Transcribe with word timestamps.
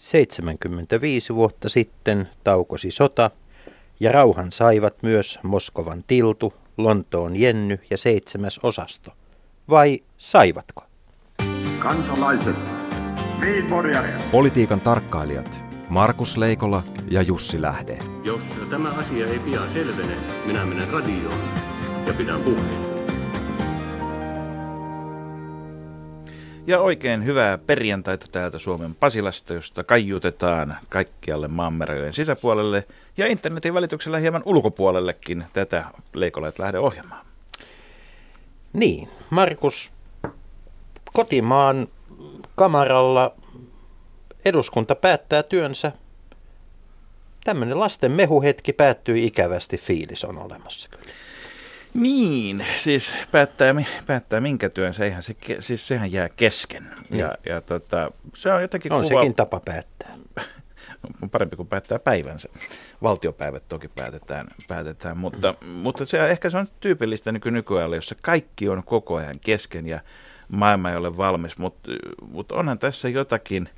75 0.00 1.34
vuotta 1.34 1.68
sitten 1.68 2.28
taukosi 2.44 2.90
sota 2.90 3.30
ja 4.00 4.12
rauhan 4.12 4.52
saivat 4.52 5.02
myös 5.02 5.38
Moskovan 5.42 6.04
tiltu, 6.06 6.54
Lontoon 6.76 7.36
Jenny 7.36 7.78
ja 7.90 7.98
seitsemäs 7.98 8.60
osasto. 8.62 9.10
Vai 9.70 10.00
saivatko? 10.16 10.84
Kansalaiset, 11.82 12.56
Politiikan 14.30 14.80
tarkkailijat 14.80 15.64
Markus 15.88 16.36
Leikola 16.36 16.82
ja 17.10 17.22
Jussi 17.22 17.62
Lähde. 17.62 17.98
Jos 18.24 18.42
tämä 18.70 18.88
asia 18.88 19.26
ei 19.26 19.38
pian 19.38 19.72
selvene, 19.72 20.16
minä 20.46 20.66
menen 20.66 20.88
radioon 20.88 21.40
ja 22.06 22.14
pidän 22.14 22.40
puheen. 22.42 22.99
Ja 26.66 26.80
oikein 26.80 27.24
hyvää 27.24 27.58
perjantaita 27.58 28.26
täältä 28.32 28.58
Suomen 28.58 28.94
Pasilasta, 28.94 29.54
josta 29.54 29.84
kaiutetaan 29.84 30.76
kaikkialle 30.88 31.48
maanmerajojen 31.48 32.14
sisäpuolelle 32.14 32.86
ja 33.16 33.26
internetin 33.26 33.74
välityksellä 33.74 34.18
hieman 34.18 34.42
ulkopuolellekin 34.44 35.44
tätä 35.52 35.84
Leikolait 36.14 36.58
lähde 36.58 36.78
ohjelmaa. 36.78 37.24
Niin, 38.72 39.08
Markus, 39.30 39.92
kotimaan 41.12 41.88
kamaralla 42.54 43.34
eduskunta 44.44 44.94
päättää 44.94 45.42
työnsä. 45.42 45.92
Tämmöinen 47.44 47.80
lasten 47.80 48.12
mehuhetki 48.12 48.72
päättyy 48.72 49.18
ikävästi, 49.18 49.78
fiilis 49.78 50.24
on 50.24 50.38
olemassa 50.38 50.88
kyllä. 50.88 51.04
Niin, 51.94 52.66
siis 52.76 53.12
päättää, 53.32 53.74
päättää 54.06 54.40
minkä 54.40 54.68
työn, 54.68 54.94
se 54.94 55.04
eihän 55.04 55.22
se, 55.22 55.34
siis 55.58 55.88
sehän 55.88 56.12
jää 56.12 56.28
kesken. 56.36 56.82
Mm. 57.10 57.18
Ja, 57.18 57.34
ja 57.46 57.60
tota, 57.60 58.10
se 58.34 58.52
on 58.52 58.62
jotenkin 58.62 58.92
On 58.92 59.02
kuva... 59.02 59.20
sekin 59.20 59.34
tapa 59.34 59.60
päättää. 59.60 60.16
on 61.22 61.30
parempi 61.30 61.56
kuin 61.56 61.68
päättää 61.68 61.98
päivänsä. 61.98 62.48
Valtiopäivät 63.02 63.68
toki 63.68 63.88
päätetään, 63.88 64.46
päätetään 64.68 65.18
mutta, 65.18 65.54
mm. 65.60 65.68
mutta 65.68 66.06
se, 66.06 66.28
ehkä 66.28 66.50
se 66.50 66.58
on 66.58 66.68
tyypillistä 66.80 67.32
nyky- 67.32 67.50
nykyajalla, 67.50 67.96
jossa 67.96 68.14
kaikki 68.22 68.68
on 68.68 68.82
koko 68.84 69.16
ajan 69.16 69.40
kesken 69.40 69.86
ja 69.86 70.00
maailma 70.48 70.90
ei 70.90 70.96
ole 70.96 71.16
valmis, 71.16 71.58
mutta, 71.58 71.90
mutta 72.32 72.54
onhan 72.54 72.78
tässä 72.78 73.08
jotakin 73.08 73.68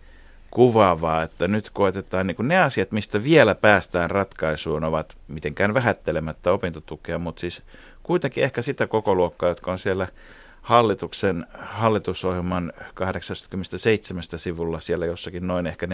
kuvaavaa, 0.50 1.22
että 1.22 1.48
nyt 1.48 1.70
koetetaan 1.70 2.26
niin 2.26 2.48
ne 2.48 2.58
asiat, 2.58 2.92
mistä 2.92 3.24
vielä 3.24 3.54
päästään 3.54 4.10
ratkaisuun, 4.10 4.84
ovat 4.84 5.16
mitenkään 5.28 5.74
vähättelemättä 5.74 6.52
opintotukea, 6.52 7.19
mutta 7.19 7.41
siis 7.41 7.62
kuitenkin 8.03 8.45
ehkä 8.45 8.62
sitä 8.62 8.86
koko 8.86 9.14
luokkaa, 9.14 9.48
jotka 9.48 9.72
on 9.72 9.78
siellä 9.78 10.08
hallituksen, 10.62 11.47
hallitusohjelman 11.58 12.72
87 12.94 14.22
sivulla 14.36 14.81
siellä 14.81 15.06
jossakin 15.06 15.47
noin 15.47 15.67
ehkä 15.67 15.86
40-50 15.86 15.91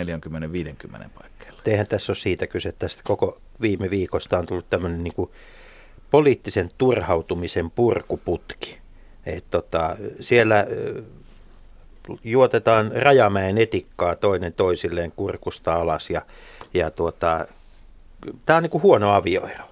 paikkeilla. 1.19 1.61
Eihän 1.67 1.87
tässä 1.87 2.13
ole 2.13 2.17
siitä 2.17 2.47
kyse, 2.47 2.73
tästä 2.73 3.03
koko 3.05 3.41
viime 3.61 3.91
viikosta 3.91 4.39
on 4.39 4.47
tullut 4.47 4.71
tämmöinen 4.71 5.05
niin 5.05 5.31
poliittisen 6.11 6.71
turhautumisen 6.79 7.71
purkuputki. 7.71 8.79
Et 9.27 9.45
tota, 9.51 9.97
siellä 10.21 10.67
juotetaan 12.25 12.93
Rajamäen 12.95 13.59
etikkaa 13.59 14.17
toinen 14.17 14.53
toisilleen 14.53 15.13
kurkusta 15.13 15.75
alas 15.75 16.11
ja, 16.11 16.23
ja 16.75 16.91
tuota, 16.91 17.47
tämä 18.47 18.57
on 18.57 18.63
niin 18.63 18.71
kuin 18.71 18.83
huono 18.83 19.13
avioero, 19.13 19.65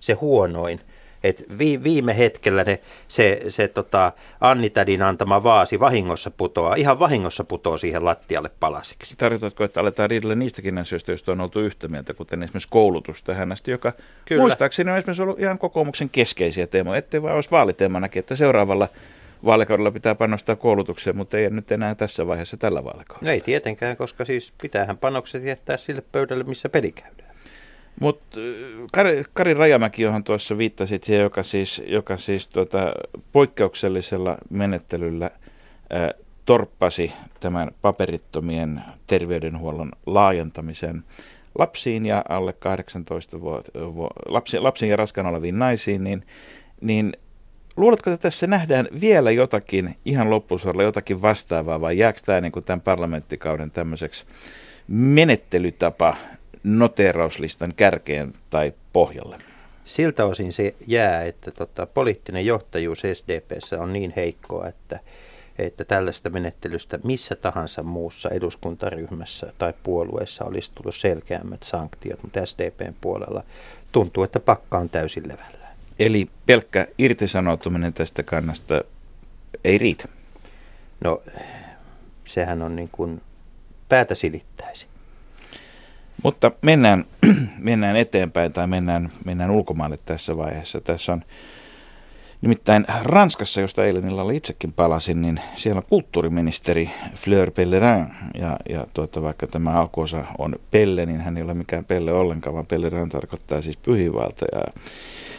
se 0.00 0.12
huonoin– 0.12 0.80
että 1.28 1.44
vi, 1.58 1.82
viime 1.82 2.18
hetkellä 2.18 2.64
ne, 2.64 2.80
se, 3.08 3.42
se 3.48 3.68
tota, 3.68 4.12
Anni 4.40 4.70
Tädin 4.70 5.02
antama 5.02 5.42
vaasi 5.42 5.80
vahingossa 5.80 6.30
putoaa, 6.30 6.74
ihan 6.74 6.98
vahingossa 6.98 7.44
putoaa 7.44 7.78
siihen 7.78 8.04
lattialle 8.04 8.50
palasiksi. 8.60 9.16
Tarkoitatko, 9.16 9.64
että 9.64 9.80
aletaan 9.80 10.10
riidellä 10.10 10.34
niistäkin 10.34 10.78
asioista, 10.78 11.10
joista 11.10 11.32
on 11.32 11.40
oltu 11.40 11.60
yhtä 11.60 11.88
mieltä, 11.88 12.14
kuten 12.14 12.42
esimerkiksi 12.42 12.68
koulutus 12.70 13.22
tähän 13.22 13.52
asti, 13.52 13.70
joka 13.70 13.92
Kyllä. 14.24 14.42
muistaakseni 14.42 14.90
on 14.90 14.98
esimerkiksi 14.98 15.22
ollut 15.22 15.40
ihan 15.40 15.58
kokoomuksen 15.58 16.10
keskeisiä 16.10 16.66
teemoja, 16.66 16.98
ettei 16.98 17.22
vaan 17.22 17.34
olisi 17.34 17.50
vaaliteemanakin, 17.50 18.20
että 18.20 18.36
seuraavalla 18.36 18.88
vaalikaudella 19.44 19.90
pitää 19.90 20.14
panostaa 20.14 20.56
koulutukseen, 20.56 21.16
mutta 21.16 21.38
ei 21.38 21.50
nyt 21.50 21.72
enää 21.72 21.94
tässä 21.94 22.26
vaiheessa 22.26 22.56
tällä 22.56 22.84
vaalikaudella. 22.84 23.28
No 23.28 23.30
ei 23.30 23.40
tietenkään, 23.40 23.96
koska 23.96 24.24
siis 24.24 24.52
pitäähän 24.62 24.98
panokset 24.98 25.44
jättää 25.44 25.76
sille 25.76 26.02
pöydälle, 26.12 26.44
missä 26.44 26.68
peli 26.68 26.92
käydään. 26.92 27.25
Mutta 28.00 28.40
Kari, 28.92 29.24
Kari 29.32 29.54
Rajamäki, 29.54 30.02
johon 30.02 30.24
tuossa 30.24 30.58
viittasit, 30.58 31.08
joka 31.08 31.42
siis, 31.42 31.82
joka 31.86 32.16
siis 32.16 32.48
tuota, 32.48 32.92
poikkeuksellisella 33.32 34.38
menettelyllä 34.50 35.30
ää, 35.90 36.10
torppasi 36.44 37.12
tämän 37.40 37.70
paperittomien 37.82 38.82
terveydenhuollon 39.06 39.92
laajentamisen 40.06 41.04
lapsiin 41.58 42.06
ja 42.06 42.24
alle 42.28 42.52
18 42.52 43.40
vuotta, 43.40 43.80
vu, 43.94 44.08
lapsi, 44.28 44.58
lapsiin 44.58 44.90
ja 44.90 44.96
raskaana 44.96 45.30
oleviin 45.30 45.58
naisiin, 45.58 46.04
niin, 46.04 46.24
niin 46.80 47.12
luuletko, 47.76 48.10
että 48.10 48.22
tässä 48.22 48.46
nähdään 48.46 48.88
vielä 49.00 49.30
jotakin 49.30 49.96
ihan 50.04 50.30
loppusuoralla, 50.30 50.82
jotakin 50.82 51.22
vastaavaa, 51.22 51.80
vai 51.80 51.98
jääkö 51.98 52.20
tämä 52.24 52.40
niin 52.40 52.52
kuin 52.52 52.64
tämän 52.64 52.80
parlamenttikauden 52.80 53.70
tämmöiseksi 53.70 54.24
menettelytapa 54.88 56.16
noterauslistan 56.66 57.72
kärkeen 57.76 58.32
tai 58.50 58.72
pohjalle? 58.92 59.38
Siltä 59.84 60.24
osin 60.24 60.52
se 60.52 60.74
jää, 60.86 61.24
että 61.24 61.50
tota, 61.50 61.86
poliittinen 61.86 62.46
johtajuus 62.46 63.02
SDPssä 63.14 63.80
on 63.80 63.92
niin 63.92 64.12
heikkoa, 64.16 64.68
että, 64.68 65.00
että 65.58 65.84
tällaista 65.84 66.30
menettelystä 66.30 66.98
missä 67.04 67.36
tahansa 67.36 67.82
muussa 67.82 68.28
eduskuntaryhmässä 68.28 69.52
tai 69.58 69.74
puolueessa 69.82 70.44
olisi 70.44 70.70
tullut 70.74 70.94
selkeämmät 70.94 71.62
sanktiot, 71.62 72.22
mutta 72.22 72.46
SDPn 72.46 72.94
puolella 73.00 73.42
tuntuu, 73.92 74.24
että 74.24 74.40
pakka 74.40 74.78
on 74.78 74.88
täysin 74.88 75.28
levällä. 75.28 75.66
Eli 75.98 76.28
pelkkä 76.46 76.86
irtisanoutuminen 76.98 77.92
tästä 77.92 78.22
kannasta 78.22 78.84
ei 79.64 79.78
riitä? 79.78 80.08
No, 81.04 81.22
sehän 82.24 82.62
on 82.62 82.76
niin 82.76 82.88
kuin 82.92 83.20
päätä 83.88 84.14
silittäisi. 84.14 84.86
Mutta 86.22 86.50
mennään, 86.62 87.04
mennään 87.58 87.96
eteenpäin 87.96 88.52
tai 88.52 88.66
mennään, 88.66 89.10
mennään 89.24 89.50
ulkomaille 89.50 89.98
tässä 90.04 90.36
vaiheessa. 90.36 90.80
Tässä 90.80 91.12
on 91.12 91.22
nimittäin 92.40 92.86
Ranskassa, 93.02 93.60
josta 93.60 93.84
eilen 93.84 94.08
illalla 94.08 94.32
itsekin 94.32 94.72
palasin, 94.72 95.22
niin 95.22 95.40
siellä 95.54 95.78
on 95.78 95.86
kulttuuriministeri 95.88 96.90
Fleur 97.14 97.50
Pellerin. 97.50 98.06
Ja, 98.34 98.56
ja 98.68 98.86
tuota, 98.94 99.22
vaikka 99.22 99.46
tämä 99.46 99.70
alkuosa 99.70 100.24
on 100.38 100.56
Pelle, 100.70 101.06
niin 101.06 101.20
hän 101.20 101.36
ei 101.36 101.42
ole 101.42 101.54
mikään 101.54 101.84
Pelle 101.84 102.12
ollenkaan, 102.12 102.54
vaan 102.54 102.66
Pellerin 102.66 103.08
tarkoittaa 103.08 103.62
siis 103.62 103.76
pyhivalta. 103.76 104.46
Ja 104.52 104.62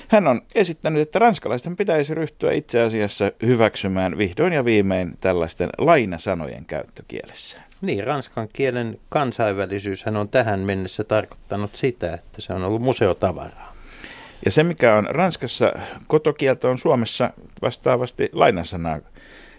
hän 0.07 0.27
on 0.27 0.41
esittänyt, 0.55 1.01
että 1.01 1.19
ranskalaisten 1.19 1.75
pitäisi 1.75 2.13
ryhtyä 2.13 2.51
itse 2.51 2.81
asiassa 2.81 3.31
hyväksymään 3.41 4.17
vihdoin 4.17 4.53
ja 4.53 4.65
viimein 4.65 5.13
tällaisten 5.19 5.69
lainasanojen 5.77 6.65
käyttökielessä. 6.65 7.66
Niin, 7.81 8.03
ranskan 8.03 8.47
kielen 8.53 8.99
kansainvälisyys 9.09 10.05
on 10.07 10.29
tähän 10.29 10.59
mennessä 10.59 11.03
tarkoittanut 11.03 11.75
sitä, 11.75 12.13
että 12.13 12.41
se 12.41 12.53
on 12.53 12.63
ollut 12.63 12.81
museotavaraa. 12.81 13.73
Ja 14.45 14.51
se, 14.51 14.63
mikä 14.63 14.95
on 14.95 15.07
Ranskassa 15.09 15.73
kotokieltä, 16.07 16.69
on 16.69 16.77
Suomessa 16.77 17.29
vastaavasti 17.61 18.29
lainasanaa. 18.33 18.99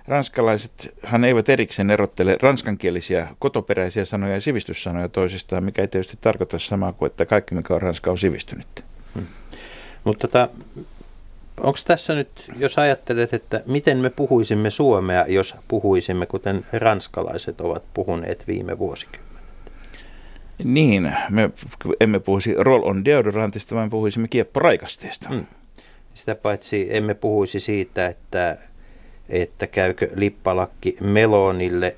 Ranskalaisethan 0.08 1.24
eivät 1.24 1.48
erikseen 1.48 1.90
erottele 1.90 2.36
ranskankielisiä 2.42 3.28
kotoperäisiä 3.38 4.04
sanoja 4.04 4.34
ja 4.34 4.40
sivistyssanoja 4.40 5.08
toisistaan, 5.08 5.64
mikä 5.64 5.82
ei 5.82 5.88
tietysti 5.88 6.18
tarkoita 6.20 6.58
samaa 6.58 6.92
kuin, 6.92 7.10
että 7.10 7.26
kaikki, 7.26 7.54
mikä 7.54 7.74
on 7.74 7.82
ranska, 7.82 8.10
on 8.10 8.18
sivistynyt. 8.18 8.84
Hmm. 9.14 9.26
Mutta 10.04 10.28
tota, 10.28 10.48
onko 11.60 11.78
tässä 11.84 12.14
nyt, 12.14 12.28
jos 12.56 12.78
ajattelet, 12.78 13.34
että 13.34 13.62
miten 13.66 13.98
me 13.98 14.10
puhuisimme 14.10 14.70
suomea, 14.70 15.24
jos 15.28 15.54
puhuisimme 15.68 16.26
kuten 16.26 16.64
ranskalaiset 16.72 17.60
ovat 17.60 17.82
puhuneet 17.94 18.44
viime 18.46 18.78
vuosikymmenet? 18.78 19.28
Niin, 20.64 21.12
me 21.30 21.50
emme 22.00 22.20
puhuisi 22.20 22.54
roll 22.58 22.82
on 22.82 23.04
deodorantista, 23.04 23.74
vaan 23.74 23.90
puhuisimme 23.90 24.28
kiepporaikasteesta. 24.28 25.28
Hmm. 25.28 25.46
Sitä 26.14 26.34
paitsi 26.34 26.88
emme 26.90 27.14
puhuisi 27.14 27.60
siitä, 27.60 28.06
että, 28.06 28.58
että 29.28 29.66
käykö 29.66 30.08
lippalakki 30.14 30.96
melonille 31.00 31.96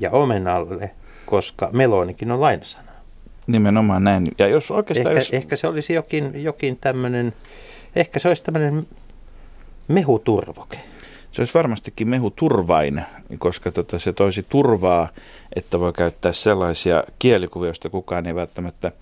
ja 0.00 0.10
omenalle, 0.10 0.90
koska 1.26 1.70
melonikin 1.72 2.32
on 2.32 2.40
lainasana. 2.40 2.92
Nimenomaan 3.46 4.04
näin. 4.04 4.28
Ja 4.38 4.48
jos 4.48 4.70
oikeastaan 4.70 5.16
ehkä, 5.16 5.20
jos... 5.20 5.34
ehkä 5.34 5.56
se 5.56 5.66
olisi 5.66 5.94
jokin, 5.94 6.42
jokin 6.42 6.78
tämmöinen, 6.80 7.32
ehkä 7.96 8.18
se 8.18 8.28
olisi 8.28 8.42
tämmöinen 8.42 8.86
mehuturvoke. 9.88 10.80
Se 11.32 11.40
olisi 11.42 11.54
varmastikin 11.54 12.08
mehuturvain, 12.08 13.02
koska 13.38 13.72
tota, 13.72 13.98
se 13.98 14.12
toisi 14.12 14.46
turvaa, 14.48 15.08
että 15.56 15.80
voi 15.80 15.92
käyttää 15.92 16.32
sellaisia 16.32 17.04
kielikuvia, 17.18 17.68
joista 17.68 17.90
kukaan 17.90 18.26
ei 18.26 18.34
välttämättä 18.34 18.92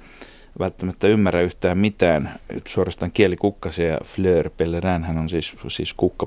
välttämättä 0.59 1.09
ymmärrä 1.09 1.41
yhtään 1.41 1.79
mitään. 1.79 2.31
Suorastaan 2.67 3.13
kielikukkasia 3.13 3.87
ja 3.87 3.99
fleur 4.05 4.51
pellerän, 4.57 5.05
hän 5.05 5.19
on 5.19 5.29
siis, 5.29 5.57
siis 5.69 5.95
kukka 5.95 6.27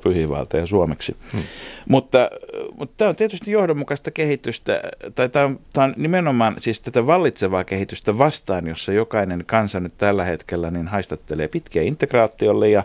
ja 0.53 0.65
suomeksi. 0.65 1.15
Hmm. 1.33 1.41
Mutta, 1.89 2.29
mutta 2.77 2.93
tämä 2.97 3.09
on 3.09 3.15
tietysti 3.15 3.51
johdonmukaista 3.51 4.11
kehitystä, 4.11 4.81
tai 5.15 5.29
tämä 5.29 5.45
on, 5.45 5.59
tämä 5.73 5.85
on 5.85 5.93
nimenomaan 5.97 6.55
siis 6.59 6.81
tätä 6.81 7.07
vallitsevaa 7.07 7.63
kehitystä 7.63 8.17
vastaan, 8.17 8.67
jossa 8.67 8.93
jokainen 8.93 9.43
kansa 9.47 9.79
nyt 9.79 9.93
tällä 9.97 10.23
hetkellä 10.23 10.71
niin 10.71 10.87
haistattelee 10.87 11.47
pitkiä 11.47 11.83
integraatiolle 11.83 12.69
ja 12.69 12.83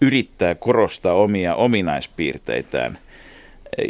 yrittää 0.00 0.54
korostaa 0.54 1.14
omia 1.14 1.54
ominaispiirteitään– 1.54 2.98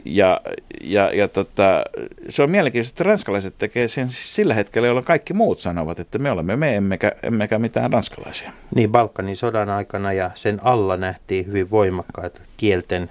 ja, 0.05 0.41
ja, 0.81 1.11
ja 1.15 1.29
tota, 1.29 1.83
se 2.29 2.43
on 2.43 2.51
mielenkiintoista, 2.51 2.93
että 2.93 3.05
ranskalaiset 3.05 3.55
tekee 3.59 3.89
sen 3.89 4.09
sillä 4.09 4.55
hetkellä, 4.55 4.89
jolloin 4.89 5.05
kaikki 5.05 5.35
muut 5.35 5.59
sanovat, 5.59 5.99
että 6.01 6.19
me 6.19 6.31
olemme 6.31 6.57
me, 6.57 6.77
emmekä, 6.77 7.13
emmekä 7.23 7.59
mitään 7.59 7.93
ranskalaisia. 7.93 8.53
Niin, 8.75 8.93
Balkanin 8.93 9.37
sodan 9.37 9.71
aikana 9.71 10.13
ja 10.13 10.31
sen 10.35 10.61
alla 10.63 10.97
nähtiin 10.97 11.47
hyvin 11.47 11.71
voimakkaita 11.71 12.41
kielten 12.57 13.11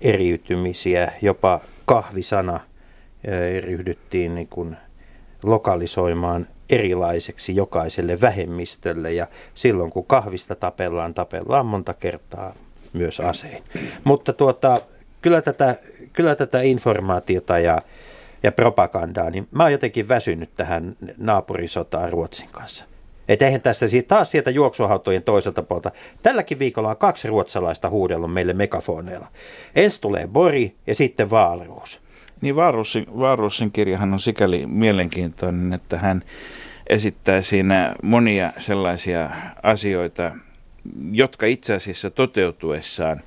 eriytymisiä, 0.00 1.12
jopa 1.22 1.60
kahvisana 1.84 2.60
ryhdyttiin 3.60 4.34
niin 4.34 4.48
kuin 4.48 4.76
lokalisoimaan 5.44 6.46
erilaiseksi 6.70 7.56
jokaiselle 7.56 8.20
vähemmistölle 8.20 9.12
ja 9.12 9.26
silloin 9.54 9.90
kun 9.90 10.06
kahvista 10.06 10.54
tapellaan, 10.54 11.14
tapellaan 11.14 11.66
monta 11.66 11.94
kertaa 11.94 12.54
myös 12.92 13.20
asein. 13.20 13.62
Mutta 14.04 14.32
tuota, 14.32 14.80
kyllä 15.22 15.42
tätä, 15.42 15.76
kyllä 16.12 16.34
tätä 16.34 16.60
informaatiota 16.60 17.58
ja, 17.58 17.82
ja 18.42 18.52
propagandaa, 18.52 19.30
niin 19.30 19.48
mä 19.50 19.62
oon 19.62 19.72
jotenkin 19.72 20.08
väsynyt 20.08 20.50
tähän 20.56 20.96
naapurisotaan 21.16 22.10
Ruotsin 22.10 22.48
kanssa. 22.52 22.84
Että 23.28 23.46
eihän 23.46 23.60
tässä 23.60 23.88
siis 23.88 24.04
taas 24.04 24.30
sieltä 24.30 24.50
juoksuhautojen 24.50 25.22
toiselta 25.22 25.62
puolta. 25.62 25.90
Tälläkin 26.22 26.58
viikolla 26.58 26.90
on 26.90 26.96
kaksi 26.96 27.28
ruotsalaista 27.28 27.88
huudellut 27.90 28.32
meille 28.32 28.52
megafoneilla. 28.52 29.26
Ensi 29.76 30.00
tulee 30.00 30.26
Bori 30.26 30.74
ja 30.86 30.94
sitten 30.94 31.30
Vaalruus. 31.30 32.00
Niin 32.40 32.56
Vaalruusin, 32.56 33.06
Vaalruusin 33.18 33.72
kirjahan 33.72 34.12
on 34.12 34.20
sikäli 34.20 34.66
mielenkiintoinen, 34.66 35.72
että 35.72 35.98
hän 35.98 36.22
esittää 36.86 37.42
siinä 37.42 37.94
monia 38.02 38.52
sellaisia 38.58 39.30
asioita, 39.62 40.32
jotka 41.12 41.46
itse 41.46 41.74
asiassa 41.74 42.10
toteutuessaan 42.10 43.20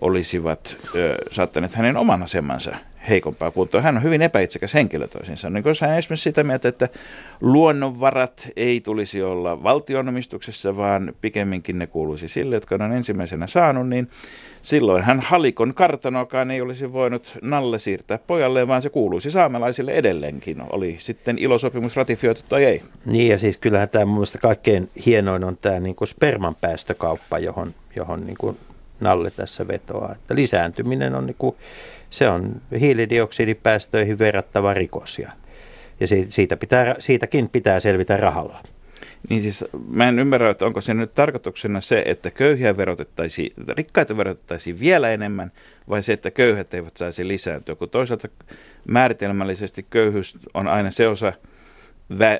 olisivat 0.00 0.76
ö, 0.94 1.18
saattaneet 1.30 1.74
hänen 1.74 1.96
oman 1.96 2.22
asemansa 2.22 2.76
heikompaa 3.08 3.50
kuntoon. 3.50 3.84
Hän 3.84 3.96
on 3.96 4.02
hyvin 4.02 4.22
epäitsekäs 4.22 4.74
henkilö 4.74 5.08
toisin 5.08 5.36
sanoen. 5.36 5.64
Koska 5.64 5.86
hän 5.86 5.98
esimerkiksi 5.98 6.22
sitä 6.22 6.42
mieltä, 6.42 6.68
että 6.68 6.88
luonnonvarat 7.40 8.48
ei 8.56 8.80
tulisi 8.80 9.22
olla 9.22 9.62
valtionomistuksessa, 9.62 10.76
vaan 10.76 11.12
pikemminkin 11.20 11.78
ne 11.78 11.86
kuuluisi 11.86 12.28
sille, 12.28 12.56
jotka 12.56 12.74
on 12.74 12.92
ensimmäisenä 12.92 13.46
saanut, 13.46 13.88
niin 13.88 14.08
silloin 14.62 15.02
hän 15.02 15.20
Halikon 15.20 15.74
kartanokaan 15.74 16.50
ei 16.50 16.60
olisi 16.60 16.92
voinut 16.92 17.38
Nalle 17.42 17.78
siirtää 17.78 18.18
pojalleen, 18.26 18.68
vaan 18.68 18.82
se 18.82 18.90
kuuluisi 18.90 19.30
saamelaisille 19.30 19.92
edelleenkin, 19.92 20.62
oli 20.72 20.96
sitten 20.98 21.38
ilosopimus 21.38 21.96
ratifioitu 21.96 22.40
tai 22.48 22.64
ei. 22.64 22.82
Niin 23.06 23.30
ja 23.30 23.38
siis 23.38 23.56
kyllähän 23.56 23.88
tämä 23.88 24.04
mun 24.04 24.24
kaikkein 24.42 24.90
hienoin 25.06 25.44
on 25.44 25.58
tämä 25.62 25.80
niin 25.80 25.94
kuin 25.94 26.08
sperman 26.08 26.54
päästökauppa, 26.54 27.38
johon, 27.38 27.74
johon 27.96 28.26
niin 28.26 28.36
kuin 28.38 28.56
Nalle 29.00 29.30
tässä 29.30 29.68
vetoaa. 29.68 30.12
Että 30.12 30.34
lisääntyminen 30.34 31.14
on, 31.14 31.26
niin 31.26 31.36
kuin, 31.38 31.56
se 32.10 32.28
on 32.28 32.60
hiilidioksidipäästöihin 32.80 34.18
verrattava 34.18 34.74
rikos 34.74 35.18
ja, 35.18 35.32
ja 36.00 36.06
siitä 36.28 36.56
pitää, 36.56 36.94
siitäkin 36.98 37.48
pitää 37.48 37.80
selvitä 37.80 38.16
rahalla. 38.16 38.62
Niin 39.28 39.42
siis 39.42 39.64
mä 39.88 40.08
en 40.08 40.18
ymmärrä, 40.18 40.50
että 40.50 40.66
onko 40.66 40.80
se 40.80 40.94
nyt 40.94 41.14
tarkoituksena 41.14 41.80
se, 41.80 42.02
että 42.06 42.30
köyhiä 42.30 42.76
verotettaisiin, 42.76 43.52
rikkaita 43.68 44.16
verotettaisiin 44.16 44.80
vielä 44.80 45.10
enemmän, 45.10 45.52
vai 45.88 46.02
se, 46.02 46.12
että 46.12 46.30
köyhät 46.30 46.74
eivät 46.74 46.96
saisi 46.96 47.28
lisääntyä, 47.28 47.74
kun 47.74 47.90
toisaalta 47.90 48.28
määritelmällisesti 48.88 49.86
köyhyys 49.90 50.38
on 50.54 50.68
aina 50.68 50.90
se 50.90 51.08
osa, 51.08 51.32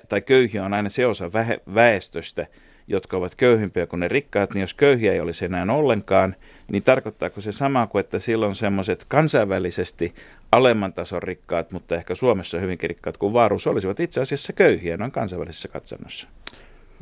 tai 0.08 0.20
köyhiä 0.20 0.64
on 0.64 0.74
aina 0.74 0.88
se 0.88 1.06
osa 1.06 1.30
väestöstä, 1.74 2.46
jotka 2.88 3.16
ovat 3.16 3.34
köyhimpiä 3.34 3.86
kuin 3.86 4.00
ne 4.00 4.08
rikkaat, 4.08 4.54
niin 4.54 4.60
jos 4.60 4.74
köyhiä 4.74 5.12
ei 5.12 5.20
olisi 5.20 5.44
enää 5.44 5.66
ollenkaan, 5.70 6.36
niin 6.72 6.82
tarkoittaako 6.82 7.40
se 7.40 7.52
sama 7.52 7.86
kuin, 7.86 8.00
että 8.00 8.18
silloin 8.18 8.54
semmoiset 8.54 9.04
kansainvälisesti 9.08 10.14
alemman 10.52 10.92
tason 10.92 11.22
rikkaat, 11.22 11.72
mutta 11.72 11.94
ehkä 11.94 12.14
Suomessa 12.14 12.58
hyvinkin 12.58 12.90
rikkaat 12.90 13.16
kuin 13.16 13.32
Vaarus 13.32 13.66
olisivat 13.66 14.00
itse 14.00 14.20
asiassa 14.20 14.52
köyhiä 14.52 14.96
noin 14.96 15.12
kansainvälisessä 15.12 15.68
katsannossa? 15.68 16.28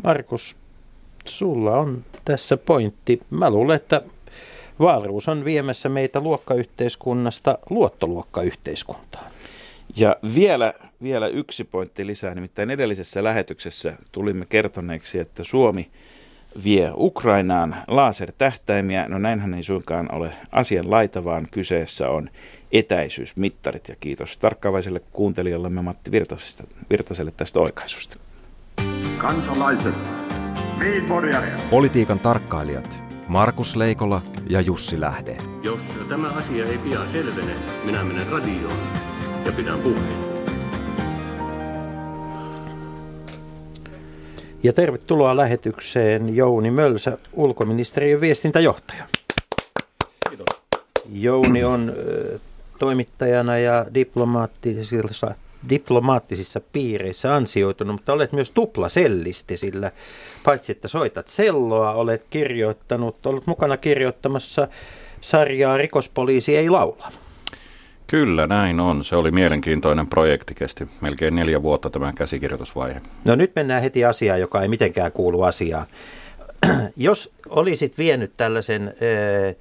Markus, 0.04 0.56
sulla 1.24 1.76
on 1.76 2.04
tässä 2.24 2.56
pointti. 2.56 3.20
Mä 3.30 3.50
luulen, 3.50 3.76
että 3.76 4.02
Vaaruus 4.80 5.28
on 5.28 5.44
viemässä 5.44 5.88
meitä 5.88 6.20
luokkayhteiskunnasta 6.20 7.58
luottoluokkayhteiskuntaan. 7.70 9.30
Ja 9.96 10.16
vielä 10.34 10.74
vielä 11.02 11.28
yksi 11.28 11.64
pointti 11.64 12.06
lisää, 12.06 12.34
nimittäin 12.34 12.70
edellisessä 12.70 13.24
lähetyksessä 13.24 13.92
tulimme 14.12 14.46
kertoneeksi, 14.48 15.18
että 15.18 15.44
Suomi 15.44 15.90
vie 16.64 16.90
Ukrainaan 16.94 17.76
lasertähtäimiä. 17.88 19.08
No 19.08 19.18
näinhän 19.18 19.54
ei 19.54 19.62
suinkaan 19.62 20.14
ole 20.14 20.32
asian 20.52 20.90
laita, 20.90 21.24
vaan 21.24 21.46
kyseessä 21.50 22.08
on 22.08 22.30
etäisyysmittarit. 22.72 23.88
Ja 23.88 23.94
kiitos 24.00 24.38
tarkkaavaiselle 24.38 25.00
kuuntelijallemme 25.12 25.82
Matti 25.82 26.10
Virtasesta, 26.10 26.64
Virtaselle 26.90 27.32
tästä 27.36 27.60
oikaisusta. 27.60 28.16
Kansalaiset, 29.18 29.94
Politiikan 31.70 32.20
tarkkailijat 32.20 33.02
Markus 33.28 33.76
Leikola 33.76 34.22
ja 34.48 34.60
Jussi 34.60 35.00
Lähde. 35.00 35.36
Jos 35.62 35.80
tämä 36.08 36.28
asia 36.28 36.64
ei 36.64 36.78
pian 36.78 37.08
selvene, 37.08 37.56
minä 37.84 38.04
menen 38.04 38.26
radioon 38.26 38.78
ja 39.44 39.52
pidän 39.52 39.80
puheen. 39.80 40.35
Ja 44.62 44.72
tervetuloa 44.72 45.36
lähetykseen 45.36 46.36
Jouni 46.36 46.70
Mölsä, 46.70 47.18
ulkoministeriön 47.32 48.20
viestintäjohtaja. 48.20 49.04
Kiitos. 50.28 50.46
Jouni 51.12 51.64
on 51.64 51.92
toimittajana 52.78 53.58
ja 53.58 53.86
diplomaattisissa, 53.94 55.34
diplomaattisissa 55.68 56.60
piireissä 56.72 57.34
ansioitunut, 57.34 57.94
mutta 57.94 58.12
olet 58.12 58.32
myös 58.32 58.50
tuplasellisti, 58.50 59.56
sillä 59.56 59.92
paitsi 60.44 60.72
että 60.72 60.88
soitat 60.88 61.28
selloa, 61.28 61.92
olet 61.92 62.22
kirjoittanut, 62.30 63.26
ollut 63.26 63.46
mukana 63.46 63.76
kirjoittamassa 63.76 64.68
sarjaa 65.20 65.76
Rikospoliisi 65.76 66.56
ei 66.56 66.70
laula. 66.70 67.12
Kyllä, 68.06 68.46
näin 68.46 68.80
on. 68.80 69.04
Se 69.04 69.16
oli 69.16 69.30
mielenkiintoinen 69.30 70.06
projekti, 70.06 70.54
kesti 70.54 70.86
melkein 71.00 71.34
neljä 71.34 71.62
vuotta 71.62 71.90
tämä 71.90 72.12
käsikirjoitusvaihe. 72.12 73.00
No 73.24 73.34
nyt 73.34 73.52
mennään 73.54 73.82
heti 73.82 74.04
asiaan, 74.04 74.40
joka 74.40 74.62
ei 74.62 74.68
mitenkään 74.68 75.12
kuulu 75.12 75.42
asiaan. 75.42 75.86
Jos 76.96 77.32
olisit 77.48 77.98
vienyt 77.98 78.32
tällaisen 78.36 78.88
äh, 78.88 79.54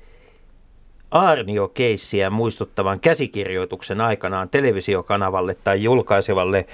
Arnio-keissiä 1.12 2.30
muistuttavan 2.30 3.00
käsikirjoituksen 3.00 4.02
aikanaan 4.02 4.50
televisiokanavalle 4.50 5.56
tai 5.64 5.84
julkaisevalle 5.84 6.66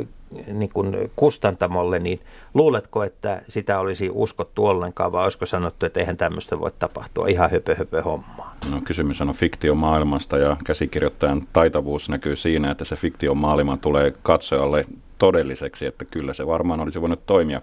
äh, 0.00 0.06
niin 0.52 0.70
kuin 0.70 1.10
kustantamolle, 1.16 1.98
niin 1.98 2.20
luuletko, 2.54 3.04
että 3.04 3.42
sitä 3.48 3.80
olisi 3.80 4.10
uskottu 4.12 4.66
ollenkaan 4.66 5.12
vai 5.12 5.24
olisiko 5.24 5.46
sanottu, 5.46 5.86
että 5.86 6.00
eihän 6.00 6.16
tämmöistä 6.16 6.60
voi 6.60 6.70
tapahtua 6.78 7.26
ihan 7.28 7.50
höpö 7.50 7.74
höpö 7.74 8.02
hommaa? 8.02 8.56
No 8.70 8.80
kysymys 8.84 9.20
on 9.20 9.34
fiktiomaailmasta 9.34 10.38
ja 10.38 10.56
käsikirjoittajan 10.64 11.42
taitavuus 11.52 12.08
näkyy 12.08 12.36
siinä, 12.36 12.70
että 12.70 12.84
se 12.84 12.96
fiktiomaailma 12.96 13.76
tulee 13.76 14.14
katsojalle 14.22 14.86
todelliseksi, 15.18 15.86
että 15.86 16.04
kyllä 16.04 16.34
se 16.34 16.46
varmaan 16.46 16.80
olisi 16.80 17.00
voinut 17.00 17.26
toimia. 17.26 17.60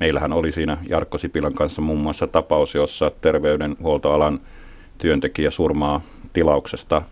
Meillähän 0.00 0.32
oli 0.32 0.52
siinä 0.52 0.76
Jarkko 0.88 1.18
Sipilän 1.18 1.54
kanssa 1.54 1.82
muun 1.82 1.98
muassa 1.98 2.26
tapaus, 2.26 2.74
jossa 2.74 3.10
terveydenhuoltoalan 3.20 4.40
työntekijä 4.98 5.50
surmaa 5.50 6.00
tilauksesta 6.32 7.02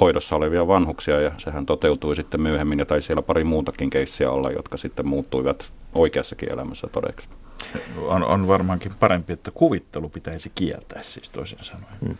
hoidossa 0.00 0.36
olevia 0.36 0.68
vanhuksia 0.68 1.20
ja 1.20 1.32
sehän 1.38 1.66
toteutui 1.66 2.16
sitten 2.16 2.40
myöhemmin 2.40 2.78
ja 2.78 2.86
tai 2.86 3.02
siellä 3.02 3.22
pari 3.22 3.44
muutakin 3.44 3.90
keissiä 3.90 4.30
olla, 4.30 4.50
jotka 4.50 4.76
sitten 4.76 5.06
muuttuivat 5.06 5.72
oikeassakin 5.94 6.52
elämässä 6.52 6.86
todeksi. 6.86 7.28
On, 8.06 8.24
on 8.24 8.48
varmaankin 8.48 8.92
parempi, 9.00 9.32
että 9.32 9.50
kuvittelu 9.50 10.08
pitäisi 10.08 10.52
kieltää 10.54 11.02
siis 11.02 11.30
toisin 11.30 11.58
sanoen. 11.60 11.94
Hmm. 12.06 12.16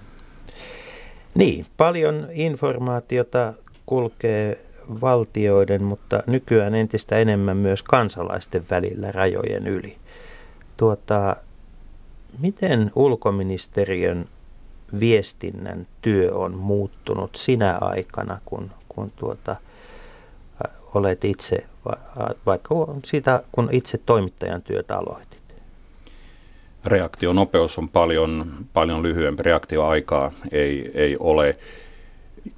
Niin, 1.34 1.66
paljon 1.76 2.28
informaatiota 2.32 3.54
kulkee 3.86 4.64
valtioiden, 5.00 5.84
mutta 5.84 6.22
nykyään 6.26 6.74
entistä 6.74 7.18
enemmän 7.18 7.56
myös 7.56 7.82
kansalaisten 7.82 8.64
välillä 8.70 9.12
rajojen 9.12 9.66
yli. 9.66 9.96
Tuota, 10.76 11.36
miten 12.38 12.90
ulkoministeriön 12.94 14.28
viestinnän 15.00 15.86
työ 16.02 16.34
on 16.34 16.54
muuttunut 16.54 17.36
sinä 17.36 17.78
aikana, 17.80 18.38
kun, 18.44 18.70
kun 18.88 19.12
tuota, 19.16 19.56
olet 20.94 21.24
itse, 21.24 21.64
vaikka 22.46 22.74
siitä 23.04 23.42
kun 23.52 23.68
itse 23.72 23.98
toimittajan 23.98 24.62
työtä 24.62 24.98
aloitit? 24.98 25.34
Reaktionopeus 26.86 27.78
on 27.78 27.88
paljon, 27.88 28.46
paljon 28.72 29.02
lyhyempi. 29.02 29.42
Reaktioaikaa 29.42 30.30
ei, 30.52 30.90
ei 30.94 31.16
ole 31.20 31.58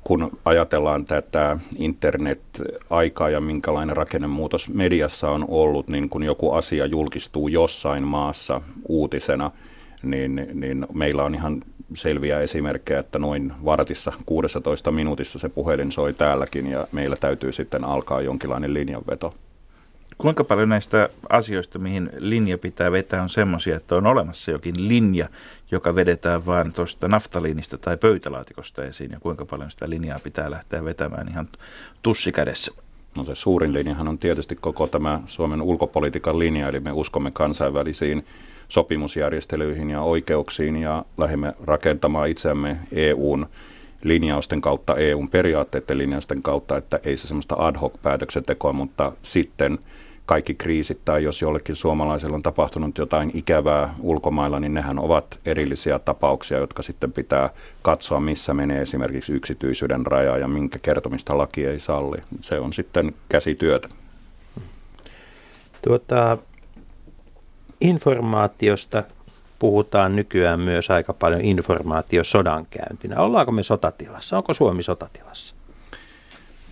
kun 0.04 0.38
ajatellaan 0.44 1.04
tätä 1.04 1.58
internet-aikaa 1.78 3.30
ja 3.30 3.40
minkälainen 3.40 3.96
rakennemuutos 3.96 4.68
mediassa 4.68 5.30
on 5.30 5.44
ollut, 5.48 5.88
niin 5.88 6.08
kun 6.08 6.22
joku 6.22 6.52
asia 6.52 6.86
julkistuu 6.86 7.48
jossain 7.48 8.02
maassa 8.02 8.60
uutisena, 8.88 9.50
niin, 10.10 10.48
niin 10.54 10.86
meillä 10.94 11.24
on 11.24 11.34
ihan 11.34 11.62
selviä 11.94 12.40
esimerkkejä, 12.40 13.00
että 13.00 13.18
noin 13.18 13.52
vartissa 13.64 14.12
16 14.26 14.90
minuutissa 14.90 15.38
se 15.38 15.48
puhelin 15.48 15.92
soi 15.92 16.12
täälläkin 16.12 16.66
ja 16.66 16.86
meillä 16.92 17.16
täytyy 17.16 17.52
sitten 17.52 17.84
alkaa 17.84 18.20
jonkinlainen 18.20 18.74
linjanveto. 18.74 19.34
Kuinka 20.18 20.44
paljon 20.44 20.68
näistä 20.68 21.08
asioista, 21.28 21.78
mihin 21.78 22.10
linja 22.18 22.58
pitää 22.58 22.92
vetää, 22.92 23.22
on 23.22 23.30
semmoisia, 23.30 23.76
että 23.76 23.94
on 23.94 24.06
olemassa 24.06 24.50
jokin 24.50 24.88
linja, 24.88 25.28
joka 25.70 25.94
vedetään 25.94 26.46
vain 26.46 26.72
tuosta 26.72 27.08
naftaliinista 27.08 27.78
tai 27.78 27.96
pöytälaatikosta 27.96 28.84
esiin, 28.84 29.10
ja 29.10 29.20
kuinka 29.20 29.44
paljon 29.44 29.70
sitä 29.70 29.90
linjaa 29.90 30.18
pitää 30.22 30.50
lähteä 30.50 30.84
vetämään 30.84 31.28
ihan 31.28 31.48
tussikädessä? 32.02 32.72
No 33.16 33.24
se 33.24 33.34
suurin 33.34 33.72
linjahan 33.72 34.08
on 34.08 34.18
tietysti 34.18 34.56
koko 34.56 34.86
tämä 34.86 35.20
Suomen 35.26 35.62
ulkopolitiikan 35.62 36.38
linja, 36.38 36.68
eli 36.68 36.80
me 36.80 36.92
uskomme 36.92 37.30
kansainvälisiin 37.30 38.26
sopimusjärjestelyihin 38.68 39.90
ja 39.90 40.00
oikeuksiin 40.00 40.76
ja 40.76 41.04
lähdemme 41.18 41.54
rakentamaan 41.64 42.28
itseämme 42.28 42.76
EUn 42.92 43.46
linjausten 44.02 44.60
kautta, 44.60 44.96
EUn 44.96 45.28
periaatteiden 45.28 45.98
linjausten 45.98 46.42
kautta, 46.42 46.76
että 46.76 47.00
ei 47.04 47.16
se 47.16 47.26
semmoista 47.26 47.54
ad 47.58 47.76
hoc 47.78 47.92
päätöksentekoa, 48.02 48.72
mutta 48.72 49.12
sitten 49.22 49.78
kaikki 50.26 50.54
kriisit 50.54 50.98
tai 51.04 51.24
jos 51.24 51.42
jollekin 51.42 51.76
suomalaisella 51.76 52.36
on 52.36 52.42
tapahtunut 52.42 52.98
jotain 52.98 53.30
ikävää 53.34 53.94
ulkomailla, 54.00 54.60
niin 54.60 54.74
nehän 54.74 54.98
ovat 54.98 55.38
erillisiä 55.46 55.98
tapauksia, 55.98 56.58
jotka 56.58 56.82
sitten 56.82 57.12
pitää 57.12 57.50
katsoa, 57.82 58.20
missä 58.20 58.54
menee 58.54 58.82
esimerkiksi 58.82 59.32
yksityisyyden 59.32 60.06
raja 60.06 60.38
ja 60.38 60.48
minkä 60.48 60.78
kertomista 60.82 61.38
laki 61.38 61.66
ei 61.66 61.78
salli. 61.78 62.18
Se 62.40 62.60
on 62.60 62.72
sitten 62.72 63.12
käsityötä. 63.28 63.88
Tuota, 65.82 66.38
informaatiosta 67.86 69.02
puhutaan 69.58 70.16
nykyään 70.16 70.60
myös 70.60 70.90
aika 70.90 71.12
paljon 71.12 71.40
informaatiosodankäyntinä. 71.40 73.20
Ollaanko 73.20 73.52
me 73.52 73.62
sotatilassa? 73.62 74.36
Onko 74.36 74.54
Suomi 74.54 74.82
sotatilassa? 74.82 75.54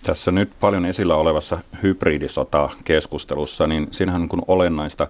Tässä 0.03 0.31
nyt 0.31 0.49
paljon 0.59 0.85
esillä 0.85 1.15
olevassa 1.15 1.59
hybridisota-keskustelussa, 1.83 3.67
niin 3.67 3.87
siinähän 3.91 4.21
on 4.21 4.41
olennaista 4.47 5.07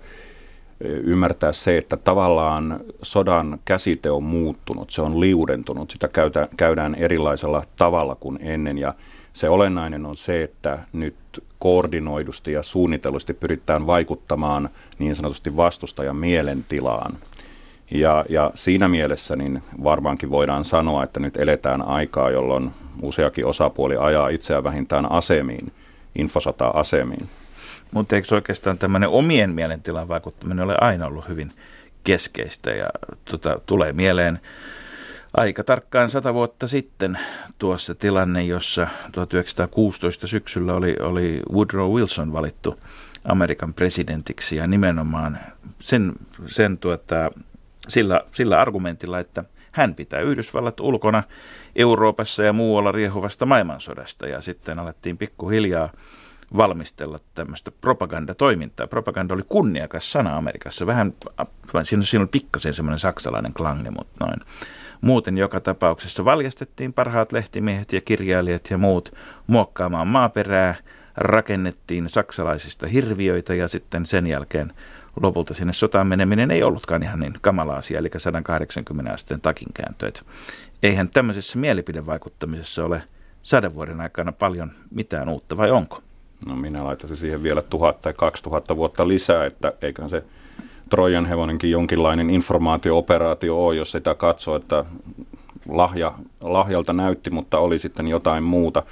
ymmärtää 0.80 1.52
se, 1.52 1.78
että 1.78 1.98
tavallaan 1.98 2.80
sodan 3.02 3.60
käsite 3.66 4.12
on 4.12 4.24
muuttunut, 4.24 4.90
se 4.90 5.02
on 5.02 5.20
liudentunut, 5.20 5.92
sitä 5.92 6.10
käydään 6.58 6.96
erilaisella 6.96 7.64
tavalla 7.76 8.16
kuin 8.16 8.40
ennen 8.42 8.78
ja 8.78 8.94
se 9.36 9.50
olennainen 9.50 10.06
on 10.06 10.16
se, 10.16 10.44
että 10.44 10.80
nyt 10.94 11.16
koordinoidusti 11.60 12.52
ja 12.52 12.64
suunnitellusti 12.64 13.34
pyritään 13.34 13.88
vaikuttamaan 13.88 14.70
niin 15.00 15.16
sanotusti 15.16 15.58
vastustajan 15.58 16.16
mielentilaan. 16.16 17.18
Ja, 17.92 18.26
ja 18.30 18.52
siinä 18.56 18.88
mielessä 18.88 19.36
niin 19.36 19.64
varmaankin 19.84 20.30
voidaan 20.30 20.66
sanoa, 20.66 21.04
että 21.04 21.20
nyt 21.20 21.38
eletään 21.38 21.82
aikaa, 21.82 22.30
jolloin 22.30 22.72
useakin 23.02 23.48
osapuoli 23.48 23.98
ajaa 23.98 24.30
itseään 24.30 24.64
vähintään 24.64 25.12
asemiin, 25.12 25.72
infosota-asemiin. 26.16 27.30
Mutta 27.92 28.16
eikö 28.16 28.36
oikeastaan 28.36 28.78
tämmöinen 28.78 29.10
omien 29.10 29.50
mielentilan 29.50 30.08
vaikuttaminen 30.08 30.66
ole 30.66 30.76
aina 30.82 31.08
ollut 31.08 31.28
hyvin 31.28 31.52
keskeistä 32.04 32.72
ja 32.72 32.88
tota, 33.26 33.60
tulee 33.66 33.94
mieleen 33.94 34.40
aika 35.38 35.64
tarkkaan 35.64 36.10
sata 36.10 36.34
vuotta 36.34 36.68
sitten 36.68 37.20
tuossa 37.58 37.96
tilanne, 37.96 38.44
jossa 38.44 38.88
1916 39.12 40.28
syksyllä 40.28 40.74
oli, 40.74 40.96
oli 41.00 41.42
Woodrow 41.54 41.92
Wilson 41.92 42.34
valittu 42.34 42.80
Amerikan 43.26 43.74
presidentiksi 43.74 44.56
ja 44.56 44.68
nimenomaan 44.68 45.40
sen, 45.80 46.14
sen 46.48 46.78
tuota, 46.78 47.32
sillä, 47.88 48.22
sillä 48.34 48.62
argumentilla, 48.62 49.20
että 49.20 49.44
hän 49.72 49.96
pitää 49.96 50.20
Yhdysvallat 50.20 50.80
ulkona 50.80 51.24
Euroopassa 51.76 52.44
ja 52.44 52.54
muualla 52.54 52.92
riehuvasta 52.92 53.46
maailmansodasta 53.46 54.28
ja 54.28 54.42
sitten 54.42 54.80
alettiin 54.80 55.18
pikkuhiljaa 55.18 55.90
valmistella 56.58 57.20
tämmöistä 57.34 57.72
propagandatoimintaa. 57.72 58.88
Propaganda 58.88 59.34
oli 59.34 59.44
kunniakas 59.50 60.12
sana 60.12 60.38
Amerikassa. 60.38 60.88
Vähän, 60.88 61.14
siinä, 61.84 62.04
siinä 62.04 62.22
oli 62.22 62.30
pikkasen 62.32 62.74
semmoinen 62.74 63.00
saksalainen 63.00 63.54
klangi, 63.54 63.90
mutta 63.90 64.26
noin. 64.26 64.40
Muuten 65.06 65.38
joka 65.38 65.60
tapauksessa 65.60 66.26
valjastettiin 66.26 66.94
parhaat 66.94 67.32
lehtimiehet 67.32 67.94
ja 67.94 68.02
kirjailijat 68.02 68.70
ja 68.70 68.78
muut 68.78 69.14
muokkaamaan 69.48 70.08
maaperää, 70.08 70.76
rakennettiin 71.18 72.10
saksalaisista 72.10 72.88
hirviöitä 72.88 73.56
ja 73.56 73.68
sitten 73.68 74.06
sen 74.06 74.28
jälkeen 74.28 74.74
lopulta 75.22 75.54
sinne 75.54 75.74
sotaan 75.74 76.08
meneminen 76.08 76.52
ei 76.52 76.64
ollutkaan 76.64 77.04
ihan 77.04 77.20
niin 77.20 77.34
kamala 77.42 77.76
asia, 77.76 78.00
eli 78.00 78.10
180 78.18 79.14
asteen 79.14 79.42
takinkääntö. 79.42 80.12
eihän 80.84 81.10
tämmöisessä 81.10 81.60
mielipidevaikuttamisessa 81.60 82.86
ole 82.86 83.04
sadan 83.44 83.74
vuoden 83.74 84.02
aikana 84.02 84.32
paljon 84.32 84.72
mitään 84.92 85.30
uutta, 85.30 85.58
vai 85.58 85.72
onko? 85.72 86.02
No 86.46 86.56
minä 86.56 86.84
laittaisin 86.84 87.18
siihen 87.18 87.44
vielä 87.44 87.62
tuhat 87.62 88.02
tai 88.02 88.14
kaksi 88.14 88.44
tuhatta 88.44 88.76
vuotta 88.76 89.08
lisää, 89.08 89.46
että 89.46 89.74
eiköhän 89.82 90.10
se 90.10 90.24
Trojan 90.90 91.26
hevonenkin 91.26 91.72
jonkinlainen 91.72 92.30
informaatio-operaatio 92.30 93.66
ole, 93.66 93.76
jos 93.76 93.92
sitä 93.92 94.16
katsoo, 94.16 94.56
että 94.56 94.86
lahja, 95.70 96.14
lahjalta 96.42 96.94
näytti, 96.94 97.30
mutta 97.30 97.60
oli 97.60 97.80
sitten 97.80 98.08
jotain 98.08 98.44
muuta. 98.44 98.84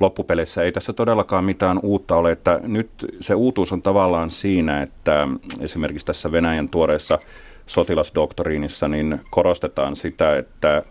Loppupeleissä 0.00 0.62
ei 0.62 0.72
tässä 0.72 0.92
todellakaan 0.92 1.44
mitään 1.44 1.80
uutta 1.82 2.16
ole, 2.16 2.32
että 2.32 2.60
nyt 2.62 2.90
se 3.20 3.34
uutuus 3.34 3.72
on 3.72 3.82
tavallaan 3.82 4.30
siinä, 4.30 4.82
että 4.82 5.28
esimerkiksi 5.60 6.06
tässä 6.06 6.32
Venäjän 6.32 6.68
tuoreessa 6.68 7.18
sotilasdoktoriinissa 7.66 8.88
niin 8.88 9.20
korostetaan 9.30 9.96
sitä, 9.96 10.36
että 10.36 10.82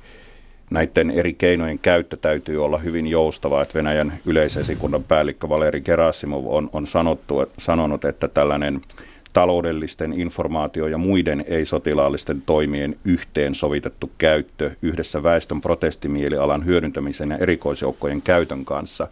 näiden 0.69 1.11
eri 1.11 1.33
keinojen 1.33 1.79
käyttö 1.79 2.17
täytyy 2.17 2.65
olla 2.65 2.77
hyvin 2.77 3.07
joustavaa, 3.07 3.61
että 3.61 3.77
Venäjän 3.77 4.13
yleisesikunnan 4.25 5.03
päällikkö 5.03 5.49
Valeri 5.49 5.81
Gerasimov 5.81 6.45
on, 6.47 6.69
on 6.73 6.87
sanottu, 6.87 7.45
sanonut, 7.57 8.05
että 8.05 8.27
tällainen 8.27 8.81
taloudellisten 9.33 10.13
informaatio- 10.13 10.87
ja 10.87 10.97
muiden 10.97 11.45
ei-sotilaallisten 11.47 12.41
toimien 12.41 12.95
yhteensovitettu 13.05 14.11
käyttö 14.17 14.71
yhdessä 14.81 15.23
väestön 15.23 15.61
protestimielialan 15.61 16.65
hyödyntämisen 16.65 17.29
ja 17.29 17.37
erikoisjoukkojen 17.37 18.21
käytön 18.21 18.65
kanssa 18.65 19.07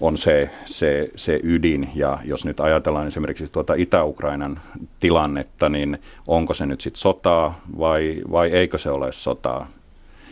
on 0.00 0.18
se, 0.18 0.50
se, 0.64 1.10
se 1.16 1.40
ydin. 1.42 1.88
Ja 1.94 2.18
jos 2.24 2.44
nyt 2.44 2.60
ajatellaan 2.60 3.06
esimerkiksi 3.06 3.48
tuota 3.52 3.74
Itä-Ukrainan 3.74 4.60
tilannetta, 5.00 5.68
niin 5.68 5.98
onko 6.26 6.54
se 6.54 6.66
nyt 6.66 6.80
sitten 6.80 7.00
sotaa 7.00 7.60
vai, 7.78 8.22
vai 8.30 8.50
eikö 8.50 8.78
se 8.78 8.90
ole 8.90 9.12
sotaa? 9.12 9.68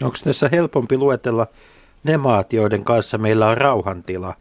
Onko 0.02 0.16
tässä 0.24 0.48
helpompi 0.52 0.98
luetella 0.98 1.46
ne 2.04 2.16
maat, 2.16 2.52
joiden 2.52 2.84
kanssa 2.84 3.18
meillä 3.18 3.48
on 3.48 3.56
rauhantila, 3.56 4.34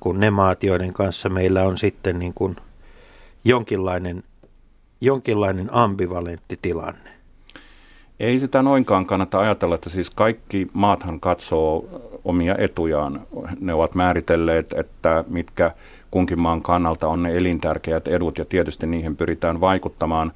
kuin 0.00 0.20
ne 0.20 0.30
maat, 0.30 0.64
joiden 0.64 0.92
kanssa 0.92 1.28
meillä 1.28 1.62
on 1.62 1.78
sitten 1.78 2.18
niin 2.18 2.34
kuin– 2.34 2.56
jonkinlainen, 3.44 4.22
jonkinlainen 5.00 5.74
ambivalentti 5.74 6.58
tilanne? 6.62 7.10
Ei 8.20 8.40
sitä 8.40 8.62
noinkaan 8.62 9.06
kannata 9.06 9.38
ajatella, 9.38 9.74
että 9.74 9.90
siis 9.90 10.10
kaikki 10.10 10.68
maathan 10.72 11.20
katsoo 11.20 11.84
omia 12.24 12.54
etujaan. 12.58 13.20
Ne 13.60 13.74
ovat 13.74 13.94
määritelleet, 13.94 14.72
että 14.72 15.24
mitkä 15.28 15.70
kunkin 16.10 16.40
maan 16.40 16.62
kannalta 16.62 17.08
on 17.08 17.22
ne 17.22 17.36
elintärkeät 17.36 18.08
edut 18.08 18.38
ja 18.38 18.44
tietysti 18.44 18.86
niihin 18.86 19.16
pyritään 19.16 19.60
vaikuttamaan. 19.60 20.32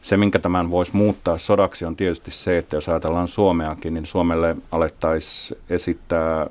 Se, 0.00 0.16
minkä 0.16 0.38
tämän 0.38 0.70
voisi 0.70 0.96
muuttaa 0.96 1.38
sodaksi, 1.38 1.84
on 1.84 1.96
tietysti 1.96 2.30
se, 2.30 2.58
että 2.58 2.76
jos 2.76 2.88
ajatellaan 2.88 3.28
Suomeakin, 3.28 3.94
niin 3.94 4.06
Suomelle 4.06 4.56
alettaisiin 4.72 5.60
esittää 5.70 6.46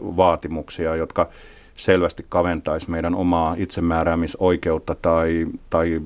vaatimuksia, 0.00 0.96
jotka 0.96 1.28
selvästi 1.78 2.26
kaventaisi 2.28 2.90
meidän 2.90 3.14
omaa 3.14 3.54
itsemääräämisoikeutta 3.58 4.94
tai, 4.94 5.46
tai 5.70 6.00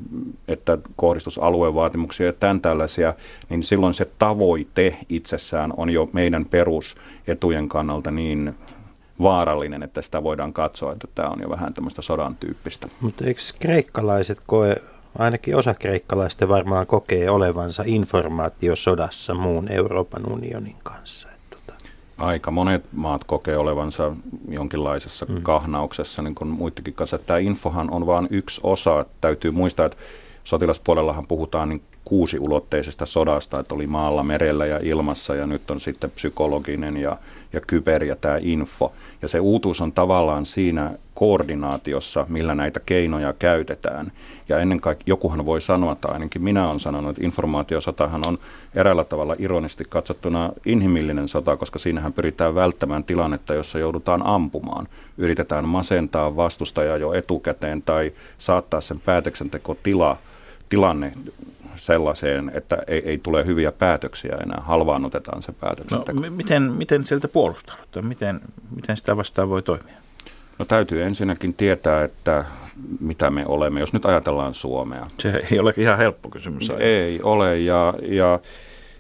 että 0.49 0.79
kohdistus 0.97 1.39
aluevaatimuksia 1.39 2.27
ja 2.27 2.33
tämän 2.33 2.61
tällaisia, 2.61 3.15
niin 3.49 3.63
silloin 3.63 3.95
se 3.95 4.11
tavoite 4.19 4.97
itsessään 5.09 5.73
on 5.77 5.91
jo 5.91 6.09
meidän 6.13 6.45
perusetujen 6.45 7.69
kannalta 7.69 8.11
niin 8.11 8.55
vaarallinen, 9.23 9.83
että 9.83 10.03
sitä 10.03 10.23
voidaan 10.23 10.53
katsoa, 10.53 10.93
että 10.93 11.09
tämä 11.15 11.29
on 11.29 11.41
jo 11.41 11.51
vähän 11.51 11.75
tämmöistä 11.75 12.03
sodan 12.03 12.37
tyyppistä. 12.37 12.89
Mutta 13.01 13.25
eikö 13.25 13.41
kreikkalaiset 13.61 14.39
koe, 14.47 14.77
ainakin 15.19 15.57
osa 15.57 15.75
kreikkalaista 15.75 16.49
varmaan 16.49 16.87
kokee 16.87 17.31
olevansa 17.31 17.83
informaatiosodassa 17.87 19.35
muun 19.35 19.69
Euroopan 19.69 20.33
unionin 20.33 20.77
kanssa? 20.83 21.32
Aika 22.23 22.51
monet 22.51 22.85
maat 22.93 23.25
kokee 23.25 23.57
olevansa 23.57 24.13
jonkinlaisessa 24.49 25.27
mm. 25.29 25.43
kahnauksessa, 25.43 26.23
niin 26.23 26.35
kuin 26.35 26.49
muidenkin 26.49 26.95
kanssa. 26.95 27.19
Tämä 27.19 27.39
infohan 27.39 27.91
on 27.91 28.07
vain 28.07 28.29
yksi 28.31 28.61
osa. 28.65 29.07
Täytyy 29.21 29.51
muistaa, 29.51 29.87
että 29.87 29.99
sotilaspuolellahan 30.45 31.27
puhutaan 31.27 31.69
niin 31.69 31.83
kuusiulotteisesta 32.05 33.07
sodasta, 33.07 33.61
että 33.61 33.75
oli 33.75 33.87
maalla, 33.87 34.23
merellä 34.23 34.67
ja 34.67 34.81
ilmassa 34.83 35.35
ja 35.35 35.47
nyt 35.47 35.71
on 35.71 35.81
sitten 35.81 36.11
psykologinen 36.11 36.97
ja, 36.97 37.17
ja 37.53 37.61
kyber 37.61 38.05
ja 38.05 38.17
tämä 38.17 38.39
info. 38.41 38.93
Ja 39.23 39.29
se 39.29 39.41
uutuus 39.41 39.81
on 39.81 39.93
tavallaan 39.93 40.47
siinä 40.47 40.91
koordinaatiossa, 41.15 42.27
millä 42.29 42.55
näitä 42.55 42.81
keinoja 42.87 43.33
käytetään. 43.33 44.13
Ja 44.49 44.59
ennen 44.59 44.81
kaikkea 44.81 45.05
jokuhan 45.07 45.47
voi 45.47 45.61
sanoa, 45.61 45.95
tai 45.95 46.13
ainakin 46.13 46.43
minä 46.43 46.69
olen 46.69 46.81
sanonut, 46.81 47.11
että 47.11 47.25
informaatiosotahan 47.25 48.23
on 48.27 48.39
eräällä 48.75 49.05
tavalla 49.05 49.37
ironisesti 49.39 49.85
katsottuna 49.89 50.53
inhimillinen 50.67 51.29
sota, 51.29 51.57
koska 51.57 51.79
siinähän 51.79 52.13
pyritään 52.13 52.55
välttämään 52.55 53.05
tilannetta, 53.05 53.55
jossa 53.55 53.79
joudutaan 53.79 54.27
ampumaan. 54.27 54.89
Yritetään 55.19 55.69
masentaa 55.69 56.37
vastustajaa 56.37 56.97
jo 56.97 57.13
etukäteen 57.13 57.83
tai 57.83 58.13
saattaa 58.39 58.81
sen 58.81 59.01
päätöksentekotila 59.01 60.17
tilanne 60.69 61.13
sellaiseen, 61.77 62.53
että 62.55 62.79
ei, 62.87 63.03
ei 63.09 63.19
tule 63.19 63.47
hyviä 63.47 63.73
päätöksiä 63.73 64.37
enää, 64.43 64.61
halvaannutetaan 64.61 65.43
se 65.43 65.53
päätöksenteko. 65.53 66.21
No, 66.21 66.31
m- 66.31 66.33
miten, 66.33 66.63
miten 66.63 67.05
sieltä 67.05 67.29
puolustaudutaan? 67.29 68.07
Miten, 68.07 68.41
miten 68.77 68.97
sitä 68.97 69.17
vastaan 69.17 69.49
voi 69.49 69.63
toimia? 69.63 70.02
No 70.59 70.65
täytyy 70.65 71.03
ensinnäkin 71.03 71.55
tietää, 71.55 72.05
että 72.05 72.45
mitä 73.01 73.31
me 73.31 73.45
olemme, 73.47 73.81
jos 73.81 73.93
nyt 73.93 74.07
ajatellaan 74.07 74.55
Suomea. 74.55 75.07
Se 75.19 75.43
ei 75.51 75.61
ole 75.61 75.75
ihan 75.77 75.99
helppo 75.99 76.29
kysymys. 76.29 76.71
Aina. 76.71 76.83
Ei 76.83 77.23
ole 77.23 77.59
ja, 77.59 77.95
ja 78.03 78.41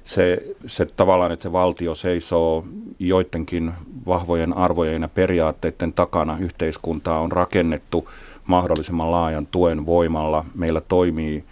se, 0.05 0.43
se 0.67 0.87
tavallaan, 0.87 1.33
että 1.33 1.43
se 1.43 1.53
valtio 1.53 1.95
seisoo 1.95 2.65
joidenkin 2.99 3.73
vahvojen 4.07 4.57
arvojen 4.57 5.03
ja 5.03 5.09
periaatteiden 5.09 5.93
takana. 5.93 6.37
Yhteiskuntaa 6.41 7.21
on 7.21 7.33
rakennettu 7.33 8.09
mahdollisimman 8.47 9.11
laajan 9.11 9.47
tuen 9.47 9.87
voimalla. 9.87 10.45
Meillä 10.55 10.81
toimii 10.81 11.45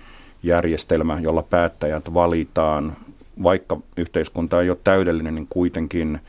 järjestelmä, 0.42 1.18
jolla 1.22 1.42
päättäjät 1.42 2.14
valitaan. 2.14 2.96
Vaikka 3.42 3.76
yhteiskunta 3.96 4.62
ei 4.62 4.70
ole 4.70 4.78
täydellinen, 4.84 5.34
niin 5.34 5.46
kuitenkin 5.50 6.20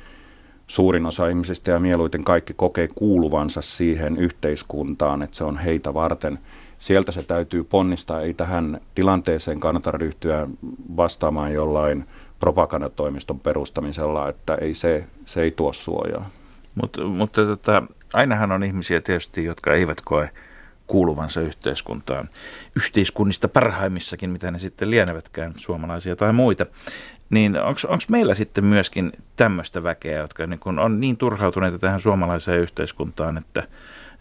suurin 0.72 1.06
osa 1.06 1.28
ihmisistä 1.28 1.72
ja 1.72 1.80
mieluiten 1.80 2.24
kaikki 2.24 2.54
kokee 2.54 2.88
kuuluvansa 2.96 3.62
siihen 3.62 4.18
yhteiskuntaan, 4.18 5.22
että 5.22 5.38
se 5.38 5.44
on 5.44 5.58
heitä 5.58 5.94
varten. 5.94 6.40
Sieltä 6.80 7.12
se 7.12 7.24
täytyy 7.24 7.64
ponnistaa. 7.64 8.22
Ei 8.22 8.34
tähän 8.34 8.82
tilanteeseen 8.96 9.60
kannata 9.60 9.92
ryhtyä 9.92 10.48
vastaamaan 10.98 11.54
jollain 11.54 12.06
propagandatoimiston 12.40 13.40
perustamisella, 13.40 14.30
että 14.30 14.56
ei 14.56 14.74
se, 14.74 15.08
se 15.26 15.42
ei 15.42 15.52
tuo 15.52 15.74
suojaa. 15.74 16.30
Mut, 16.76 16.98
mutta 17.08 17.46
tota, 17.46 17.84
ainahan 18.14 18.52
on 18.52 18.64
ihmisiä 18.64 19.02
tietysti, 19.02 19.44
jotka 19.44 19.74
eivät 19.74 20.02
koe 20.02 20.30
kuuluvansa 20.88 21.42
yhteiskuntaan, 21.42 22.30
yhteiskunnista 22.76 23.48
parhaimmissakin, 23.48 24.30
mitä 24.30 24.52
ne 24.52 24.60
sitten 24.60 24.90
lienevätkään, 24.90 25.54
suomalaisia 25.58 26.16
tai 26.16 26.34
muita. 26.34 26.66
Niin 27.32 27.60
onko 27.62 28.04
meillä 28.10 28.36
sitten 28.36 28.66
myöskin 28.66 29.12
tämmöistä 29.36 29.84
väkeä, 29.84 30.20
jotka 30.20 30.48
niin 30.48 30.60
kun 30.60 30.80
on 30.80 31.00
niin 31.00 31.18
turhautuneita 31.18 31.80
tähän 31.80 32.02
suomalaiseen 32.02 32.60
yhteiskuntaan, 32.62 33.38
että, 33.38 33.64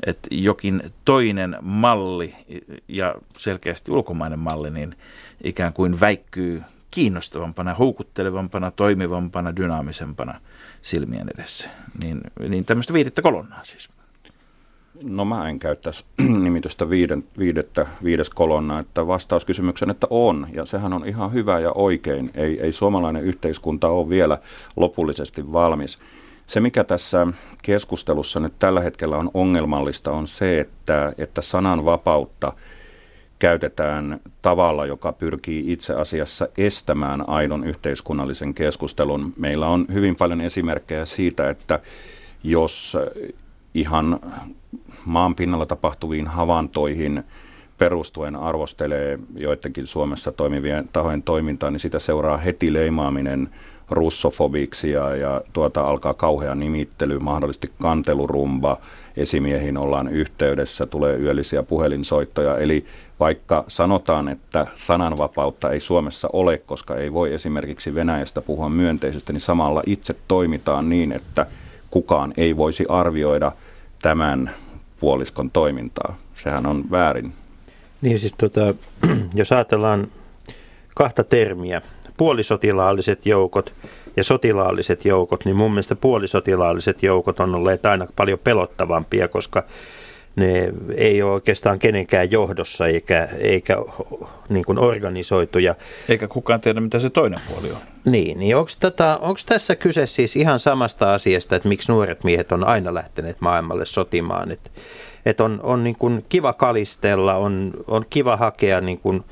että 0.07 0.29
jokin 0.31 0.83
toinen 1.05 1.57
malli 1.63 2.35
ja 2.89 3.15
selkeästi 3.39 3.91
ulkomainen 3.91 4.39
malli 4.39 4.71
niin 4.71 4.97
ikään 5.45 5.73
kuin 5.73 6.01
väikkyy 6.01 6.63
kiinnostavampana, 6.91 7.75
houkuttelevampana, 7.75 8.71
toimivampana, 8.71 9.57
dynaamisempana 9.57 10.41
silmien 10.83 11.29
edessä. 11.35 11.71
Niin, 12.03 12.21
niin 12.49 12.65
tämmöistä 12.65 12.93
viidettä 12.93 13.23
kolonnaa 13.23 13.65
siis. 13.65 13.89
No 15.03 15.25
mä 15.25 15.49
en 15.49 15.59
käyttäisi 15.59 16.05
nimitystä 16.45 16.91
viiden, 16.91 17.25
viidettä, 17.39 17.87
viides 18.05 18.31
kolonna, 18.31 18.79
että 18.79 19.07
vastaus 19.07 19.45
kysymykseen, 19.45 19.91
että 19.91 20.07
on, 20.11 20.47
ja 20.53 20.65
sehän 20.65 20.93
on 20.93 21.07
ihan 21.07 21.33
hyvä 21.33 21.59
ja 21.59 21.73
oikein. 21.73 22.31
Ei, 22.35 22.61
ei 22.61 22.73
suomalainen 22.73 23.25
yhteiskunta 23.25 23.89
ole 23.89 24.09
vielä 24.09 24.39
lopullisesti 24.77 25.53
valmis. 25.53 25.99
Se, 26.47 26.61
mikä 26.61 26.85
tässä 26.85 27.27
keskustelussa 27.63 28.41
nyt 28.41 28.53
tällä 28.59 28.81
hetkellä 28.81 29.17
on 29.17 29.31
ongelmallista, 29.35 30.13
on 30.13 30.29
se, 30.29 30.61
että, 30.61 31.13
että 31.19 31.43
sananvapautta 31.43 32.53
käytetään 33.39 34.21
tavalla, 34.43 34.87
joka 34.87 35.13
pyrkii 35.13 35.73
itse 35.73 35.95
asiassa 35.95 36.49
estämään 36.59 37.29
aidon 37.29 37.65
yhteiskunnallisen 37.65 38.55
keskustelun. 38.55 39.33
Meillä 39.39 39.67
on 39.67 39.87
hyvin 39.93 40.17
paljon 40.17 40.41
esimerkkejä 40.41 41.05
siitä, 41.05 41.51
että 41.51 41.81
jos 42.45 42.97
ihan 43.75 44.21
maan 45.05 45.35
pinnalla 45.35 45.67
tapahtuviin 45.67 46.27
havaintoihin 46.27 47.23
perustuen 47.79 48.37
arvostelee 48.37 49.19
joidenkin 49.37 49.87
Suomessa 49.87 50.33
toimivien 50.33 50.89
tahojen 50.93 51.23
toimintaa, 51.23 51.71
niin 51.71 51.81
sitä 51.81 51.99
seuraa 51.99 52.37
heti 52.37 52.73
leimaaminen 52.73 53.49
russofobiksi 53.91 54.91
ja, 54.91 55.17
ja 55.17 55.41
tuota 55.53 55.83
alkaa 55.83 56.15
kauhea 56.15 56.55
nimittely, 56.55 57.19
mahdollisesti 57.19 57.73
kantelurumba, 57.83 58.77
esimiehiin 59.17 59.79
ollaan 59.79 60.09
yhteydessä, 60.09 60.87
tulee 60.87 61.17
yöllisiä 61.17 61.63
puhelinsoittoja. 61.63 62.59
Eli 62.59 62.85
vaikka 63.21 63.65
sanotaan, 63.69 64.29
että 64.29 64.67
sananvapautta 64.75 65.71
ei 65.71 65.81
Suomessa 65.81 66.29
ole, 66.33 66.59
koska 66.59 66.97
ei 66.97 67.13
voi 67.13 67.35
esimerkiksi 67.35 67.95
Venäjästä 67.95 68.41
puhua 68.41 68.69
myönteisesti, 68.69 69.33
niin 69.33 69.41
samalla 69.41 69.83
itse 69.87 70.17
toimitaan 70.29 70.89
niin, 70.89 71.13
että 71.13 71.47
kukaan 71.91 72.35
ei 72.37 72.57
voisi 72.57 72.85
arvioida– 72.89 73.53
tämän 74.03 74.51
puoliskon 75.01 75.51
toimintaa. 75.51 76.17
Sehän 76.35 76.67
on 76.67 76.85
väärin. 76.91 77.33
Niin 78.03 78.19
siis 78.19 78.35
tota, 78.39 78.75
jos 79.35 79.53
ajatellaan 79.53 80.09
kahta 80.95 81.25
termiä, 81.25 81.83
puolisotilaalliset 82.17 83.27
joukot 83.27 83.75
ja 84.17 84.25
sotilaalliset 84.25 85.05
joukot, 85.05 85.45
niin 85.45 85.57
mun 85.57 85.71
mielestä 85.71 85.95
puolisotilaalliset 85.95 87.03
joukot 87.03 87.41
on 87.41 87.55
olleet 87.55 87.87
aina 87.87 88.07
paljon 88.17 88.39
pelottavampia, 88.39 89.29
koska 89.29 89.65
ne 90.37 90.73
ei 90.95 91.23
ole 91.23 91.33
oikeastaan 91.33 91.79
kenenkään 91.79 92.31
johdossa 92.31 92.87
eikä, 92.87 93.29
eikä 93.39 93.77
niin 94.49 94.65
kuin 94.65 94.79
organisoituja. 94.79 95.75
Eikä 96.09 96.29
kukaan 96.29 96.61
tiedä, 96.61 96.81
mitä 96.81 96.99
se 96.99 97.11
toinen 97.11 97.41
puoli 97.49 97.71
on. 97.71 97.77
Niin, 98.05 98.39
niin 98.39 98.57
onko, 98.57 98.71
tota, 98.81 99.19
onko 99.23 99.41
tässä 99.47 99.77
kyse 99.77 100.07
siis 100.07 100.37
ihan 100.37 100.59
samasta 100.59 101.15
asiasta, 101.15 101.57
että 101.57 101.69
miksi 101.69 101.93
nuoret 101.93 102.25
miehet 102.25 102.53
on 102.53 102.65
aina 102.65 102.95
lähteneet 102.95 103.41
maailmalle 103.41 103.87
sotimaan? 103.87 104.51
Että 104.51 104.71
et 105.27 105.41
on, 105.41 105.61
on 105.63 105.85
niin 105.85 105.97
kuin 105.97 106.25
kiva 106.29 106.53
kalistella, 106.53 107.35
on, 107.35 107.73
on 107.87 108.05
kiva 108.11 108.37
hakea 108.37 108.81
niin 108.81 108.99
kuin 108.99 109.25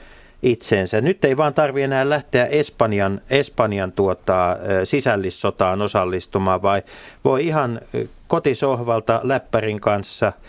itseensä. 0.43 1.01
Nyt 1.01 1.25
ei 1.25 1.37
vaan 1.37 1.55
tarvitse 1.55 1.85
enää 1.85 2.09
lähteä 2.09 2.47
Espanjan, 2.47 3.21
Espanjan 3.31 3.93
tuota, 3.93 4.57
sisällissotaan 4.85 5.83
osallistumaan, 5.83 6.63
vai 6.63 6.83
voi 7.25 7.47
ihan 7.47 7.81
kotisohvalta 8.29 9.21
läppärin 9.23 9.81
kanssa– 9.81 10.33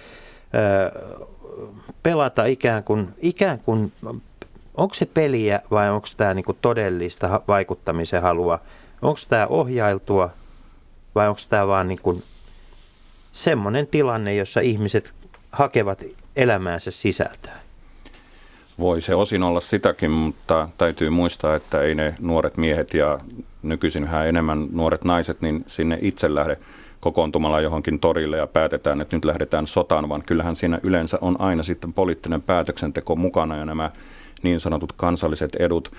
pelata 2.04 2.46
ikään 2.46 2.84
kuin, 2.84 3.10
ikään 3.22 3.60
kuin 3.60 3.92
onko 4.76 4.94
se 4.94 5.06
peliä 5.06 5.62
vai 5.72 5.90
onko 5.90 6.08
tämä 6.18 6.34
niinku 6.34 6.58
todellista 6.62 7.42
vaikuttamisen 7.48 8.22
halua? 8.22 8.60
Onko 9.02 9.20
tämä 9.30 9.48
ohjailtua 9.48 10.30
vai 11.16 11.28
onko 11.28 11.42
tämä 11.50 11.68
vaan 11.68 11.88
niinku 11.88 12.24
semmoinen 13.32 13.88
tilanne, 13.88 14.36
jossa 14.36 14.60
ihmiset 14.60 15.14
hakevat 15.52 16.04
elämäänsä 16.36 16.92
sisältöä? 16.92 17.56
Voi 18.80 19.02
se 19.02 19.16
osin 19.16 19.44
olla 19.44 19.60
sitäkin, 19.60 20.12
mutta 20.12 20.70
täytyy 20.78 21.10
muistaa, 21.10 21.56
että 21.56 21.82
ei 21.82 21.96
ne 21.96 22.16
nuoret 22.20 22.58
miehet 22.58 22.94
ja 22.94 23.18
nykyisin 23.64 24.04
yhä 24.04 24.26
enemmän 24.26 24.68
nuoret 24.72 25.04
naiset, 25.04 25.42
niin 25.42 25.64
sinne 25.68 25.98
itse 26.02 26.36
lähde 26.36 26.58
kokoontumalla 27.00 27.62
johonkin 27.62 28.00
torille 28.00 28.38
ja 28.38 28.48
päätetään, 28.48 29.02
että 29.02 29.16
nyt 29.16 29.26
lähdetään 29.26 29.68
sotaan, 29.68 30.10
vaan 30.10 30.24
kyllähän 30.26 30.56
siinä 30.56 30.80
yleensä 30.84 31.18
on 31.22 31.42
aina 31.42 31.64
sitten 31.64 31.94
poliittinen 31.94 32.42
päätöksenteko 32.42 33.16
mukana 33.16 33.58
ja 33.58 33.66
nämä 33.66 33.92
niin 34.44 34.60
sanotut 34.60 34.94
kansalliset 34.94 35.56
edut. 35.56 35.92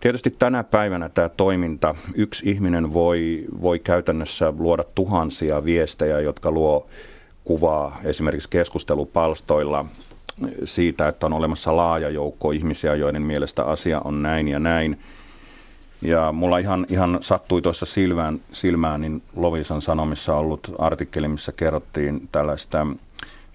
Tietysti 0.00 0.30
tänä 0.30 0.64
päivänä 0.64 1.08
tämä 1.08 1.28
toiminta, 1.28 1.94
yksi 2.14 2.50
ihminen 2.50 2.92
voi, 2.92 3.44
voi 3.62 3.78
käytännössä 3.78 4.52
luoda 4.58 4.84
tuhansia 4.94 5.64
viestejä, 5.64 6.20
jotka 6.20 6.50
luo 6.50 6.86
kuvaa 7.44 7.98
esimerkiksi 8.04 8.50
keskustelupalstoilla 8.50 9.84
siitä, 10.64 11.08
että 11.08 11.26
on 11.26 11.32
olemassa 11.32 11.76
laaja 11.76 12.10
joukko 12.10 12.50
ihmisiä, 12.50 12.94
joiden 12.94 13.22
mielestä 13.22 13.64
asia 13.64 14.00
on 14.04 14.22
näin 14.22 14.48
ja 14.48 14.58
näin. 14.58 14.98
Ja 16.02 16.32
mulla 16.32 16.58
ihan, 16.58 16.86
ihan 16.88 17.18
sattui 17.20 17.62
tuossa 17.62 17.86
silmään, 17.86 18.40
silmään, 18.52 19.00
niin 19.00 19.22
Lovisan 19.36 19.82
Sanomissa 19.82 20.36
ollut 20.36 20.72
artikkeli, 20.78 21.28
missä 21.28 21.52
kerrottiin 21.52 22.28
tällaista 22.32 22.86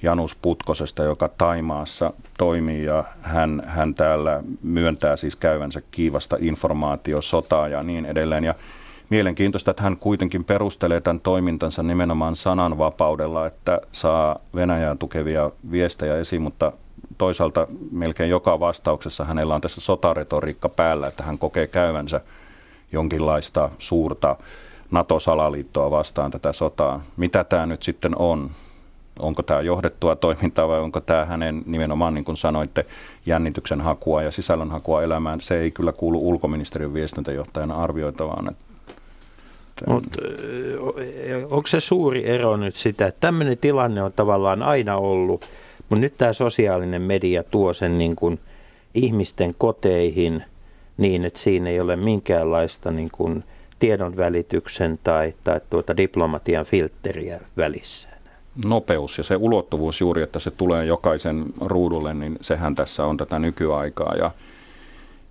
Janus 0.02 0.36
Putkosesta, 0.36 1.04
joka 1.04 1.30
Taimaassa 1.38 2.14
toimii 2.38 2.86
ja 2.86 3.04
hän, 3.22 3.64
hän 3.66 3.96
täällä 3.96 4.44
myöntää 4.64 5.18
siis 5.18 5.36
käyvänsä 5.36 5.82
kiivasta 5.92 6.38
informaatiosotaa 6.40 7.68
ja 7.68 7.84
niin 7.84 8.06
edelleen. 8.06 8.44
Ja 8.44 8.56
mielenkiintoista, 9.10 9.72
että 9.72 9.84
hän 9.84 9.98
kuitenkin 9.98 10.44
perustelee 10.44 11.02
tämän 11.02 11.20
toimintansa 11.20 11.84
nimenomaan 11.84 12.36
sananvapaudella, 12.36 13.48
että 13.48 13.82
saa 13.92 14.40
Venäjää 14.56 14.96
tukevia 14.96 15.52
viestejä 15.72 16.18
esiin, 16.18 16.42
mutta 16.42 16.72
toisaalta 17.18 17.68
melkein 17.92 18.30
joka 18.30 18.60
vastauksessa 18.60 19.26
hänellä 19.26 19.56
on 19.56 19.62
tässä 19.62 19.82
sotaretoriikka 19.82 20.70
päällä, 20.70 21.08
että 21.08 21.24
hän 21.24 21.38
kokee 21.38 21.68
käyvänsä 21.68 22.22
jonkinlaista 22.92 23.70
suurta 23.78 24.36
NATO-salaliittoa 24.92 25.92
vastaan 25.92 26.32
tätä 26.32 26.54
sotaa. 26.54 27.02
Mitä 27.18 27.44
tämä 27.44 27.66
nyt 27.66 27.84
sitten 27.84 28.18
on? 28.18 28.50
Onko 29.20 29.44
tämä 29.44 29.62
johdettua 29.62 30.16
toimintaa 30.16 30.68
vai 30.68 30.80
onko 30.80 31.02
tämä 31.02 31.26
hänen 31.26 31.64
nimenomaan, 31.66 32.14
niin 32.14 32.26
kuin 32.26 32.38
sanoitte, 32.38 32.86
jännityksen 33.26 33.82
hakua 33.82 34.24
ja 34.24 34.32
sisällön 34.32 34.72
hakua 34.72 35.04
elämään? 35.04 35.42
Se 35.42 35.60
ei 35.60 35.72
kyllä 35.72 35.92
kuulu 35.92 36.30
ulkoministeriön 36.30 36.94
viestintäjohtajana 36.94 37.76
arvioitavaan. 37.76 38.56
Mutta 39.88 40.22
onko 41.50 41.68
se 41.68 41.80
suuri 41.80 42.30
ero 42.30 42.58
nyt 42.58 42.76
sitä, 42.76 43.08
että 43.08 43.20
tämmöinen 43.20 43.58
tilanne 43.58 44.04
on 44.04 44.14
tavallaan 44.14 44.64
aina 44.64 44.98
ollut, 44.98 45.50
mutta 45.90 46.02
nyt 46.02 46.18
tämä 46.18 46.34
sosiaalinen 46.34 47.02
media 47.02 47.44
tuo 47.44 47.74
sen 47.74 47.98
niin 47.98 48.16
kuin 48.16 48.40
ihmisten 48.94 49.56
koteihin 49.58 50.44
niin, 50.98 51.26
että 51.26 51.40
siinä 51.40 51.70
ei 51.70 51.80
ole 51.80 51.96
minkäänlaista 51.96 52.92
niin 52.92 53.10
kuin 53.12 53.44
tiedon 53.80 54.18
välityksen 54.18 55.00
tai, 55.04 55.34
tai 55.44 55.62
tuota 55.70 55.98
diplomatian 55.98 56.66
filtteriä 56.66 57.40
välissä 57.58 58.10
nopeus 58.66 59.18
ja 59.18 59.24
se 59.24 59.36
ulottuvuus 59.36 60.02
juuri, 60.02 60.22
että 60.22 60.40
se 60.40 60.52
tulee 60.52 60.86
jokaisen 60.86 61.46
ruudulle, 61.62 62.14
niin 62.14 62.38
sehän 62.42 62.76
tässä 62.76 63.06
on 63.06 63.18
tätä 63.18 63.40
nykyaikaa. 63.40 64.16
Ja, 64.16 64.32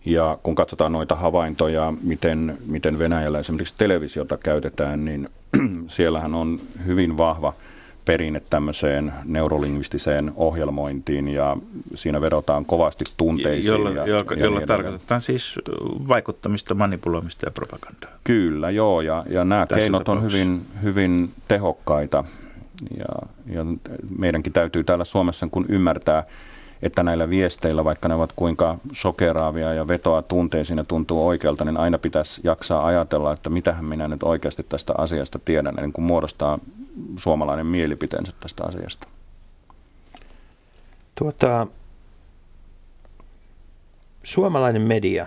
ja 0.07 0.38
kun 0.42 0.55
katsotaan 0.55 0.92
noita 0.92 1.14
havaintoja, 1.14 1.92
miten, 2.03 2.59
miten 2.66 2.99
Venäjällä 2.99 3.38
esimerkiksi 3.38 3.75
televisiota 3.79 4.37
käytetään, 4.37 5.05
niin 5.05 5.29
siellähän 5.87 6.35
on 6.35 6.59
hyvin 6.87 7.16
vahva 7.16 7.53
perinne 8.07 8.42
tämmöiseen 8.51 9.12
neurolingvistiseen 9.25 10.33
ohjelmointiin 10.37 11.29
ja 11.29 11.57
siinä 11.95 12.21
vedotaan 12.21 12.64
kovasti 12.64 13.05
tunteisiin. 13.16 13.73
Jolla, 13.73 13.90
ja, 13.90 14.07
jolla, 14.07 14.25
ja 14.31 14.42
jolla 14.42 14.59
niin 14.59 14.69
tarkoitetaan 14.69 15.21
siis 15.21 15.55
vaikuttamista, 16.09 16.75
manipuloimista 16.75 17.47
ja 17.47 17.51
propagandaa. 17.51 18.11
Kyllä, 18.25 18.71
joo, 18.71 19.01
ja, 19.01 19.25
ja 19.29 19.45
nämä 19.45 19.66
Tässä 19.66 19.81
keinot 19.81 20.09
on 20.09 20.23
hyvin, 20.23 20.61
hyvin 20.83 21.31
tehokkaita. 21.49 22.25
Ja, 22.99 23.29
ja 23.47 23.64
meidänkin 24.19 24.53
täytyy 24.53 24.85
täällä 24.85 25.05
Suomessa 25.05 25.49
kun 25.51 25.66
ymmärtää, 25.69 26.25
että 26.82 27.02
näillä 27.02 27.30
viesteillä, 27.30 27.84
vaikka 27.84 28.08
ne 28.08 28.14
ovat 28.14 28.32
kuinka 28.36 28.78
sokeraavia 28.92 29.74
ja 29.74 29.88
vetoa 29.88 30.22
tunteisiin 30.22 30.78
ja 30.78 30.84
tuntuu 30.84 31.26
oikealta, 31.26 31.64
niin 31.64 31.76
aina 31.76 31.98
pitäisi 31.98 32.40
jaksaa 32.44 32.86
ajatella, 32.86 33.32
että 33.32 33.50
mitähän 33.50 33.84
minä 33.84 34.08
nyt 34.08 34.22
oikeasti 34.22 34.66
tästä 34.68 34.94
asiasta 34.98 35.38
tiedän, 35.44 35.74
ennen 35.76 35.92
kuin 35.92 36.04
muodostaa 36.04 36.58
suomalainen 37.16 37.66
mielipiteensä 37.66 38.32
tästä 38.40 38.64
asiasta. 38.64 39.08
Tuota, 41.14 41.66
suomalainen 44.22 44.82
media, 44.82 45.26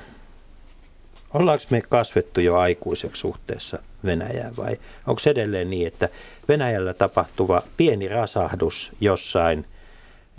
ollaanko 1.33 1.63
me 1.69 1.81
kasvettu 1.81 2.41
jo 2.41 2.57
aikuiseksi 2.57 3.19
suhteessa 3.19 3.79
Venäjään 4.05 4.57
vai 4.57 4.77
onko 5.07 5.21
edelleen 5.25 5.69
niin, 5.69 5.87
että 5.87 6.09
Venäjällä 6.49 6.93
tapahtuva 6.93 7.61
pieni 7.77 8.07
rasahdus 8.07 8.91
jossain, 9.01 9.65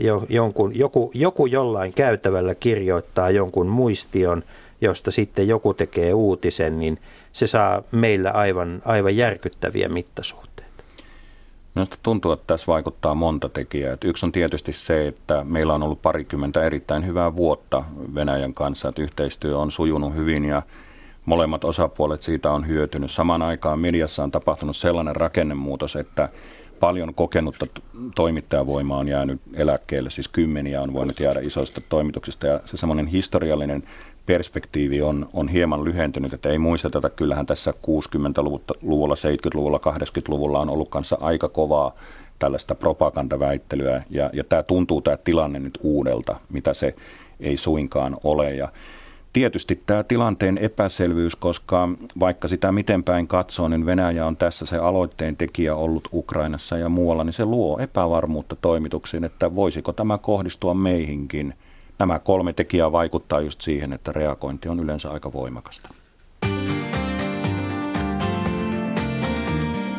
jo, 0.00 0.26
jonkun, 0.28 0.78
joku, 0.78 1.10
joku 1.14 1.46
jollain 1.46 1.92
käytävällä 1.92 2.54
kirjoittaa 2.54 3.30
jonkun 3.30 3.66
muistion, 3.66 4.42
josta 4.80 5.10
sitten 5.10 5.48
joku 5.48 5.74
tekee 5.74 6.14
uutisen, 6.14 6.78
niin 6.78 6.98
se 7.32 7.46
saa 7.46 7.82
meillä 7.92 8.30
aivan, 8.30 8.82
aivan 8.84 9.16
järkyttäviä 9.16 9.88
mittasuhteita. 9.88 10.50
Minusta 11.74 11.96
tuntuu, 12.02 12.32
että 12.32 12.46
tässä 12.46 12.66
vaikuttaa 12.66 13.14
monta 13.14 13.48
tekijää. 13.48 13.96
yksi 14.04 14.26
on 14.26 14.32
tietysti 14.32 14.72
se, 14.72 15.06
että 15.06 15.44
meillä 15.44 15.74
on 15.74 15.82
ollut 15.82 16.02
parikymmentä 16.02 16.64
erittäin 16.64 17.06
hyvää 17.06 17.36
vuotta 17.36 17.84
Venäjän 18.14 18.54
kanssa, 18.54 18.88
että 18.88 19.02
yhteistyö 19.02 19.58
on 19.58 19.70
sujunut 19.70 20.14
hyvin 20.14 20.44
ja 20.44 20.62
molemmat 21.24 21.64
osapuolet 21.64 22.22
siitä 22.22 22.50
on 22.50 22.66
hyötynyt. 22.66 23.10
Samaan 23.10 23.42
aikaan 23.42 23.78
mediassa 23.78 24.22
on 24.22 24.30
tapahtunut 24.30 24.76
sellainen 24.76 25.16
rakennemuutos, 25.16 25.96
että 25.96 26.28
paljon 26.80 27.14
kokenutta 27.14 27.66
toimittajavoimaa 28.14 28.98
on 28.98 29.08
jäänyt 29.08 29.40
eläkkeelle, 29.54 30.10
siis 30.10 30.28
kymmeniä 30.28 30.82
on 30.82 30.92
voinut 30.92 31.20
jäädä 31.20 31.40
isoista 31.40 31.80
toimituksista 31.88 32.46
ja 32.46 32.60
se 32.64 32.76
semmoinen 32.76 33.06
historiallinen 33.06 33.82
perspektiivi 34.26 35.02
on, 35.02 35.28
on 35.32 35.48
hieman 35.48 35.84
lyhentynyt, 35.84 36.32
että 36.32 36.48
ei 36.48 36.58
muisteta, 36.58 36.98
että 36.98 37.10
kyllähän 37.10 37.46
tässä 37.46 37.70
60-luvulla, 37.70 39.14
70-luvulla, 39.14 39.80
80-luvulla 39.90 40.60
on 40.60 40.70
ollut 40.70 40.88
kanssa 40.88 41.18
aika 41.20 41.48
kovaa 41.48 41.94
tällaista 42.38 42.74
propagandaväittelyä 42.74 44.02
ja, 44.10 44.30
ja 44.32 44.44
tämä 44.44 44.62
tuntuu 44.62 45.00
tämä 45.00 45.16
tilanne 45.16 45.58
nyt 45.58 45.78
uudelta, 45.82 46.36
mitä 46.48 46.74
se 46.74 46.94
ei 47.40 47.56
suinkaan 47.56 48.16
ole. 48.24 48.54
Ja 48.54 48.68
tietysti 49.32 49.82
tämä 49.86 50.02
tilanteen 50.02 50.58
epäselvyys, 50.58 51.36
koska 51.36 51.88
vaikka 52.20 52.48
sitä 52.48 52.72
miten 52.72 53.04
päin 53.04 53.26
katsoo, 53.26 53.68
niin 53.68 53.86
Venäjä 53.86 54.26
on 54.26 54.36
tässä 54.36 54.66
se 54.66 54.76
aloitteen 54.76 55.36
tekijä 55.36 55.74
ollut 55.74 56.08
Ukrainassa 56.12 56.78
ja 56.78 56.88
muualla, 56.88 57.24
niin 57.24 57.32
se 57.32 57.44
luo 57.44 57.78
epävarmuutta 57.78 58.56
toimituksiin, 58.56 59.24
että 59.24 59.54
voisiko 59.54 59.92
tämä 59.92 60.18
kohdistua 60.18 60.74
meihinkin. 60.74 61.54
Nämä 61.98 62.18
kolme 62.18 62.52
tekijää 62.52 62.92
vaikuttaa 62.92 63.40
just 63.40 63.60
siihen, 63.60 63.92
että 63.92 64.12
reagointi 64.12 64.68
on 64.68 64.80
yleensä 64.80 65.10
aika 65.10 65.32
voimakasta. 65.32 65.88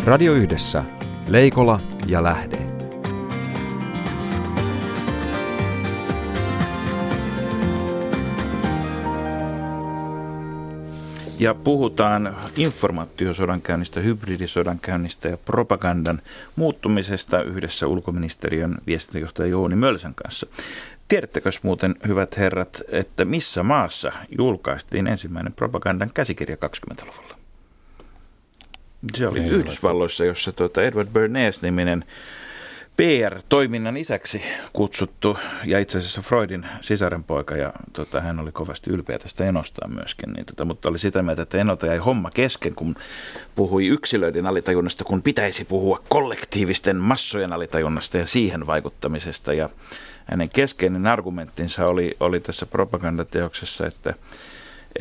Radio 0.05 0.33
Yhdessä. 0.33 0.83
Leikola 1.27 1.79
ja 2.07 2.23
Lähde. 2.23 2.80
Ja 11.41 11.53
puhutaan 11.53 12.37
informaatiosodankäynnistä, 12.57 13.99
hybridisodankäynnistä 13.99 15.27
ja 15.27 15.37
propagandan 15.37 16.21
muuttumisesta 16.55 17.43
yhdessä 17.43 17.87
ulkoministeriön 17.87 18.77
viestintäjohtaja 18.87 19.47
Jouni 19.47 19.75
Mölsän 19.75 20.15
kanssa. 20.15 20.47
Tiedättekö 21.07 21.51
muuten, 21.63 21.95
hyvät 22.07 22.37
herrat, 22.37 22.81
että 22.87 23.25
missä 23.25 23.63
maassa 23.63 24.11
julkaistiin 24.37 25.07
ensimmäinen 25.07 25.53
propagandan 25.53 26.11
käsikirja 26.13 26.57
20-luvulla? 26.65 27.35
Se 29.15 29.27
oli 29.27 29.39
Yhdysvalloissa, 29.39 30.25
jossa 30.25 30.51
tuota 30.51 30.83
Edward 30.83 31.09
Bernays-niminen 31.13 32.05
PR-toiminnan 32.97 33.97
isäksi 33.97 34.41
kutsuttu 34.73 35.37
ja 35.65 35.79
itse 35.79 35.97
asiassa 35.97 36.21
Freudin 36.21 36.65
sisarenpoika 36.81 37.55
ja 37.55 37.73
tota, 37.93 38.21
hän 38.21 38.39
oli 38.39 38.51
kovasti 38.51 38.89
ylpeä 38.89 39.19
tästä 39.19 39.45
enostaan 39.45 39.93
myöskin, 39.93 40.33
niin, 40.33 40.45
tota, 40.45 40.65
mutta 40.65 40.89
oli 40.89 40.99
sitä 40.99 41.23
mieltä, 41.23 41.41
että 41.41 41.57
enota 41.57 41.87
jäi 41.87 41.97
homma 41.97 42.29
kesken, 42.33 42.75
kun 42.75 42.95
puhui 43.55 43.87
yksilöiden 43.87 44.45
alitajunnasta, 44.45 45.03
kun 45.03 45.21
pitäisi 45.21 45.65
puhua 45.65 46.03
kollektiivisten 46.09 46.97
massojen 46.97 47.53
alitajunnasta 47.53 48.17
ja 48.17 48.25
siihen 48.25 48.67
vaikuttamisesta 48.67 49.53
ja 49.53 49.69
hänen 50.25 50.49
keskeinen 50.49 51.07
argumenttinsa 51.07 51.85
oli, 51.85 52.17
oli 52.19 52.39
tässä 52.39 52.65
propagandateoksessa, 52.65 53.87
että 53.87 54.13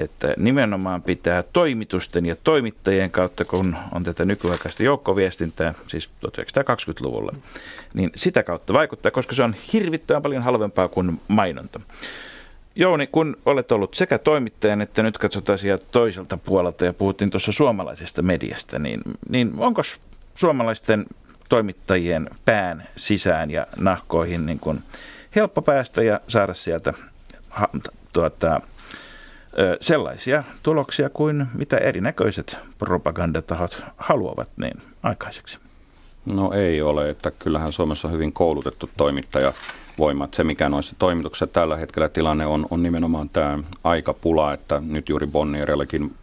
että 0.00 0.34
nimenomaan 0.36 1.02
pitää 1.02 1.42
toimitusten 1.42 2.26
ja 2.26 2.36
toimittajien 2.44 3.10
kautta, 3.10 3.44
kun 3.44 3.76
on 3.92 4.04
tätä 4.04 4.24
nykyaikaista 4.24 4.82
joukkoviestintää, 4.82 5.74
siis 5.86 6.10
1920-luvulla, 6.26 7.32
niin 7.94 8.10
sitä 8.14 8.42
kautta 8.42 8.72
vaikuttaa, 8.72 9.10
koska 9.10 9.34
se 9.34 9.42
on 9.42 9.54
hirvittävän 9.72 10.22
paljon 10.22 10.42
halvempaa 10.42 10.88
kuin 10.88 11.20
mainonta. 11.28 11.80
Jouni, 12.74 13.06
kun 13.06 13.36
olet 13.46 13.72
ollut 13.72 13.94
sekä 13.94 14.18
toimittajan 14.18 14.80
että 14.80 15.02
nyt 15.02 15.18
katsotaan 15.18 15.58
sieltä 15.58 15.86
toiselta 15.92 16.36
puolelta 16.36 16.84
ja 16.84 16.92
puhuttiin 16.92 17.30
tuossa 17.30 17.52
suomalaisesta 17.52 18.22
mediasta, 18.22 18.78
niin, 18.78 19.00
niin 19.28 19.52
onko 19.58 19.82
suomalaisten 20.34 21.06
toimittajien 21.48 22.30
pään 22.44 22.88
sisään 22.96 23.50
ja 23.50 23.66
nahkoihin 23.76 24.46
niin 24.46 24.60
kuin 24.60 24.82
helppo 25.36 25.62
päästä 25.62 26.02
ja 26.02 26.20
saada 26.28 26.54
sieltä 26.54 26.94
ha, 27.48 27.68
tuota, 28.12 28.60
sellaisia 29.80 30.44
tuloksia 30.62 31.10
kuin 31.10 31.46
mitä 31.54 31.76
erinäköiset 31.76 32.56
propagandatahot 32.78 33.82
haluavat 33.96 34.48
niin 34.56 34.82
aikaiseksi? 35.02 35.58
No 36.34 36.52
ei 36.52 36.82
ole, 36.82 37.10
että 37.10 37.30
kyllähän 37.30 37.72
Suomessa 37.72 38.08
on 38.08 38.14
hyvin 38.14 38.32
koulutettu 38.32 38.90
toimittaja 38.96 39.52
voimat. 39.98 40.34
Se, 40.34 40.44
mikä 40.44 40.68
noissa 40.68 40.96
toimituksissa 40.98 41.46
tällä 41.46 41.76
hetkellä 41.76 42.08
tilanne 42.08 42.46
on, 42.46 42.66
on 42.70 42.82
nimenomaan 42.82 43.28
tämä 43.28 43.58
aikapula, 43.84 44.52
että 44.52 44.82
nyt 44.86 45.08
juuri 45.08 45.26
Bonnierellakin 45.26 46.14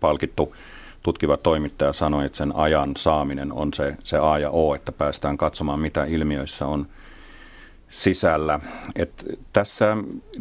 palkittu 0.00 0.54
tutkiva 1.02 1.36
toimittaja 1.36 1.92
sanoi, 1.92 2.26
että 2.26 2.38
sen 2.38 2.56
ajan 2.56 2.92
saaminen 2.96 3.52
on 3.52 3.72
se, 3.74 3.96
se 4.04 4.18
A 4.18 4.38
ja 4.38 4.50
O, 4.50 4.74
että 4.74 4.92
päästään 4.92 5.36
katsomaan, 5.36 5.80
mitä 5.80 6.04
ilmiöissä 6.04 6.66
on– 6.66 6.86
sisällä. 7.94 8.60
Et 8.96 9.38
tässä 9.52 9.96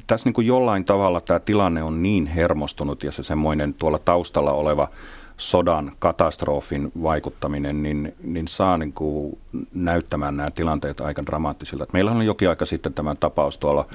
tässä 0.07 0.27
niin 0.27 0.33
kuin 0.33 0.47
jollain 0.47 0.85
tavalla 0.85 1.21
tämä 1.21 1.39
tilanne 1.39 1.83
on 1.83 2.03
niin 2.03 2.25
hermostunut 2.25 3.03
ja 3.03 3.11
se 3.11 3.23
semmoinen 3.23 3.73
tuolla 3.73 3.99
taustalla 3.99 4.51
oleva 4.51 4.87
sodan 5.37 5.91
katastrofin 5.99 6.91
vaikuttaminen, 7.03 7.83
niin, 7.83 8.13
niin 8.23 8.47
saa 8.47 8.77
niin 8.77 8.93
kuin 8.93 9.37
näyttämään 9.73 10.37
nämä 10.37 10.51
tilanteet 10.51 11.01
aika 11.01 11.25
dramaattisilta. 11.25 11.85
Meillä 11.93 12.11
on 12.11 12.25
jokin 12.25 12.49
aika 12.49 12.65
sitten 12.65 12.93
tämä 12.93 13.15
tapaus 13.15 13.57
tuolla 13.57 13.85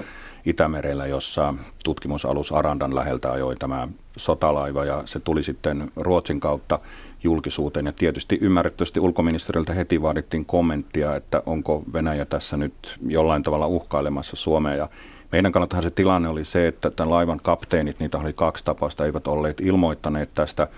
Itämerellä, 0.47 1.07
jossa 1.07 1.55
tutkimusalus 1.85 2.53
Arandan 2.53 2.95
läheltä 2.95 3.33
ajoi 3.33 3.57
tämä 3.57 3.89
sotalaiva 4.17 4.85
ja 4.85 5.03
se 5.07 5.21
tuli 5.21 5.43
sitten 5.43 5.93
Ruotsin 5.97 6.41
kautta 6.41 6.79
julkisuuteen. 7.25 7.87
Ja 7.87 7.93
tietysti 7.93 8.39
ymmärrettävästi 8.41 9.01
ulkoministeriltä 9.01 9.73
heti 9.73 10.03
vaadittiin 10.03 10.45
kommenttia, 10.45 11.17
että 11.17 11.43
onko 11.47 11.83
Venäjä 11.93 12.25
tässä 12.25 12.57
nyt 12.57 12.97
jollain 13.07 13.43
tavalla 13.43 13.67
uhkailemassa 13.67 14.37
Suomea. 14.37 14.75
Ja 14.75 14.89
meidän 15.33 15.53
kannattahan 15.53 15.83
se 15.83 15.91
tilanne 15.91 16.29
oli 16.29 16.45
se, 16.45 16.69
että 16.69 16.91
tämän 16.91 17.11
laivan 17.11 17.41
kapteenit, 17.43 18.01
niitä 18.01 18.19
oli 18.19 18.33
kaksi 18.33 18.65
tapausta, 18.65 19.07
eivät 19.07 19.27
olleet 19.27 19.61
ilmoittaneet 19.61 20.31
tästä 20.35 20.69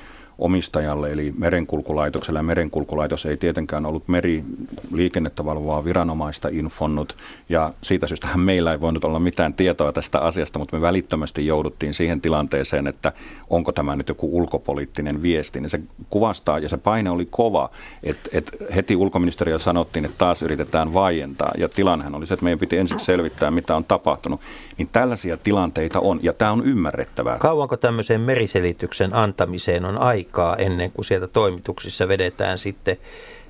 omistajalle, 0.40 1.12
eli 1.12 1.34
merenkulkulaitokselle. 1.38 2.42
Merenkulkulaitos 2.42 3.26
ei 3.26 3.36
tietenkään 3.36 3.86
ollut 3.86 4.08
meriliikennettä 4.08 5.44
valvovaa 5.44 5.84
viranomaista 5.84 6.48
infonnut, 6.52 7.16
ja 7.48 7.72
siitä 7.82 8.06
syystä 8.06 8.28
meillä 8.36 8.72
ei 8.72 8.80
voinut 8.80 9.04
olla 9.04 9.18
mitään 9.18 9.54
tietoa 9.54 9.92
tästä 9.92 10.18
asiasta, 10.18 10.58
mutta 10.58 10.76
me 10.76 10.82
välittömästi 10.82 11.46
jouduttiin 11.46 11.94
siihen 11.94 12.20
tilanteeseen, 12.20 12.86
että 12.86 13.12
onko 13.50 13.72
tämä 13.72 13.96
nyt 13.96 14.08
joku 14.08 14.36
ulkopoliittinen 14.36 15.22
viesti. 15.22 15.60
Niin 15.60 15.70
se 15.70 15.80
kuvastaa, 16.10 16.58
ja 16.58 16.68
se 16.68 16.76
paine 16.76 17.10
oli 17.10 17.28
kova, 17.30 17.70
että 18.02 18.30
et 18.32 18.50
heti 18.74 18.96
ulkoministeriö 18.96 19.58
sanottiin, 19.58 20.04
että 20.04 20.18
taas 20.18 20.42
yritetään 20.42 20.94
vaientaa, 20.94 21.52
ja 21.58 21.68
tilannehan 21.68 22.14
oli 22.14 22.26
se, 22.26 22.34
että 22.34 22.44
meidän 22.44 22.58
piti 22.58 22.76
ensiksi 22.76 23.04
selvittää, 23.04 23.50
mitä 23.50 23.76
on 23.76 23.84
tapahtunut. 23.84 24.40
Niin 24.78 24.88
tällaisia 24.92 25.36
tilanteita 25.36 26.00
on, 26.00 26.20
ja 26.22 26.32
tämä 26.32 26.52
on 26.52 26.66
ymmärrettävää. 26.66 27.38
Kauanko 27.38 27.76
tämmöiseen 27.76 28.20
meriselityksen 28.20 29.14
antamiseen 29.14 29.84
on 29.84 29.98
aika? 29.98 30.29
Aikaa 30.30 30.56
ennen 30.56 30.92
kuin 30.92 31.04
sieltä 31.04 31.26
toimituksissa 31.26 32.08
vedetään 32.08 32.58
sitten, 32.58 32.96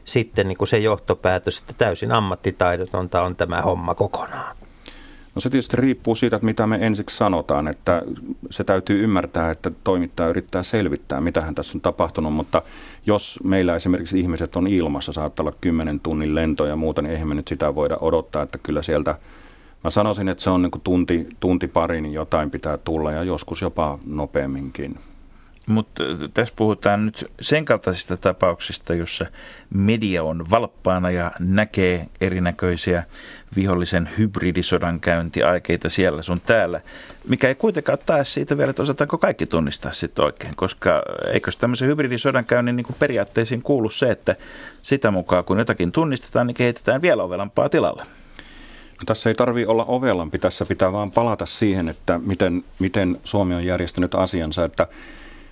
sitten 0.05 0.49
niin 0.49 0.59
kuin 0.59 0.69
se 0.69 0.79
johtopäätös, 0.79 1.59
että 1.59 1.75
täysin 1.79 2.13
ammattitaidotonta 2.13 3.23
on 3.23 3.37
tämä 3.37 3.63
homma 3.63 3.95
kokonaan. 3.95 4.57
No 5.35 5.41
se 5.41 5.51
tietysti 5.51 5.77
riippuu 5.77 6.15
siitä, 6.15 6.37
että 6.37 6.47
mitä 6.47 6.67
me 6.67 6.79
ensiksi 6.81 7.17
sanotaan, 7.17 7.69
että 7.69 8.03
se 8.51 8.65
täytyy 8.65 9.03
ymmärtää, 9.03 9.51
että 9.51 9.71
toimittaja 9.85 10.29
yrittää 10.29 10.63
selvittää, 10.63 11.21
mitä 11.21 11.41
hän 11.41 11.55
tässä 11.55 11.77
on 11.77 11.81
tapahtunut, 11.81 12.33
mutta 12.33 12.63
jos 13.07 13.39
meillä 13.45 13.77
esimerkiksi 13.77 14.21
ihmiset 14.21 14.57
on 14.57 14.67
ilmassa, 14.67 15.13
saattaa 15.13 15.45
olla 15.45 15.57
10 15.61 16.01
tunnin 16.01 16.35
lento 16.35 16.67
ja 16.67 16.77
muuta, 16.77 17.03
niin 17.03 17.13
eihän 17.13 17.29
me 17.29 17.35
nyt 17.35 17.49
sitä 17.49 17.75
voida 17.75 17.97
odottaa, 18.01 18.43
että 18.43 18.59
kyllä 18.59 18.83
sieltä 18.83 19.19
Mä 19.85 19.91
sanoisin, 19.91 20.29
että 20.29 20.43
se 20.43 20.51
on 20.51 20.63
niin 20.63 20.81
tunti, 20.85 21.29
tunti 21.41 21.69
pari, 21.69 22.01
niin 22.01 22.15
jotain 22.15 22.51
pitää 22.51 22.77
tulla 22.77 23.13
ja 23.13 23.23
joskus 23.23 23.63
jopa 23.63 23.99
nopeamminkin. 24.07 24.99
Mutta 25.71 26.03
tässä 26.35 26.55
puhutaan 26.57 27.07
nyt 27.07 27.31
sen 27.41 27.65
kaltaisista 27.65 28.17
tapauksista, 28.17 28.95
jossa 28.95 29.27
media 29.75 30.23
on 30.25 30.51
valppaana 30.51 31.11
ja 31.11 31.31
näkee 31.39 32.07
erinäköisiä 32.21 33.05
vihollisen 33.57 34.11
hybridisodan 34.19 35.01
käyntiaikeita 35.01 35.89
siellä 35.89 36.23
sun 36.23 36.41
täällä, 36.47 36.81
mikä 37.29 37.49
ei 37.49 37.55
kuitenkaan 37.55 37.99
taas 38.07 38.35
siitä 38.35 38.59
vielä, 38.59 38.71
että 38.71 38.83
osataanko 38.83 39.19
kaikki 39.19 39.47
tunnistaa 39.47 39.93
sitten 39.93 40.25
oikein, 40.25 40.57
koska 40.57 41.03
eikö 41.33 41.51
tämmöisen 41.59 41.89
hybridisodan 41.89 42.45
käynnin 42.45 42.77
niin 42.77 42.87
periaatteisiin 42.99 43.63
kuulu 43.63 43.91
se, 43.91 44.11
että 44.11 44.37
sitä 44.83 45.11
mukaan 45.11 45.45
kun 45.45 45.59
jotakin 45.59 45.93
tunnistetaan, 45.93 46.47
niin 46.47 46.55
kehitetään 46.55 47.03
vielä 47.03 47.23
ovelampaa 47.23 47.69
tilalle. 47.69 48.03
No, 49.01 49.05
tässä 49.07 49.31
ei 49.31 49.35
tarvi 49.35 49.67
olla 49.67 49.85
ovelampi, 49.85 50.39
tässä 50.39 50.67
pitää 50.67 50.93
vaan 50.93 51.11
palata 51.11 51.47
siihen, 51.47 51.89
että 51.89 52.21
miten, 52.27 52.65
miten 52.79 53.21
Suomi 53.25 53.55
on 53.55 53.65
järjestänyt 53.65 54.15
asiansa, 54.15 54.65
että 54.65 54.87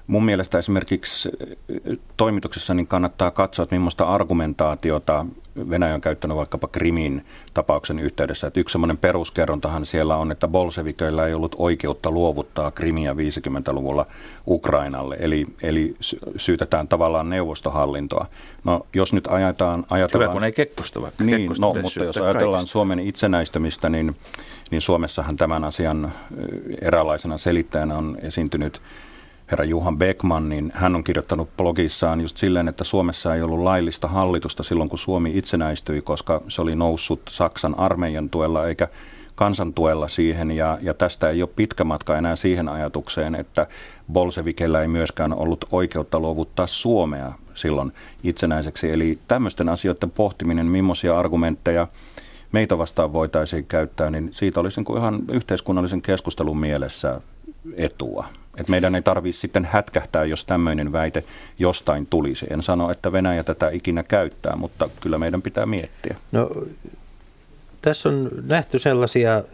Mun 0.09 0.25
mielestä 0.25 0.59
esimerkiksi 0.59 1.29
eh, 1.68 1.99
toimituksessa 2.16 2.75
niin 2.75 2.87
kannattaa 2.87 3.31
katsoa, 3.31 3.62
että 3.62 3.75
millaista 3.75 4.05
argumentaatiota 4.05 5.27
Venäjä 5.71 5.94
on 5.94 6.01
käyttänyt 6.01 6.37
vaikkapa 6.37 6.68
Krimin 6.68 7.25
tapauksen 7.55 7.99
yhteydessä. 7.99 8.47
Että 8.47 8.61
yksi 8.61 8.73
semmoinen 8.73 8.97
peruskerrontahan 8.97 9.87
siellä 9.87 10.16
on, 10.16 10.33
että 10.33 10.49
bolsevikeillä 10.49 11.27
ei 11.27 11.35
ollut 11.35 11.57
oikeutta 11.59 12.11
luovuttaa 12.11 12.71
Krimiä 12.71 13.12
50-luvulla 13.12 14.07
Ukrainalle. 14.47 15.16
Eli, 15.21 15.47
eli 15.62 15.97
syytetään 16.37 16.88
tavallaan 16.88 17.31
neuvostohallintoa. 17.31 18.27
No 18.64 18.87
jos 18.94 19.12
nyt 19.12 19.27
ajataan... 19.27 19.85
ajatellaan, 19.90 20.31
Hyvä, 20.31 20.35
kun 20.35 20.44
ei 20.44 20.53
Kekkosta 20.53 21.03
vaikka. 21.03 21.25
Niin, 21.25 21.40
Kekkosta 21.40 21.66
no, 21.66 21.75
mutta 21.83 22.05
jos 22.05 22.16
ajatellaan 22.16 22.59
kaikista. 22.61 22.73
Suomen 22.73 23.01
itsenäistymistä, 23.01 23.88
niin, 23.88 24.16
niin 24.71 24.83
Suomessahan 24.83 25.37
tämän 25.37 25.64
asian 25.64 26.05
eh, 26.05 26.79
eräänlaisena 26.83 27.38
selittäjänä 27.38 27.97
on 27.97 28.18
esiintynyt 28.23 28.83
herra 29.50 29.64
Juhan 29.64 29.98
Beckman, 29.98 30.48
niin 30.48 30.72
hän 30.74 30.94
on 30.94 31.04
kirjoittanut 31.04 31.56
blogissaan 31.56 32.20
just 32.20 32.37
silleen, 32.37 32.68
että 32.68 32.84
Suomessa 32.84 33.34
ei 33.34 33.42
ollut 33.42 33.58
laillista 33.61 34.08
hallitusta 34.08 34.62
silloin, 34.62 34.88
kun 34.88 34.98
Suomi 34.98 35.32
itsenäistyi, 35.34 36.02
koska 36.02 36.42
se 36.48 36.62
oli 36.62 36.76
noussut 36.76 37.20
Saksan 37.28 37.78
armeijan 37.78 38.30
tuella 38.30 38.66
eikä 38.66 38.88
kansantuella 39.34 40.08
siihen, 40.08 40.50
ja, 40.50 40.78
ja 40.82 40.94
tästä 40.94 41.30
ei 41.30 41.42
ole 41.42 41.50
pitkä 41.56 41.84
matka 41.84 42.18
enää 42.18 42.37
siihen 42.37 42.68
ajatukseen, 42.68 43.34
että 43.34 43.66
Bolsevikellä 44.12 44.82
ei 44.82 44.88
myöskään 44.88 45.32
ollut 45.32 45.64
oikeutta 45.70 46.20
luovuttaa 46.20 46.66
Suomea 46.66 47.32
silloin 47.54 47.92
itsenäiseksi. 48.22 48.92
Eli 48.92 49.18
tämmöisten 49.28 49.68
asioiden 49.68 50.11
pohtiminen, 50.11 50.66
millaisia 50.66 51.18
argumentteja 51.18 51.87
meitä 52.52 52.78
vastaan 52.78 53.12
voitaisiin 53.12 53.66
käyttää, 53.66 54.11
niin 54.11 54.28
siitä 54.32 54.61
olisi 54.61 54.80
niin 54.80 54.98
ihan 54.98 55.20
yhteiskunnallisen 55.32 56.02
keskustelun 56.02 56.58
mielessä 56.58 57.20
etua. 57.76 58.26
Et 58.61 58.68
meidän 58.68 58.94
ei 58.94 59.03
tarvitse 59.03 59.40
sitten 59.40 59.64
hätkähtää, 59.64 60.25
jos 60.25 60.44
tämmöinen 60.44 60.92
väite 60.92 61.25
jostain 61.59 62.07
tulisi. 62.07 62.47
En 62.51 62.62
sano, 62.62 62.90
että 62.90 63.12
Venäjä 63.12 63.44
tätä 63.44 63.71
ikinä 63.71 64.03
käyttää, 64.03 64.57
mutta 64.57 64.90
kyllä 65.01 65.18
meidän 65.18 65.42
pitää 65.42 65.66
miettiä. 65.66 66.16
No, 66.33 66.51
tässä 67.83 68.09
on 68.09 68.31
nähty 68.47 68.79
sellaisia 68.79 69.44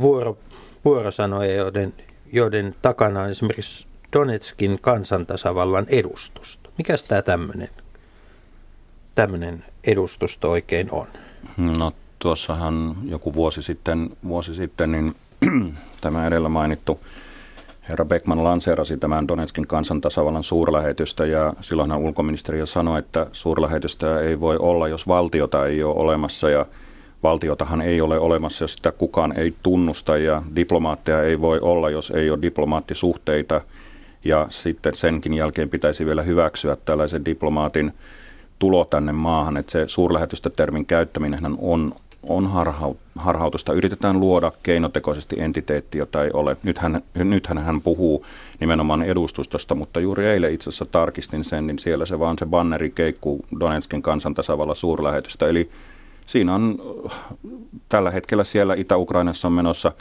vuoro, 0.00 0.38
vuorosanoja, 0.84 1.54
joiden, 1.54 1.94
joiden 2.32 2.74
takana 2.82 3.22
on 3.22 3.30
esimerkiksi 3.30 3.86
Donetskin 4.12 4.78
kansantasavallan 4.80 5.86
edustusto. 5.88 6.70
Mikäs 6.78 7.04
tämä 7.04 7.22
tämmöinen 7.22 7.70
tämmöinen 9.14 9.64
edustusto 9.84 10.50
oikein 10.50 10.88
on? 10.90 11.06
No 11.78 11.92
tuossahan 12.18 12.96
joku 13.04 13.34
vuosi 13.34 13.62
sitten, 13.62 14.10
vuosi 14.28 14.54
sitten 14.54 14.92
niin 14.92 15.14
tämä 16.00 16.26
edellä 16.26 16.48
mainittu 16.48 17.00
herra 17.88 18.04
Beckman 18.04 18.44
lanseerasi 18.44 18.96
tämän 18.96 19.28
Donetskin 19.28 19.66
kansantasavallan 19.66 20.42
suurlähetystä 20.42 21.26
ja 21.26 21.52
silloinhan 21.60 21.98
ulkoministeriö 22.00 22.66
sanoi, 22.66 22.98
että 22.98 23.26
suurlähetystä 23.32 24.20
ei 24.20 24.40
voi 24.40 24.56
olla, 24.56 24.88
jos 24.88 25.08
valtiota 25.08 25.66
ei 25.66 25.82
ole 25.82 25.94
olemassa 25.94 26.50
ja 26.50 26.66
valtiotahan 27.22 27.82
ei 27.82 28.00
ole 28.00 28.18
olemassa, 28.18 28.64
jos 28.64 28.72
sitä 28.72 28.92
kukaan 28.92 29.38
ei 29.38 29.54
tunnusta 29.62 30.16
ja 30.16 30.42
diplomaatteja 30.56 31.22
ei 31.22 31.40
voi 31.40 31.58
olla, 31.60 31.90
jos 31.90 32.10
ei 32.10 32.30
ole 32.30 32.42
diplomaattisuhteita. 32.42 33.60
Ja 34.24 34.46
sitten 34.50 34.94
senkin 34.94 35.34
jälkeen 35.34 35.68
pitäisi 35.68 36.06
vielä 36.06 36.22
hyväksyä 36.22 36.76
tällaisen 36.84 37.24
diplomaatin 37.24 37.92
tulo 38.58 38.84
tänne 38.84 39.12
maahan, 39.12 39.56
että 39.56 39.72
se 39.72 39.84
suurlähetystötermin 39.88 40.86
käyttäminen 40.86 41.56
on 41.58 41.94
on 42.22 42.50
harhautusta. 43.16 43.72
Yritetään 43.72 44.20
luoda 44.20 44.52
keinotekoisesti 44.62 45.36
entiteetti, 45.38 45.98
jota 45.98 46.24
ei 46.24 46.30
ole. 46.32 46.56
Nythän, 46.62 47.02
nythän 47.14 47.58
hän 47.58 47.80
puhuu 47.80 48.26
nimenomaan 48.60 49.02
edustustosta, 49.02 49.74
mutta 49.74 50.00
juuri 50.00 50.26
eilen 50.26 50.54
itse 50.54 50.70
asiassa 50.70 50.86
tarkistin 50.86 51.44
sen, 51.44 51.66
niin 51.66 51.78
siellä 51.78 52.06
se 52.06 52.18
vaan 52.18 52.38
se 52.38 52.46
banneri 52.46 52.90
keikkuu 52.90 53.44
Donetskin 53.60 54.02
kansantasavalla 54.02 54.74
suurlähetystä. 54.74 55.46
Eli 55.46 55.70
siinä 56.26 56.54
on 56.54 56.78
tällä 57.88 58.10
hetkellä 58.10 58.44
siellä 58.44 58.74
Itä-Ukrainassa 58.74 59.48
on 59.48 59.52
menossa 59.52 59.92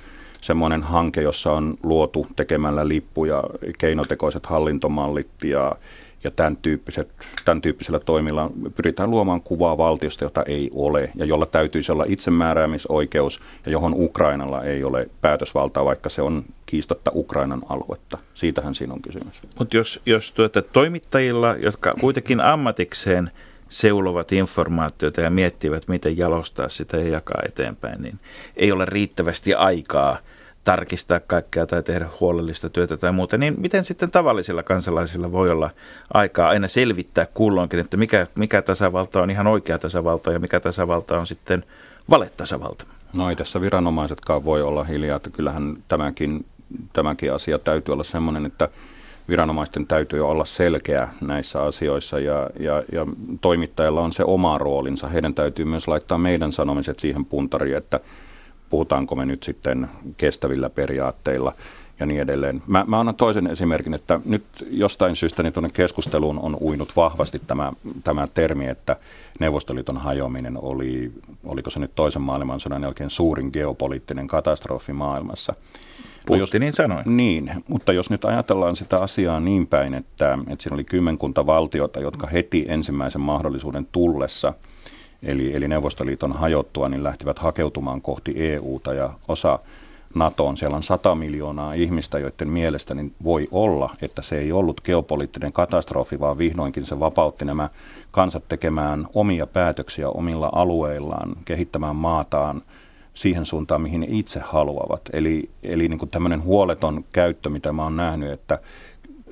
semmoinen 0.42 0.84
hanke, 0.84 1.22
jossa 1.22 1.52
on 1.52 1.78
luotu 1.84 2.28
tekemällä 2.36 2.88
lippuja, 2.88 3.44
keinotekoiset 3.78 4.46
hallintomallit 4.46 5.30
ja 5.44 5.76
ja 6.24 6.32
tämän, 6.32 6.58
tyyppiset, 6.58 7.10
tämän 7.46 7.62
tyyppisellä 7.62 8.00
toimilla 8.00 8.52
pyritään 8.76 9.12
luomaan 9.12 9.42
kuvaa 9.42 9.78
valtiosta, 9.78 10.24
jota 10.24 10.44
ei 10.44 10.70
ole 10.74 11.12
ja 11.16 11.26
jolla 11.26 11.46
täytyisi 11.46 11.92
olla 11.92 12.06
itsemääräämisoikeus 12.08 13.42
ja 13.66 13.72
johon 13.72 13.94
Ukrainalla 13.96 14.64
ei 14.64 14.84
ole 14.84 15.10
päätösvaltaa, 15.22 15.86
vaikka 15.86 16.10
se 16.10 16.22
on 16.22 16.44
kiistatta 16.66 17.12
Ukrainan 17.16 17.62
aluetta. 17.70 18.18
Siitähän 18.34 18.76
siinä 18.76 18.94
on 18.94 19.02
kysymys. 19.02 19.42
Mutta 19.60 19.78
jos, 19.78 20.02
jos 20.06 20.32
tuota, 20.32 20.62
toimittajilla, 20.62 21.56
jotka 21.56 21.94
kuitenkin 22.00 22.40
ammatikseen 22.40 23.32
seulovat 23.70 24.32
informaatiota 24.32 25.22
ja 25.22 25.30
miettivät, 25.30 25.88
miten 25.88 26.18
jalostaa 26.18 26.70
sitä 26.70 26.98
ja 26.98 27.10
jakaa 27.10 27.42
eteenpäin, 27.46 28.02
niin 28.02 28.20
ei 28.56 28.72
ole 28.72 28.86
riittävästi 28.86 29.54
aikaa– 29.54 30.18
tarkistaa 30.64 31.20
kaikkea 31.20 31.66
tai 31.66 31.84
tehdä 31.84 32.10
huolellista 32.20 32.70
työtä 32.70 32.98
tai 32.98 33.12
muuta, 33.12 33.38
niin 33.38 33.56
miten 33.58 33.86
sitten 33.86 34.12
tavallisilla 34.12 34.64
kansalaisilla 34.64 35.32
voi 35.32 35.50
olla 35.50 35.70
aikaa 36.14 36.50
aina 36.50 36.68
selvittää 36.68 37.28
kulloinkin, 37.34 37.80
että 37.80 37.98
mikä, 37.98 38.28
mikä 38.36 38.62
tasavalta 38.62 39.22
on 39.22 39.32
ihan 39.32 39.48
oikea 39.48 39.78
tasavalta 39.78 40.32
ja 40.32 40.40
mikä 40.40 40.60
tasavalta 40.60 41.20
on 41.20 41.28
sitten 41.28 41.64
valetasavalta? 42.10 42.86
No 43.14 43.30
ei 43.30 43.36
tässä 43.36 43.62
viranomaisetkaan 43.62 44.46
voi 44.46 44.62
olla 44.62 44.84
hiljaa, 44.84 45.16
että 45.16 45.30
kyllähän 45.30 45.78
tämänkin, 45.88 46.46
tämänkin 46.94 47.34
asia 47.34 47.60
täytyy 47.60 47.94
olla 47.94 48.04
sellainen, 48.04 48.46
että 48.46 48.70
viranomaisten 49.30 49.88
täytyy 49.88 50.28
olla 50.28 50.46
selkeä 50.46 51.10
näissä 51.22 51.64
asioissa 51.64 52.20
ja, 52.20 52.50
ja, 52.60 52.84
ja 52.92 53.06
toimittajilla 53.42 54.02
on 54.02 54.12
se 54.12 54.24
oma 54.24 54.58
roolinsa. 54.58 55.08
Heidän 55.08 55.34
täytyy 55.34 55.66
myös 55.66 55.88
laittaa 55.88 56.18
meidän 56.18 56.52
sanomiset 56.52 57.00
siihen 57.00 57.26
puntariin, 57.26 57.78
että 57.78 58.00
puhutaanko 58.72 59.16
me 59.16 59.26
nyt 59.26 59.44
sitten 59.44 59.90
kestävillä 60.18 60.70
periaatteilla 60.70 61.54
ja 62.00 62.06
niin 62.06 62.22
edelleen. 62.22 62.62
Mä, 62.68 62.86
mä 62.88 63.00
annan 63.00 63.16
toisen 63.16 63.48
esimerkin, 63.48 63.94
että 63.94 64.20
nyt 64.26 64.44
jostain 64.72 65.16
syystä 65.16 65.44
niin 65.44 65.54
tuonne 65.54 65.70
keskusteluun 65.70 66.40
on 66.40 66.58
uinut 66.62 66.96
vahvasti 66.96 67.42
tämä, 67.48 67.74
tämä 68.04 68.28
termi, 68.28 68.68
että 68.68 68.96
Neuvostoliiton 69.40 69.98
hajoaminen 69.98 70.58
oli, 70.58 71.12
oliko 71.44 71.70
se 71.70 71.80
nyt 71.80 71.92
toisen 71.96 72.22
maailmansodan 72.22 72.82
jälkeen 72.82 73.10
suurin 73.10 73.50
geopoliittinen 73.54 74.28
katastrofi 74.28 74.94
maailmassa. 74.94 75.54
Putinin 76.26 76.68
jos, 76.68 76.76
sanoi. 76.76 77.04
Niin, 77.06 77.52
mutta 77.68 77.94
jos 77.94 78.10
nyt 78.10 78.26
ajatellaan 78.26 78.76
sitä 78.76 79.02
asiaa 79.02 79.40
niin 79.40 79.68
päin, 79.68 79.94
että, 79.94 80.38
että 80.48 80.64
siinä 80.64 80.74
oli 80.74 80.84
kymmenkunta 80.84 81.46
valtiota, 81.46 82.00
jotka 82.00 82.28
heti 82.28 82.66
ensimmäisen 82.68 83.22
mahdollisuuden 83.22 83.88
tullessa, 83.92 84.54
eli, 85.24 85.56
eli 85.56 85.68
Neuvostoliiton 85.68 86.32
hajottua, 86.32 86.90
niin 86.90 87.04
lähtivät 87.04 87.40
hakeutumaan 87.40 88.02
kohti 88.02 88.34
EUta 88.36 88.94
ja 88.94 89.14
osa 89.28 89.60
NATOon. 90.16 90.58
Siellä 90.58 90.76
on 90.76 90.84
100 90.84 91.16
miljoonaa 91.16 91.74
ihmistä, 91.74 92.20
joiden 92.20 92.50
mielestä 92.50 92.96
niin 92.96 93.14
voi 93.24 93.48
olla, 93.52 93.90
että 94.02 94.22
se 94.22 94.38
ei 94.38 94.52
ollut 94.52 94.82
geopoliittinen 94.82 95.54
katastrofi, 95.54 96.20
vaan 96.20 96.38
vihdoinkin 96.38 96.86
se 96.86 97.00
vapautti 97.00 97.46
nämä 97.46 97.70
kansat 98.12 98.44
tekemään 98.48 99.08
omia 99.14 99.48
päätöksiä 99.48 100.10
omilla 100.10 100.50
alueillaan, 100.54 101.36
kehittämään 101.46 101.96
maataan 101.96 102.62
siihen 103.14 103.46
suuntaan, 103.46 103.82
mihin 103.82 104.06
itse 104.10 104.40
haluavat. 104.40 105.02
Eli, 105.14 105.50
eli 105.64 105.88
niin 105.88 106.00
kuin 106.00 106.10
tämmöinen 106.10 106.44
huoleton 106.44 107.04
käyttö, 107.12 107.50
mitä 107.50 107.74
mä 107.74 107.84
oon 107.84 107.96
nähnyt, 107.96 108.32
että 108.32 108.60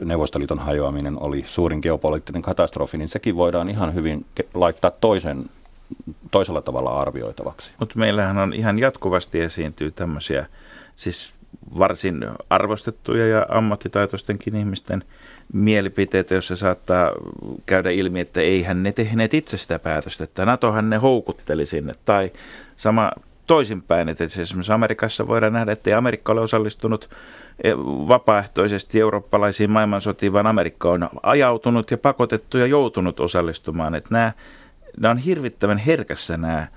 Neuvostoliiton 0.06 0.60
hajoaminen 0.60 1.21
oli 1.21 1.43
suurin 1.45 1.80
geopoliittinen 1.82 2.41
katastrofi, 2.41 2.97
niin 2.97 3.10
sekin 3.10 3.36
voidaan 3.36 3.69
ihan 3.69 3.93
hyvin 3.93 4.25
laittaa 4.54 4.91
toisen, 4.91 5.45
toisella 6.32 6.62
tavalla 6.62 7.02
arvioitavaksi. 7.02 7.71
Mutta 7.80 7.99
meillähän 7.99 8.38
on 8.38 8.54
ihan 8.54 8.80
jatkuvasti 8.80 9.41
esiintyy 9.41 9.91
tämmöisiä 9.91 10.45
siis 10.95 11.34
varsin 11.80 12.28
arvostettuja 12.49 13.28
ja 13.28 13.45
ammattitaitoistenkin 13.49 14.56
ihmisten 14.56 15.04
mielipiteitä, 15.54 16.36
joissa 16.36 16.56
saattaa 16.56 17.12
käydä 17.65 17.89
ilmi, 17.89 18.19
että 18.19 18.41
eihän 18.41 18.84
ne 18.84 18.91
tehneet 18.91 19.34
itse 19.34 19.58
sitä 19.58 19.80
päätöstä, 19.80 20.23
että 20.23 20.45
NATOhan 20.45 20.89
ne 20.89 20.97
houkutteli 20.97 21.65
sinne. 21.65 21.93
Tai 22.06 22.32
sama 22.78 23.12
toisinpäin, 23.47 24.10
että 24.10 24.23
esimerkiksi 24.23 24.71
Amerikassa 24.71 25.28
voidaan 25.28 25.54
nähdä, 25.54 25.71
että 25.71 25.89
ei 25.89 25.93
Amerikka 25.93 26.32
ole 26.32 26.41
osallistunut 26.41 27.10
eh, 27.63 27.73
vapaaehtoisesti 28.08 28.99
eurooppalaisiin 28.99 29.69
maailmansotiin, 29.71 30.34
vaan 30.34 30.47
Amerikka 30.47 30.89
on 30.91 31.10
ajautunut 31.23 31.91
ja 31.91 31.97
pakotettu 31.97 32.58
ja 32.58 32.65
joutunut 32.65 33.19
osallistumaan. 33.19 33.95
Että 33.95 34.10
nämä, 34.12 34.32
nämä 34.99 35.12
on 35.12 35.17
hirvittävän 35.17 35.77
herkässä 35.77 36.38
nämä 36.38 36.67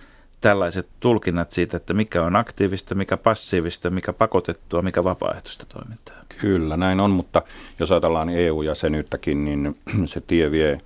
tällaiset 0.40 0.88
tulkinnat 1.00 1.50
siitä, 1.50 1.76
että 1.76 1.94
mikä 1.94 2.22
on 2.22 2.36
aktiivista, 2.36 2.94
mikä 2.94 3.16
passiivista, 3.16 3.90
mikä 3.90 4.12
pakotettua, 4.12 4.82
mikä 4.82 5.04
vapaaehtoista 5.04 5.66
toimintaa. 5.66 6.16
Kyllä, 6.40 6.76
näin 6.76 7.00
on, 7.00 7.10
mutta 7.10 7.42
jos 7.78 7.92
ajatellaan 7.92 8.30
EU-jäsenyyttäkin, 8.30 9.44
niin 9.44 9.76
se 10.04 10.20
tie 10.20 10.50
vie, 10.50 10.80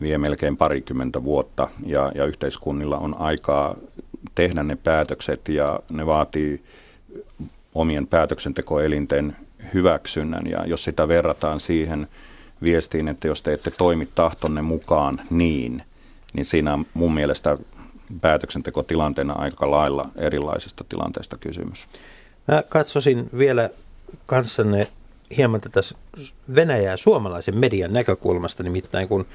vie 0.00 0.18
melkein 0.18 0.56
parikymmentä 0.56 1.24
vuotta 1.24 1.68
ja, 1.86 2.12
ja 2.14 2.24
yhteiskunnilla 2.24 2.98
on 2.98 3.20
aikaa 3.20 3.76
tehdä 4.34 4.62
ne 4.62 4.76
päätökset 4.76 5.48
ja 5.48 5.80
ne 5.90 6.06
vaatii 6.06 6.62
omien 7.74 8.06
päätöksentekoelinten 8.06 9.36
hyväksynnän 9.74 10.46
ja 10.46 10.66
jos 10.66 10.84
sitä 10.84 11.08
verrataan 11.08 11.60
siihen 11.60 12.08
viestiin, 12.62 13.08
että 13.08 13.28
jos 13.28 13.42
te 13.42 13.52
ette 13.52 13.70
toimi 13.70 14.08
tahtonne 14.14 14.62
mukaan 14.62 15.20
niin, 15.30 15.82
niin 16.36 16.46
siinä 16.46 16.74
on 16.74 16.86
mun 16.94 17.14
mielestä 17.14 17.58
päätöksentekotilanteena 18.20 19.32
aika 19.32 19.70
lailla 19.70 20.08
erilaisesta 20.16 20.84
tilanteesta 20.88 21.36
kysymys. 21.38 21.88
Mä 22.48 22.62
katsoisin 22.68 23.30
vielä 23.38 23.70
kanssanne 24.26 24.86
hieman 25.36 25.60
tätä 25.60 25.80
Venäjää 26.54 26.96
suomalaisen 26.96 27.56
median 27.56 27.92
näkökulmasta, 27.92 28.62
nimittäin 28.62 29.08
kun 29.08 29.26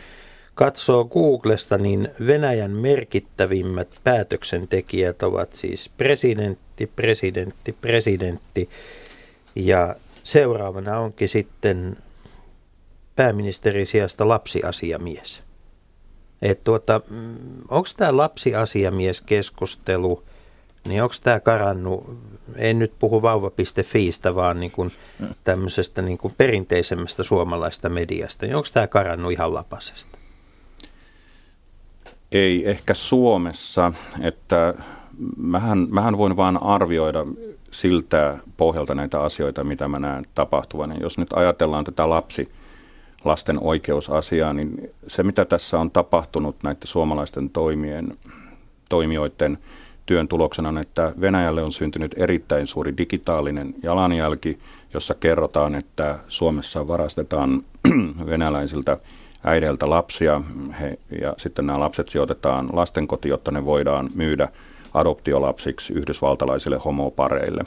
katsoo 0.55 1.05
Googlesta, 1.05 1.77
niin 1.77 2.09
Venäjän 2.27 2.71
merkittävimmät 2.71 3.99
päätöksentekijät 4.03 5.23
ovat 5.23 5.53
siis 5.53 5.89
presidentti, 5.97 6.87
presidentti, 6.87 7.71
presidentti 7.81 8.69
ja 9.55 9.95
seuraavana 10.23 10.99
onkin 10.99 11.29
sitten 11.29 11.97
pääministerin 13.15 13.87
sijasta 13.87 14.27
lapsiasiamies. 14.27 15.41
Tuota, 16.63 17.01
mm, 17.09 17.35
onko 17.69 17.89
tämä 17.97 18.17
lapsiasiamieskeskustelu, 18.17 20.23
niin 20.87 21.03
onko 21.03 21.15
tämä 21.23 21.39
karannut, 21.39 22.17
en 22.55 22.79
nyt 22.79 22.93
puhu 22.99 23.21
vauva.fiistä, 23.21 24.35
vaan 24.35 24.59
niin 24.59 24.71
kuin 24.71 24.89
tämmöisestä 25.43 26.01
niin 26.01 26.17
kuin 26.17 26.33
perinteisemmästä 26.37 27.23
suomalaista 27.23 27.89
mediasta, 27.89 28.45
niin 28.45 28.55
onko 28.55 28.67
tämä 28.73 28.87
karannut 28.87 29.31
ihan 29.31 29.53
lapasesta? 29.53 30.17
Ei 32.31 32.69
ehkä 32.69 32.93
Suomessa, 32.93 33.93
että 34.21 34.73
mähän, 35.37 35.87
mähän 35.89 36.17
voin 36.17 36.37
vaan 36.37 36.63
arvioida 36.63 37.25
siltä 37.71 38.37
pohjalta 38.57 38.95
näitä 38.95 39.21
asioita, 39.21 39.63
mitä 39.63 39.87
mä 39.87 39.99
näen 39.99 40.25
tapahtuvan. 40.35 41.01
Jos 41.01 41.17
nyt 41.17 41.33
ajatellaan 41.33 41.83
tätä 41.83 42.09
lapsi 42.09 42.51
lasten 43.25 43.57
oikeusasiaa, 43.63 44.53
niin 44.53 44.89
se 45.07 45.23
mitä 45.23 45.45
tässä 45.45 45.79
on 45.79 45.91
tapahtunut 45.91 46.55
näiden 46.63 46.87
suomalaisten 46.87 47.49
toimien, 47.49 48.17
toimijoiden 48.89 49.57
työn 50.05 50.27
tuloksena 50.27 50.69
on, 50.69 50.77
että 50.77 51.13
Venäjälle 51.21 51.63
on 51.63 51.71
syntynyt 51.71 52.15
erittäin 52.17 52.67
suuri 52.67 52.97
digitaalinen 52.97 53.75
jalanjälki, 53.83 54.59
jossa 54.93 55.13
kerrotaan, 55.13 55.75
että 55.75 56.19
Suomessa 56.27 56.87
varastetaan 56.87 57.61
venäläisiltä 58.25 58.97
äideiltä 59.43 59.89
lapsia 59.89 60.41
he, 60.79 60.97
ja 61.21 61.33
sitten 61.37 61.67
nämä 61.67 61.79
lapset 61.79 62.09
sijoitetaan 62.09 62.69
lastenkoti, 62.73 63.29
jotta 63.29 63.51
ne 63.51 63.65
voidaan 63.65 64.09
myydä 64.15 64.47
adoptiolapsiksi 64.93 65.93
yhdysvaltalaisille 65.93 66.77
homopareille. 66.85 67.63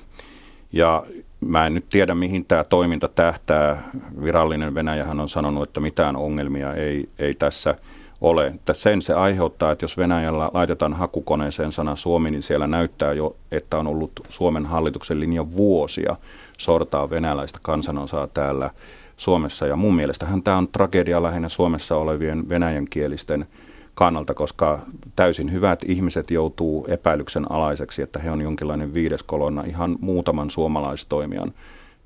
Ja 0.72 1.06
Mä 1.46 1.66
en 1.66 1.74
nyt 1.74 1.88
tiedä, 1.90 2.14
mihin 2.14 2.44
tämä 2.44 2.64
toiminta 2.64 3.08
tähtää. 3.08 3.82
Virallinen 4.22 4.74
Venäjähän 4.74 5.20
on 5.20 5.28
sanonut, 5.28 5.68
että 5.68 5.80
mitään 5.80 6.16
ongelmia 6.16 6.74
ei, 6.74 7.08
ei 7.18 7.34
tässä 7.34 7.74
ole. 8.20 8.46
Että 8.46 8.74
sen 8.74 9.02
se 9.02 9.14
aiheuttaa, 9.14 9.72
että 9.72 9.84
jos 9.84 9.96
Venäjällä 9.96 10.50
laitetaan 10.54 10.92
hakukoneeseen 10.92 11.72
sana 11.72 11.96
Suomi, 11.96 12.30
niin 12.30 12.42
siellä 12.42 12.66
näyttää 12.66 13.12
jo, 13.12 13.36
että 13.52 13.78
on 13.78 13.86
ollut 13.86 14.12
Suomen 14.28 14.66
hallituksen 14.66 15.20
linja 15.20 15.50
vuosia 15.50 16.16
sortaa 16.58 17.10
venäläistä 17.10 17.58
kansanosaa 17.62 18.26
täällä 18.26 18.70
Suomessa. 19.16 19.66
Ja 19.66 19.76
mun 19.76 19.96
mielestähän 19.96 20.42
tämä 20.42 20.56
on 20.56 20.68
tragedia 20.68 21.22
lähinnä 21.22 21.48
Suomessa 21.48 21.96
olevien 21.96 22.48
venäjänkielisten 22.48 23.46
kannalta, 23.94 24.34
koska 24.34 24.82
täysin 25.16 25.52
hyvät 25.52 25.82
ihmiset 25.86 26.30
joutuu 26.30 26.86
epäilyksen 26.88 27.52
alaiseksi, 27.52 28.02
että 28.02 28.18
he 28.18 28.30
on 28.30 28.40
jonkinlainen 28.40 28.94
viides 28.94 29.22
kolonna 29.22 29.64
ihan 29.64 29.96
muutaman 30.00 30.50
suomalaistoimijan 30.50 31.52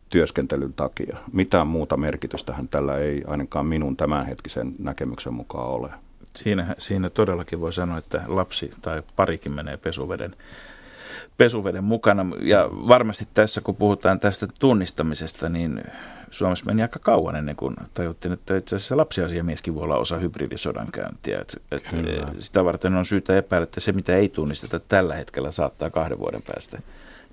työskentelyn 0.09 0.73
takia. 0.73 1.17
Mitään 1.33 1.67
muuta 1.67 1.97
merkitystähän 1.97 2.69
tällä 2.69 2.99
ei 2.99 3.25
ainakaan 3.27 3.67
minun 3.67 3.97
tämänhetkisen 3.97 4.75
näkemyksen 4.79 5.35
mukaan 5.35 5.69
ole. 5.69 5.91
Siinä, 6.37 6.75
siinä 6.79 7.11
todellakin 7.11 7.61
voi 7.61 7.73
sanoa, 7.73 7.99
että 7.99 8.23
lapsi 8.27 8.71
tai 8.81 9.03
parikin 9.17 9.53
menee 9.53 9.77
pesuveden, 9.77 10.37
pesuveden 11.37 11.85
mukana. 11.85 12.27
Ja 12.41 12.69
varmasti 12.73 13.29
tässä, 13.35 13.61
kun 13.61 13.77
puhutaan 13.77 14.21
tästä 14.21 14.47
tunnistamisesta, 14.59 15.49
niin 15.49 15.83
Suomessa 16.31 16.65
meni 16.65 16.83
aika 16.83 16.99
kauan 16.99 17.37
ennen 17.37 17.57
kuin 17.57 17.77
tajuttiin, 17.95 18.33
että 18.33 18.57
itse 18.57 18.77
asiassa 18.77 18.97
lapsiasiamieskin 18.97 19.75
voi 19.75 19.83
olla 19.83 19.97
osa 19.97 20.19
hybridisodan 20.19 20.87
käyntiä. 20.93 21.39
Et, 21.39 21.63
et 21.73 21.83
sitä 22.39 22.65
varten 22.65 22.97
on 22.97 23.07
syytä 23.07 23.37
epäillä, 23.37 23.63
että 23.63 23.81
se 23.81 23.93
mitä 23.93 24.17
ei 24.17 24.29
tunnisteta 24.29 24.81
tällä 24.81 25.15
hetkellä 25.15 25.51
saattaa 25.51 25.91
kahden 25.91 26.19
vuoden 26.19 26.43
päästä 26.43 26.79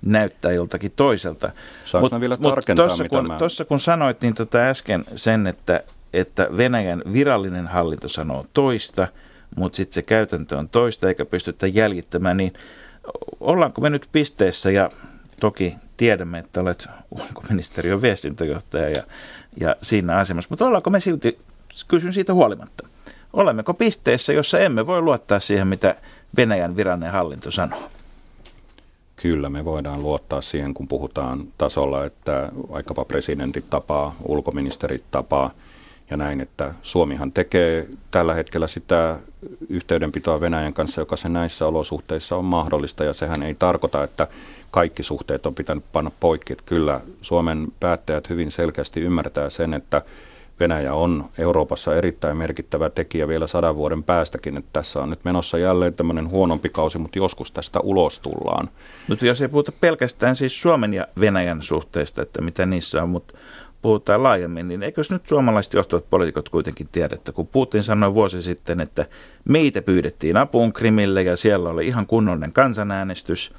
näyttää 0.02 0.52
joltakin 0.52 0.92
toiselta. 0.96 1.50
Saanko 1.84 2.08
mut, 2.10 2.20
vielä 2.20 2.36
tarkentaa, 2.36 2.86
tuossa 2.86 3.08
kun, 3.08 3.26
mä... 3.26 3.38
Tuossa 3.38 3.64
kun 3.64 3.80
sanoit 3.80 4.20
niin 4.20 4.34
tota 4.34 4.58
äsken 4.58 5.04
sen, 5.16 5.46
että, 5.46 5.80
että 6.12 6.48
Venäjän 6.56 7.02
virallinen 7.12 7.66
hallinto 7.66 8.08
sanoo 8.08 8.46
toista, 8.54 9.08
mutta 9.56 9.76
sitten 9.76 9.94
se 9.94 10.02
käytäntö 10.02 10.58
on 10.58 10.68
toista 10.68 11.08
eikä 11.08 11.24
pystytä 11.24 11.66
jäljittämään, 11.66 12.36
niin 12.36 12.52
ollaanko 13.40 13.80
me 13.80 13.90
nyt 13.90 14.08
pisteessä 14.12 14.70
ja 14.70 14.90
toki 15.40 15.74
tiedämme, 15.96 16.38
että 16.38 16.60
olet 16.60 16.88
ulkoministeriön 17.10 18.02
viestintäjohtaja 18.02 18.88
ja, 18.88 19.02
ja 19.60 19.76
siinä 19.82 20.16
asemassa. 20.16 20.48
Mutta 20.50 20.66
ollaanko 20.66 20.90
me 20.90 21.00
silti, 21.00 21.38
kysyn 21.88 22.12
siitä 22.12 22.34
huolimatta, 22.34 22.88
olemmeko 23.32 23.74
pisteessä, 23.74 24.32
jossa 24.32 24.58
emme 24.58 24.86
voi 24.86 25.00
luottaa 25.00 25.40
siihen, 25.40 25.66
mitä 25.66 25.94
Venäjän 26.36 26.76
virallinen 26.76 27.12
hallinto 27.12 27.50
sanoo? 27.50 27.88
Kyllä 29.16 29.48
me 29.48 29.64
voidaan 29.64 30.02
luottaa 30.02 30.40
siihen, 30.40 30.74
kun 30.74 30.88
puhutaan 30.88 31.46
tasolla, 31.58 32.04
että 32.04 32.48
vaikkapa 32.70 33.04
presidentit 33.04 33.70
tapaa, 33.70 34.16
ulkoministerit 34.22 35.04
tapaa 35.10 35.50
ja 36.10 36.16
näin, 36.16 36.40
että 36.40 36.74
Suomihan 36.82 37.32
tekee 37.32 37.88
tällä 38.10 38.34
hetkellä 38.34 38.66
sitä 38.66 39.18
yhteydenpitoa 39.68 40.40
Venäjän 40.40 40.72
kanssa, 40.72 41.00
joka 41.00 41.16
se 41.16 41.28
näissä 41.28 41.66
olosuhteissa 41.66 42.36
on 42.36 42.44
mahdollista 42.44 43.04
ja 43.04 43.12
sehän 43.12 43.42
ei 43.42 43.54
tarkoita, 43.54 44.04
että 44.04 44.28
kaikki 44.76 45.02
suhteet 45.02 45.46
on 45.46 45.54
pitänyt 45.54 45.84
panna 45.92 46.10
poikki. 46.20 46.52
Että 46.52 46.64
kyllä 46.66 47.00
Suomen 47.22 47.66
päättäjät 47.80 48.30
hyvin 48.30 48.50
selkeästi 48.50 49.00
ymmärtää 49.00 49.50
sen, 49.50 49.74
että 49.74 50.02
Venäjä 50.60 50.94
on 50.94 51.24
Euroopassa 51.38 51.96
erittäin 51.96 52.36
merkittävä 52.36 52.90
tekijä 52.90 53.28
vielä 53.28 53.46
sadan 53.46 53.76
vuoden 53.76 54.02
päästäkin, 54.02 54.56
että 54.56 54.70
tässä 54.72 55.02
on 55.02 55.10
nyt 55.10 55.24
menossa 55.24 55.58
jälleen 55.58 55.94
tämmöinen 55.94 56.28
huonompi 56.28 56.68
kausi, 56.68 56.98
mutta 56.98 57.18
joskus 57.18 57.52
tästä 57.52 57.80
ulos 57.80 58.20
tullaan. 58.20 58.68
Mutta 59.08 59.26
jos 59.26 59.42
ei 59.42 59.48
puhuta 59.48 59.72
pelkästään 59.80 60.36
siis 60.36 60.62
Suomen 60.62 60.94
ja 60.94 61.08
Venäjän 61.20 61.62
suhteista, 61.62 62.22
että 62.22 62.42
mitä 62.42 62.66
niissä 62.66 63.02
on, 63.02 63.08
mutta 63.08 63.38
puhutaan 63.82 64.22
laajemmin, 64.22 64.68
niin 64.68 64.82
eikö 64.82 65.02
nyt 65.10 65.28
suomalaiset 65.28 65.74
johtavat 65.74 66.10
poliitikot 66.10 66.48
kuitenkin 66.48 66.88
tiedä, 66.92 67.14
että 67.14 67.32
kun 67.32 67.46
Putin 67.46 67.82
sanoi 67.82 68.14
vuosi 68.14 68.42
sitten, 68.42 68.80
että 68.80 69.06
meitä 69.44 69.82
pyydettiin 69.82 70.36
apuun 70.36 70.72
Krimille 70.72 71.22
ja 71.22 71.36
siellä 71.36 71.68
oli 71.68 71.86
ihan 71.86 72.06
kunnollinen 72.06 72.52
kansanäänestys, 72.52 73.52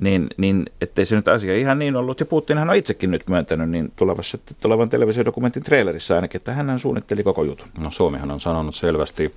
niin, 0.00 0.26
niin 0.36 0.66
ettei 0.80 1.06
se 1.06 1.16
nyt 1.16 1.28
asia 1.28 1.56
ihan 1.56 1.78
niin 1.78 1.96
ollut. 1.96 2.20
Ja 2.20 2.26
Putinhan 2.26 2.70
on 2.70 2.76
itsekin 2.76 3.10
nyt 3.10 3.28
myöntänyt 3.28 3.70
niin 3.70 3.92
tulevassa, 3.96 4.38
tulevan 4.62 4.88
televisiodokumentin 4.88 5.62
trailerissa 5.62 6.14
ainakin, 6.14 6.38
että 6.38 6.52
hän 6.52 6.80
suunnitteli 6.80 7.22
koko 7.22 7.44
jutun. 7.44 7.68
No 7.84 7.90
Suomihan 7.90 8.30
on 8.30 8.40
sanonut 8.40 8.74
selvästi, 8.74 9.32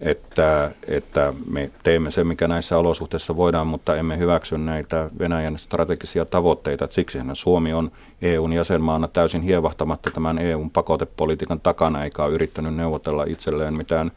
että, 0.00 0.70
että 0.88 1.32
me 1.50 1.70
teemme 1.82 2.10
sen, 2.10 2.26
mikä 2.26 2.48
näissä 2.48 2.78
olosuhteissa 2.78 3.36
voidaan, 3.36 3.66
mutta 3.66 3.96
emme 3.96 4.18
hyväksy 4.18 4.58
näitä 4.58 5.10
Venäjän 5.18 5.58
strategisia 5.58 6.24
tavoitteita. 6.24 6.88
Siksihän 6.90 7.36
Suomi 7.36 7.72
on 7.72 7.90
EUn 8.22 8.52
jäsenmaana 8.52 9.08
täysin 9.08 9.42
hievahtamatta 9.42 10.10
tämän 10.10 10.38
EUn 10.38 10.70
pakotepolitiikan 10.70 11.60
takana, 11.60 12.04
eikä 12.04 12.24
ole 12.24 12.34
yrittänyt 12.34 12.74
neuvotella 12.74 13.24
itselleen 13.24 13.74
mitään 13.74 14.10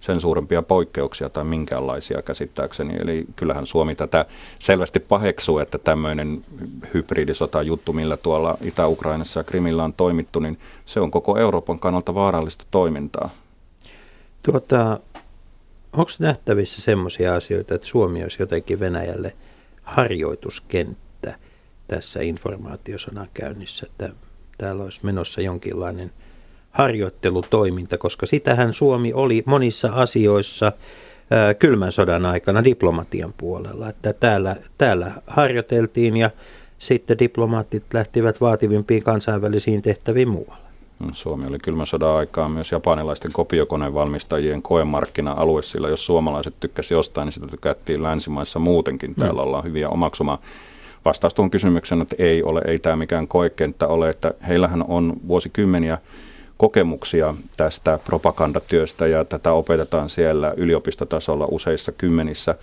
sen 0.00 0.20
suurempia 0.20 0.62
poikkeuksia 0.62 1.28
tai 1.28 1.44
minkäänlaisia 1.44 2.22
käsittääkseni. 2.22 2.96
Eli 3.00 3.26
kyllähän 3.36 3.66
Suomi 3.66 3.94
tätä 3.94 4.24
selvästi 4.58 5.00
paheksuu, 5.00 5.58
että 5.58 5.78
tämmöinen 5.78 6.44
hybridisota 6.94 7.62
juttu, 7.62 7.92
millä 7.92 8.16
tuolla 8.16 8.58
Itä-Ukrainassa 8.64 9.40
ja 9.40 9.44
Krimillä 9.44 9.84
on 9.84 9.92
toimittu, 9.92 10.40
niin 10.40 10.58
se 10.86 11.00
on 11.00 11.10
koko 11.10 11.38
Euroopan 11.38 11.78
kannalta 11.78 12.14
vaarallista 12.14 12.64
toimintaa. 12.70 13.30
Tuota, 14.42 15.00
onko 15.92 16.10
nähtävissä 16.18 16.82
semmoisia 16.82 17.34
asioita, 17.34 17.74
että 17.74 17.86
Suomi 17.86 18.22
olisi 18.22 18.42
jotenkin 18.42 18.80
Venäjälle 18.80 19.36
harjoituskenttä 19.82 21.38
tässä 21.88 22.22
informaatiosodan 22.22 23.28
käynnissä, 23.34 23.86
että 23.90 24.10
täällä 24.58 24.84
olisi 24.84 25.00
menossa 25.02 25.40
jonkinlainen– 25.40 26.12
harjoittelutoiminta, 26.76 27.98
koska 27.98 28.26
sitähän 28.26 28.74
Suomi 28.74 29.12
oli 29.12 29.42
monissa 29.46 29.88
asioissa 29.92 30.72
kylmän 31.58 31.92
sodan 31.92 32.26
aikana 32.26 32.64
diplomatian 32.64 33.34
puolella. 33.36 33.88
Että 33.88 34.12
täällä, 34.12 34.56
täällä 34.78 35.12
harjoiteltiin 35.26 36.16
ja 36.16 36.30
sitten 36.78 37.18
diplomaatit 37.18 37.82
lähtivät 37.94 38.40
vaativimpiin 38.40 39.02
kansainvälisiin 39.02 39.82
tehtäviin 39.82 40.28
muualla. 40.28 40.66
No, 41.00 41.08
Suomi 41.12 41.46
oli 41.46 41.58
kylmän 41.58 41.86
sodan 41.86 42.16
aikaa 42.16 42.48
myös 42.48 42.72
japanilaisten 42.72 43.32
kopiokonevalmistajien 43.32 44.62
koemarkkina-alue, 44.62 45.62
sillä 45.62 45.88
jos 45.88 46.06
suomalaiset 46.06 46.54
tykkäsivät 46.60 46.98
jostain, 46.98 47.26
niin 47.26 47.32
sitä 47.32 47.46
tykättiin 47.46 48.02
länsimaissa 48.02 48.58
muutenkin. 48.58 49.14
Täällä 49.14 49.42
mm. 49.42 49.46
ollaan 49.46 49.64
hyviä 49.64 49.88
omaksumaan. 49.88 50.38
Vastaus 51.04 51.34
tuon 51.34 51.50
kysymyksen, 51.50 52.02
että 52.02 52.16
ei 52.18 52.42
ole, 52.42 52.62
ei 52.64 52.78
tämä 52.78 52.96
mikään 52.96 53.28
koekenttä 53.28 53.86
ole, 53.86 54.10
että 54.10 54.34
heillähän 54.48 54.84
on 54.88 55.12
vuosikymmeniä 55.28 55.98
kokemuksia 56.56 57.34
tästä 57.56 57.98
propagandatyöstä 58.04 59.06
ja 59.06 59.24
tätä 59.24 59.52
opetetaan 59.52 60.08
siellä 60.08 60.54
yliopistotasolla 60.56 61.48
useissa 61.50 61.92
kymmenissä 61.92 62.54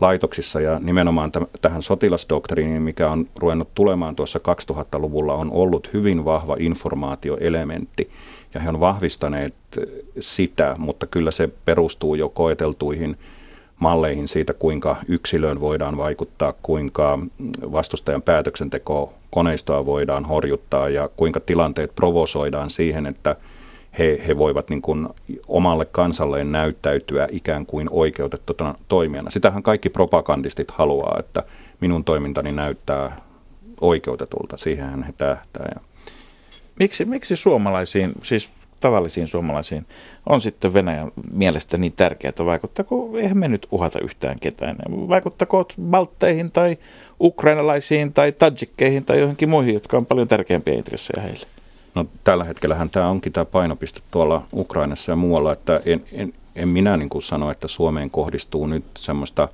laitoksissa. 0.00 0.60
Ja 0.60 0.78
nimenomaan 0.78 1.32
t- 1.32 1.60
tähän 1.60 1.82
sotilasdoktriiniin, 1.82 2.82
mikä 2.82 3.10
on 3.10 3.26
ruvennut 3.36 3.74
tulemaan 3.74 4.16
tuossa 4.16 4.40
2000-luvulla, 4.72 5.34
on 5.34 5.52
ollut 5.52 5.90
hyvin 5.92 6.24
vahva 6.24 6.56
informaatioelementti. 6.58 8.10
Ja 8.54 8.60
he 8.60 8.68
on 8.68 8.80
vahvistaneet 8.80 9.54
sitä, 10.20 10.74
mutta 10.78 11.06
kyllä 11.06 11.30
se 11.30 11.48
perustuu 11.64 12.14
jo 12.14 12.28
koeteltuihin 12.28 13.16
malleihin 13.78 14.28
siitä, 14.28 14.54
kuinka 14.54 14.96
yksilöön 15.08 15.60
voidaan 15.60 15.96
vaikuttaa, 15.96 16.54
kuinka 16.62 17.18
vastustajan 17.72 18.22
päätöksenteko 18.22 19.12
koneistoa 19.30 19.86
voidaan 19.86 20.24
horjuttaa 20.24 20.88
ja 20.88 21.08
kuinka 21.16 21.40
tilanteet 21.40 21.94
provosoidaan 21.94 22.70
siihen, 22.70 23.06
että 23.06 23.36
he, 23.98 24.22
he 24.26 24.38
voivat 24.38 24.70
niin 24.70 24.82
kuin 24.82 25.08
omalle 25.48 25.84
kansalleen 25.84 26.52
näyttäytyä 26.52 27.28
ikään 27.30 27.66
kuin 27.66 27.88
oikeutettuna 27.90 28.74
toimijana. 28.88 29.30
Sitähän 29.30 29.62
kaikki 29.62 29.88
propagandistit 29.88 30.70
haluaa, 30.70 31.16
että 31.18 31.42
minun 31.80 32.04
toimintani 32.04 32.52
näyttää 32.52 33.20
oikeutetulta. 33.80 34.56
Siihenhän 34.56 35.02
he 35.02 35.12
tähtää. 35.12 35.80
Miksi, 36.78 37.04
miksi 37.04 37.36
suomalaisiin, 37.36 38.12
siis 38.22 38.50
tavallisiin 38.80 39.28
suomalaisiin 39.28 39.86
on 40.26 40.40
sitten 40.40 40.74
Venäjän 40.74 41.12
mielestä 41.32 41.78
niin 41.78 41.92
tärkeää 41.92 42.32
vaikuttaa, 42.44 42.84
kun 42.84 43.18
eihän 43.18 43.38
me 43.38 43.48
nyt 43.48 43.66
uhata 43.70 44.00
yhtään 44.00 44.36
ketään. 44.40 44.76
Vaikuttakoot 44.90 45.74
baltteihin 45.82 46.50
tai 46.50 46.76
ukrainalaisiin 47.20 48.12
tai 48.12 48.32
tajikkeihin 48.32 49.04
tai 49.04 49.20
johonkin 49.20 49.48
muihin, 49.48 49.74
jotka 49.74 49.96
on 49.96 50.06
paljon 50.06 50.28
tärkeämpiä 50.28 50.74
intressejä 50.74 51.22
heille. 51.22 51.46
No 51.94 52.06
tällä 52.24 52.44
hetkellähän 52.44 52.90
tämä 52.90 53.08
onkin 53.08 53.32
tämä 53.32 53.44
painopiste 53.44 54.00
tuolla 54.10 54.42
Ukrainassa 54.52 55.12
ja 55.12 55.16
muualla, 55.16 55.52
että 55.52 55.80
en, 55.84 56.04
en, 56.12 56.32
en 56.56 56.68
minä 56.68 56.96
niin 56.96 57.08
kuin 57.08 57.22
sano, 57.22 57.50
että 57.50 57.68
Suomeen 57.68 58.10
kohdistuu 58.10 58.66
nyt 58.66 58.84
semmoista 58.98 59.48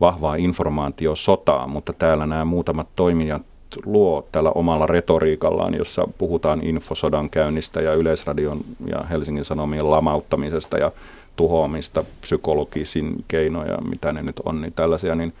vahvaa 0.00 0.34
informaatiosotaa, 0.34 1.66
mutta 1.66 1.92
täällä 1.92 2.26
nämä 2.26 2.44
muutamat 2.44 2.88
toimijat 2.96 3.42
luo 3.84 4.28
tällä 4.32 4.50
omalla 4.50 4.86
retoriikallaan, 4.86 5.74
jossa 5.74 6.08
puhutaan 6.18 6.66
infosodan 6.66 7.30
käynnistä 7.30 7.80
ja 7.80 7.94
Yleisradion 7.94 8.60
ja 8.86 9.02
Helsingin 9.10 9.44
Sanomien 9.44 9.90
lamauttamisesta 9.90 10.78
ja 10.78 10.92
tuhoamista 11.36 12.04
psykologisin 12.20 13.24
keinoja, 13.28 13.78
mitä 13.88 14.12
ne 14.12 14.22
nyt 14.22 14.40
on, 14.44 14.60
niin 14.60 14.72
tällaisia, 14.72 15.14
niin, 15.14 15.32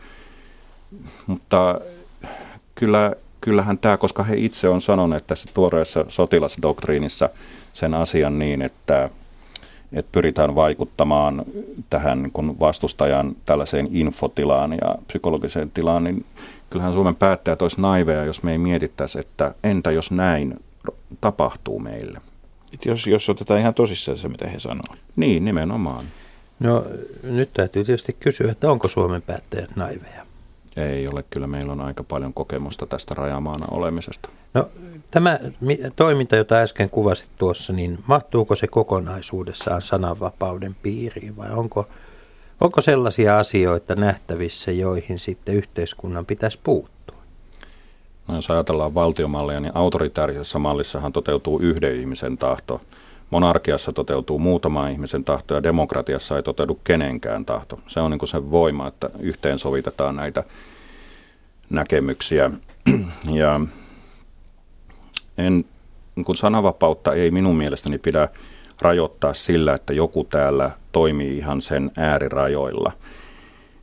mutta 1.26 1.80
kyllä, 2.74 3.12
kyllähän 3.40 3.78
tämä, 3.78 3.96
koska 3.96 4.22
he 4.22 4.34
itse 4.36 4.68
on 4.68 4.82
sanonut 4.82 5.26
tässä 5.26 5.48
tuoreessa 5.54 6.04
sotilasdoktriinissa 6.08 7.28
sen 7.72 7.94
asian 7.94 8.38
niin, 8.38 8.62
että, 8.62 9.10
että 9.92 10.12
pyritään 10.12 10.54
vaikuttamaan 10.54 11.44
tähän 11.90 12.22
niin 12.22 12.60
vastustajan 12.60 13.36
tällaiseen 13.46 13.88
infotilaan 13.90 14.72
ja 14.72 14.94
psykologiseen 15.06 15.70
tilaan, 15.70 16.04
niin 16.04 16.24
kyllähän 16.70 16.92
Suomen 16.92 17.16
päättäjät 17.16 17.62
olisi 17.62 17.80
naiveja, 17.80 18.24
jos 18.24 18.42
me 18.42 18.52
ei 18.52 18.58
mietittäisi, 18.58 19.20
että 19.20 19.54
entä 19.64 19.90
jos 19.90 20.10
näin 20.10 20.60
tapahtuu 21.20 21.78
meille. 21.78 22.20
Et 22.74 22.84
jos, 22.84 23.06
jos 23.06 23.28
otetaan 23.28 23.60
ihan 23.60 23.74
tosissaan 23.74 24.18
se, 24.18 24.28
mitä 24.28 24.48
he 24.48 24.58
sanoo. 24.58 24.96
Niin, 25.16 25.44
nimenomaan. 25.44 26.04
No 26.60 26.84
nyt 27.22 27.50
täytyy 27.54 27.84
tietysti 27.84 28.16
kysyä, 28.20 28.50
että 28.50 28.70
onko 28.70 28.88
Suomen 28.88 29.22
päättäjät 29.22 29.76
naiveja? 29.76 30.26
Ei 30.76 31.08
ole, 31.08 31.24
kyllä 31.30 31.46
meillä 31.46 31.72
on 31.72 31.80
aika 31.80 32.04
paljon 32.04 32.34
kokemusta 32.34 32.86
tästä 32.86 33.14
rajamaana 33.14 33.66
olemisesta. 33.70 34.28
No 34.54 34.68
tämä 35.10 35.38
toiminta, 35.96 36.36
jota 36.36 36.54
äsken 36.56 36.90
kuvasit 36.90 37.28
tuossa, 37.38 37.72
niin 37.72 37.98
mahtuuko 38.06 38.54
se 38.54 38.66
kokonaisuudessaan 38.66 39.82
sananvapauden 39.82 40.76
piiriin 40.82 41.36
vai 41.36 41.50
onko 41.50 41.88
Onko 42.60 42.80
sellaisia 42.80 43.38
asioita 43.38 43.94
nähtävissä, 43.94 44.72
joihin 44.72 45.18
sitten 45.18 45.54
yhteiskunnan 45.54 46.26
pitäisi 46.26 46.58
puuttua? 46.64 47.16
No 48.28 48.34
jos 48.34 48.50
ajatellaan 48.50 48.94
valtiomallia, 48.94 49.60
niin 49.60 49.76
autoritaarisessa 49.76 50.58
mallissahan 50.58 51.12
toteutuu 51.12 51.58
yhden 51.58 51.96
ihmisen 51.96 52.38
tahto. 52.38 52.80
Monarkiassa 53.30 53.92
toteutuu 53.92 54.38
muutama 54.38 54.88
ihmisen 54.88 55.24
tahto 55.24 55.54
ja 55.54 55.62
demokratiassa 55.62 56.36
ei 56.36 56.42
toteudu 56.42 56.80
kenenkään 56.84 57.44
tahto. 57.44 57.78
Se 57.86 58.00
on 58.00 58.10
niin 58.10 58.28
se 58.28 58.50
voima, 58.50 58.88
että 58.88 59.10
yhteensovitetaan 59.18 60.16
näitä 60.16 60.44
näkemyksiä. 61.70 62.50
Ja 63.32 63.60
en, 65.38 65.64
niin 66.16 66.36
sananvapautta 66.36 67.14
ei 67.14 67.30
minun 67.30 67.56
mielestäni 67.56 67.98
pidä 67.98 68.28
rajoittaa 68.80 69.34
sillä, 69.34 69.74
että 69.74 69.92
joku 69.92 70.24
täällä 70.24 70.70
toimii 70.92 71.38
ihan 71.38 71.60
sen 71.60 71.90
äärirajoilla. 71.96 72.92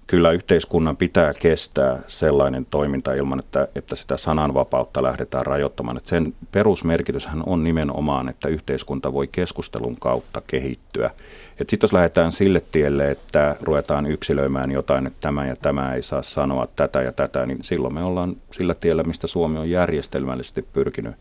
kyllä 0.07 0.31
yhteiskunnan 0.31 0.97
pitää 0.97 1.31
kestää 1.41 1.99
sellainen 2.07 2.65
toiminta 2.65 3.13
ilman, 3.13 3.39
että, 3.39 3.67
että 3.75 3.95
sitä 3.95 4.17
sananvapautta 4.17 5.03
lähdetään 5.03 5.45
rajoittamaan. 5.45 5.97
Että 5.97 6.09
sen 6.09 6.33
perusmerkityshän 6.51 7.43
on 7.45 7.63
nimenomaan, 7.63 8.29
että 8.29 8.49
yhteiskunta 8.49 9.13
voi 9.13 9.27
keskustelun 9.31 9.95
kautta 9.99 10.41
kehittyä. 10.47 11.09
Sitten 11.57 11.79
jos 11.81 11.93
lähdetään 11.93 12.31
sille 12.31 12.61
tielle, 12.71 13.11
että 13.11 13.55
ruvetaan 13.61 14.05
yksilöimään 14.05 14.71
jotain, 14.71 15.07
että 15.07 15.19
tämä 15.21 15.47
ja 15.47 15.55
tämä 15.55 15.93
ei 15.93 16.03
saa 16.03 16.21
sanoa 16.21 16.67
tätä 16.75 17.01
ja 17.01 17.11
tätä, 17.11 17.45
niin 17.45 17.63
silloin 17.63 17.93
me 17.93 18.03
ollaan 18.03 18.35
sillä 18.51 18.73
tiellä, 18.73 19.03
mistä 19.03 19.27
Suomi 19.27 19.57
on 19.57 19.69
järjestelmällisesti 19.69 20.61
pyrkinyt 20.61 21.15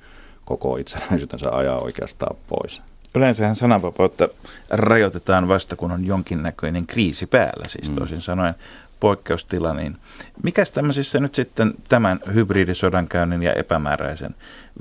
koko 0.45 0.77
itsenäisyytensä 0.77 1.51
ajaa 1.51 1.79
oikeastaan 1.79 2.37
pois. 2.49 2.83
Yleensähän 3.15 3.57
sananvapautta 3.57 4.29
rajoitetaan 4.71 5.49
vasta, 5.49 5.77
kun 5.77 5.93
on 5.93 6.07
jonkinnäköinen 6.07 6.87
kriisi 6.87 7.27
päällä, 7.27 7.69
siis 7.69 7.91
mm. 7.91 7.97
toisin 7.97 8.23
sanoen 8.23 8.55
poikkeustila, 9.01 9.75
niin 9.75 9.97
mikäs 10.43 10.71
tämmöisissä 10.71 11.21
nyt 11.21 11.35
sitten 11.35 11.75
tämän 11.89 12.21
hybridisodankäynnin 12.35 13.43
ja 13.43 13.53
epämääräisen 13.53 14.35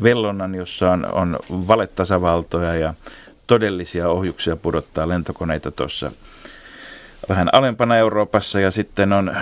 vellonnan, 0.03 0.55
jossa 0.55 0.91
on, 0.91 1.13
on 1.13 1.39
valetasavaltoja 1.49 2.75
ja 2.75 2.93
todellisia 3.47 4.09
ohjuksia 4.09 4.55
pudottaa 4.55 5.09
lentokoneita 5.09 5.71
tuossa 5.71 6.11
vähän 7.29 7.49
alempana 7.53 7.97
Euroopassa 7.97 8.59
ja 8.59 8.71
sitten 8.71 9.13
on 9.13 9.35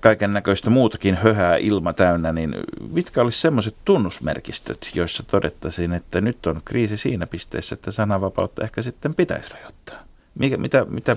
kaiken 0.00 0.32
näköistä 0.32 0.70
muutakin 0.70 1.14
höhää 1.14 1.56
ilma 1.56 1.92
täynnä, 1.92 2.32
niin 2.32 2.54
mitkä 2.92 3.20
olisi 3.20 3.40
semmoiset 3.40 3.74
tunnusmerkistöt, 3.84 4.90
joissa 4.94 5.22
todettaisiin, 5.22 5.92
että 5.92 6.20
nyt 6.20 6.46
on 6.46 6.60
kriisi 6.64 6.96
siinä 6.96 7.26
pisteessä, 7.26 7.74
että 7.74 7.90
sananvapautta 7.90 8.64
ehkä 8.64 8.82
sitten 8.82 9.14
pitäisi 9.14 9.54
rajoittaa? 9.54 9.98
Mikä, 10.38 10.56
mitä, 10.56 10.84
mitä 10.88 11.16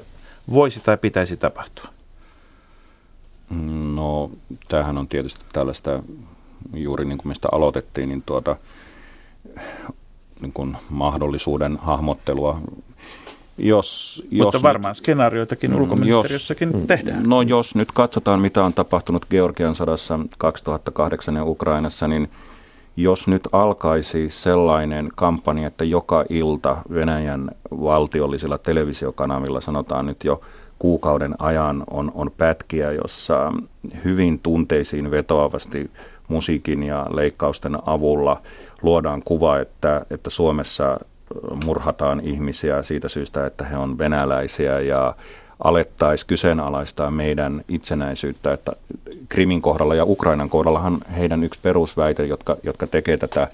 voisi 0.54 0.80
tai 0.80 0.98
pitäisi 0.98 1.38
tapahtua? 1.38 1.88
No, 3.96 4.32
tämähän 4.68 4.98
on 4.98 5.08
tietysti 5.08 5.46
tällaista, 5.54 6.04
juuri 6.74 7.06
niin 7.06 7.18
kuin 7.18 7.28
mistä 7.28 7.48
aloitettiin, 7.52 8.10
niin 8.10 8.24
tuota, 8.26 8.56
niin 10.42 10.54
kuin 10.54 10.78
mahdollisuuden 10.90 11.78
hahmottelua 11.78 12.62
jos, 13.58 14.24
Mutta 14.32 14.58
jos 14.58 14.64
varmaan 14.64 14.92
nyt, 14.92 14.98
skenaarioitakin 14.98 15.72
mm, 15.72 15.78
ulkoministeriössäkin 15.78 16.72
jos, 16.74 16.84
tehdään. 16.88 17.24
No 17.30 17.42
jos 17.42 17.76
nyt 17.76 17.92
katsotaan, 17.92 18.40
mitä 18.40 18.64
on 18.64 18.74
tapahtunut 18.74 19.26
Georgian 19.30 19.76
sodassa 19.76 20.20
2008 20.38 21.36
ja 21.36 21.44
Ukrainassa, 21.46 22.08
niin 22.08 22.30
jos 22.98 23.28
nyt 23.28 23.42
alkaisi 23.52 24.30
sellainen 24.30 25.10
kampanja, 25.16 25.68
että 25.68 25.84
joka 25.84 26.26
ilta 26.30 26.78
Venäjän 26.94 27.52
valtiollisilla 27.72 28.58
televisiokanavilla 28.58 29.62
sanotaan 29.62 30.06
nyt 30.06 30.24
jo 30.24 30.42
kuukauden 30.80 31.36
ajan 31.40 31.84
on, 31.92 32.12
on 32.16 32.32
pätkiä, 32.38 32.92
jossa 32.92 33.54
hyvin 34.04 34.40
tunteisiin 34.40 35.12
vetoavasti 35.12 35.92
musiikin 36.28 36.84
ja 36.84 37.06
leikkausten 37.14 37.78
avulla 37.86 38.42
luodaan 38.82 39.22
kuva, 39.26 39.60
että, 39.60 40.06
että 40.10 40.30
Suomessa 40.30 40.98
murhataan 41.66 42.20
ihmisiä 42.20 42.84
siitä 42.84 43.10
syystä, 43.10 43.46
että 43.46 43.66
he 43.66 43.78
on 43.78 43.98
venäläisiä 43.98 44.80
ja 44.80 45.16
alettaisiin 45.64 46.28
kyseenalaistaa 46.28 47.12
meidän 47.12 47.62
itsenäisyyttä, 47.68 48.54
että 48.54 48.72
Krimin 49.30 49.62
kohdalla 49.62 49.96
ja 49.96 50.06
Ukrainan 50.06 50.50
kohdallahan 50.50 50.98
heidän 51.18 51.44
yksi 51.44 51.60
perusväite, 51.64 52.26
jotka, 52.26 52.58
jotka 52.64 52.88
tekee 52.88 53.18
tätä 53.18 53.48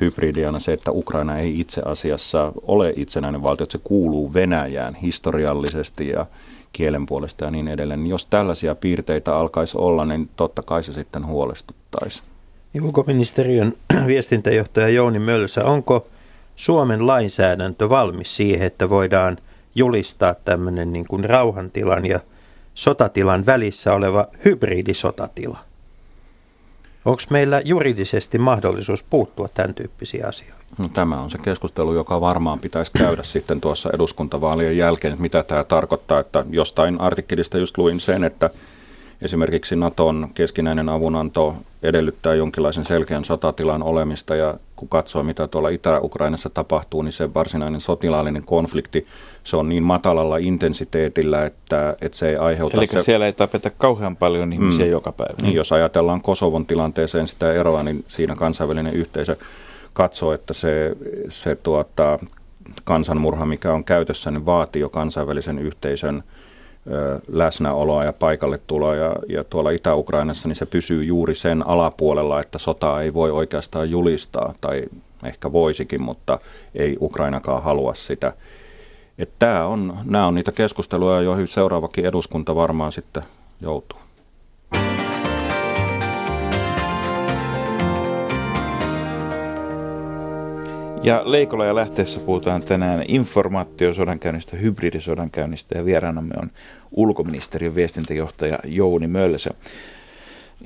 hybridiä 0.00 0.48
on 0.48 0.60
se, 0.60 0.72
että 0.72 0.90
Ukraina 0.90 1.38
ei 1.38 1.60
itse 1.60 1.82
asiassa 1.84 2.52
ole 2.62 2.92
itsenäinen 2.96 3.42
valtio, 3.42 3.64
että 3.64 3.78
se 3.78 3.84
kuuluu 3.84 4.34
Venäjään 4.34 4.94
historiallisesti 4.94 6.08
ja 6.08 6.26
kielen 6.72 7.06
puolesta 7.06 7.44
ja 7.44 7.50
niin 7.50 7.68
edelleen. 7.68 8.06
Jos 8.06 8.26
tällaisia 8.26 8.74
piirteitä 8.74 9.36
alkaisi 9.36 9.78
olla, 9.78 10.04
niin 10.04 10.30
totta 10.36 10.62
kai 10.62 10.82
se 10.82 10.92
sitten 10.92 11.26
huolestuttaisi. 11.26 12.22
Ulkoministeriön 12.82 13.72
viestintäjohtaja 14.06 14.88
Jouni 14.88 15.18
Mölsä, 15.18 15.64
onko 15.64 16.06
Suomen 16.56 17.06
lainsäädäntö 17.06 17.88
valmis 17.88 18.36
siihen, 18.36 18.66
että 18.66 18.90
voidaan 18.90 19.38
julistaa 19.74 20.34
tämmöinen 20.34 20.92
niin 20.92 21.06
kuin 21.08 21.24
rauhantilan 21.24 22.06
ja 22.06 22.20
sotatilan 22.74 23.46
välissä 23.46 23.92
oleva 23.94 24.26
hybridisotatila? 24.44 25.58
Onko 27.04 27.22
meillä 27.30 27.60
juridisesti 27.64 28.38
mahdollisuus 28.38 29.02
puuttua 29.02 29.48
tämän 29.48 29.74
tyyppisiin 29.74 30.26
asioihin? 30.26 30.62
No, 30.78 30.88
tämä 30.88 31.20
on 31.20 31.30
se 31.30 31.38
keskustelu, 31.38 31.94
joka 31.94 32.20
varmaan 32.20 32.58
pitäisi 32.58 32.92
käydä 32.98 33.22
sitten 33.22 33.60
tuossa 33.60 33.90
eduskuntavaalien 33.94 34.76
jälkeen, 34.76 35.12
että 35.12 35.22
mitä 35.22 35.42
tämä 35.42 35.64
tarkoittaa. 35.64 36.20
Että 36.20 36.44
jostain 36.50 37.00
artikkelista 37.00 37.58
just 37.58 37.78
luin 37.78 38.00
sen, 38.00 38.24
että 38.24 38.50
Esimerkiksi 39.22 39.76
Naton 39.76 40.28
keskinäinen 40.34 40.88
avunanto 40.88 41.56
edellyttää 41.82 42.34
jonkinlaisen 42.34 42.84
selkeän 42.84 43.24
sotatilan 43.24 43.82
olemista 43.82 44.36
ja 44.36 44.54
kun 44.76 44.88
katsoo 44.88 45.22
mitä 45.22 45.48
tuolla 45.48 45.68
Itä-Ukrainassa 45.68 46.50
tapahtuu, 46.50 47.02
niin 47.02 47.12
se 47.12 47.34
varsinainen 47.34 47.80
sotilaallinen 47.80 48.42
konflikti, 48.42 49.06
se 49.44 49.56
on 49.56 49.68
niin 49.68 49.82
matalalla 49.82 50.36
intensiteetillä, 50.36 51.44
että, 51.46 51.96
että 52.00 52.18
se 52.18 52.28
ei 52.28 52.36
aiheuta... 52.36 52.76
Eli 52.76 52.86
se... 52.86 53.02
siellä 53.02 53.26
ei 53.26 53.32
tapeta 53.32 53.70
kauhean 53.70 54.16
paljon 54.16 54.52
ihmisiä 54.52 54.84
mm. 54.84 54.90
joka 54.90 55.12
päivä. 55.12 55.42
Niin, 55.42 55.54
jos 55.54 55.72
ajatellaan 55.72 56.22
Kosovon 56.22 56.66
tilanteeseen 56.66 57.26
sitä 57.28 57.52
eroa, 57.52 57.82
niin 57.82 58.04
siinä 58.08 58.34
kansainvälinen 58.34 58.94
yhteisö 58.94 59.36
katsoo, 59.92 60.32
että 60.32 60.54
se, 60.54 60.96
se 61.28 61.56
tuota, 61.56 62.18
kansanmurha, 62.84 63.46
mikä 63.46 63.72
on 63.72 63.84
käytössä, 63.84 64.30
niin 64.30 64.46
vaatii 64.46 64.82
jo 64.82 64.88
kansainvälisen 64.88 65.58
yhteisön 65.58 66.22
läsnäoloa 67.28 68.04
ja 68.04 68.12
paikalle 68.12 68.60
tuloa 68.66 68.96
ja, 68.96 69.16
ja 69.28 69.44
tuolla 69.44 69.70
Itä-Ukrainassa 69.70 70.48
niin 70.48 70.56
se 70.56 70.66
pysyy 70.66 71.04
juuri 71.04 71.34
sen 71.34 71.66
alapuolella, 71.66 72.40
että 72.40 72.58
sotaa 72.58 73.02
ei 73.02 73.14
voi 73.14 73.30
oikeastaan 73.30 73.90
julistaa 73.90 74.54
tai 74.60 74.84
ehkä 75.24 75.52
voisikin, 75.52 76.02
mutta 76.02 76.38
ei 76.74 76.96
Ukrainakaan 77.00 77.62
halua 77.62 77.94
sitä. 77.94 78.32
Että 79.18 79.34
tämä 79.38 79.66
on, 79.66 79.98
nämä 80.04 80.26
on 80.26 80.34
niitä 80.34 80.52
keskusteluja, 80.52 81.20
joihin 81.20 81.48
seuraavakin 81.48 82.06
eduskunta 82.06 82.54
varmaan 82.54 82.92
sitten 82.92 83.22
joutuu. 83.60 83.98
Ja 91.02 91.22
Leikola 91.24 91.64
ja 91.64 91.74
lähteessä 91.74 92.20
puhutaan 92.20 92.62
tänään 92.62 93.04
informaatiosodankäynnistä, 93.08 94.56
hybridisodankäynnistä 94.56 95.78
ja 95.78 95.84
vieraanamme 95.84 96.34
on 96.42 96.50
ulkoministeriön 96.90 97.74
viestintäjohtaja 97.74 98.58
Jouni 98.64 99.06
Mölsä. 99.06 99.50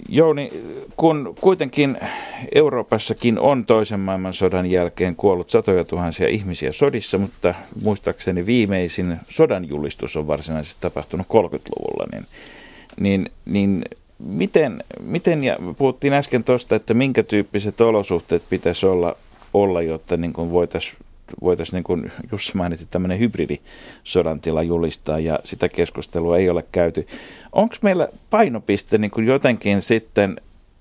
Jouni, 0.09 0.53
kun 0.97 1.35
kuitenkin 1.41 1.99
Euroopassakin 2.55 3.39
on 3.39 3.67
toisen 3.67 4.01
maailmansodan 4.01 4.71
jälkeen 4.71 5.17
kuollut 5.17 5.51
satoja 5.51 5.85
tuhansia 5.85 6.29
ihmisiä 6.29 6.73
sodissa, 6.73 7.19
mutta 7.19 7.55
muistaakseni 7.83 8.47
viimeisin 8.47 9.17
sodan 9.29 9.69
julistus 9.69 10.17
on 10.17 10.27
varsinaisesti 10.27 10.81
tapahtunut 10.81 11.27
30-luvulla, 11.27 12.07
niin, 12.13 12.27
niin, 13.01 13.31
niin 13.45 13.85
miten, 14.19 14.85
miten, 15.01 15.45
ja 15.45 15.57
puhuttiin 15.79 16.13
äsken 16.13 16.45
tuosta, 16.45 16.77
että 16.77 16.95
minkä 16.95 17.23
tyyppiset 17.23 17.81
olosuhteet 17.81 18.43
pitäisi 18.51 18.87
olla 18.87 19.17
olla, 19.63 19.83
jotta 19.83 20.17
niin 20.17 20.33
voitaisiin 20.37 20.97
voitais, 21.41 21.73
niin 21.73 21.85
kuin 21.85 22.13
Jussi 22.33 22.57
mainitsi, 22.57 22.87
tämmöinen 22.87 23.19
hybridisodan 23.19 24.41
tila 24.41 24.63
julistaa 24.63 25.19
ja 25.19 25.39
sitä 25.45 25.69
keskustelua 25.69 26.39
ei 26.39 26.51
ole 26.51 26.65
käyty. 26.73 27.07
Onko 27.53 27.77
meillä 27.83 28.09
painopiste 28.31 28.99
niin 28.99 29.11
kuin 29.11 29.27
jotenkin 29.27 29.83
sitten, 29.83 30.41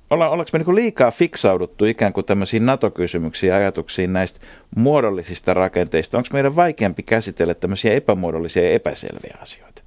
olla, 0.10 0.30
ollaanko 0.30 0.50
me 0.54 0.60
niin 0.60 0.66
kuin 0.66 0.76
liikaa 0.76 1.12
fiksauduttu 1.12 1.86
ikään 1.86 2.14
kuin 2.14 2.26
tämmöisiin 2.26 2.66
NATO-kysymyksiin 2.66 3.50
ja 3.50 3.56
ajatuksiin 3.56 4.14
näistä 4.14 4.40
muodollisista 4.76 5.54
rakenteista? 5.54 6.18
Onko 6.18 6.30
meidän 6.34 6.56
vaikeampi 6.56 7.04
käsitellä 7.04 7.54
tämmöisiä 7.54 7.94
epämuodollisia 7.94 8.64
ja 8.64 8.72
epäselviä 8.72 9.38
asioita? 9.42 9.82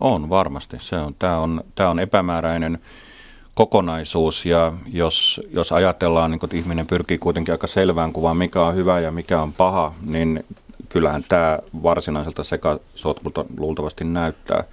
On 0.00 0.28
varmasti. 0.30 0.76
Se 0.80 0.96
on, 0.96 1.14
tämä, 1.18 1.38
on, 1.38 1.64
tämä 1.74 1.90
on 1.90 1.98
epämääräinen 1.98 2.78
kokonaisuus 3.54 4.46
ja 4.46 4.72
jos, 4.92 5.40
jos 5.50 5.72
ajatellaan, 5.72 6.30
niin 6.30 6.44
että 6.44 6.56
ihminen 6.56 6.86
pyrkii 6.86 7.18
kuitenkin 7.18 7.54
aika 7.54 7.66
selvään 7.66 8.12
kuvaan, 8.12 8.36
mikä 8.36 8.62
on 8.62 8.74
hyvä 8.74 9.00
ja 9.00 9.12
mikä 9.12 9.42
on 9.42 9.52
paha, 9.52 9.92
niin 10.06 10.44
kyllähän 10.88 11.24
tämä 11.28 11.58
varsinaiselta 11.82 12.44
sekasotkulta 12.44 13.44
luultavasti 13.58 14.04
näyttää. 14.04 14.64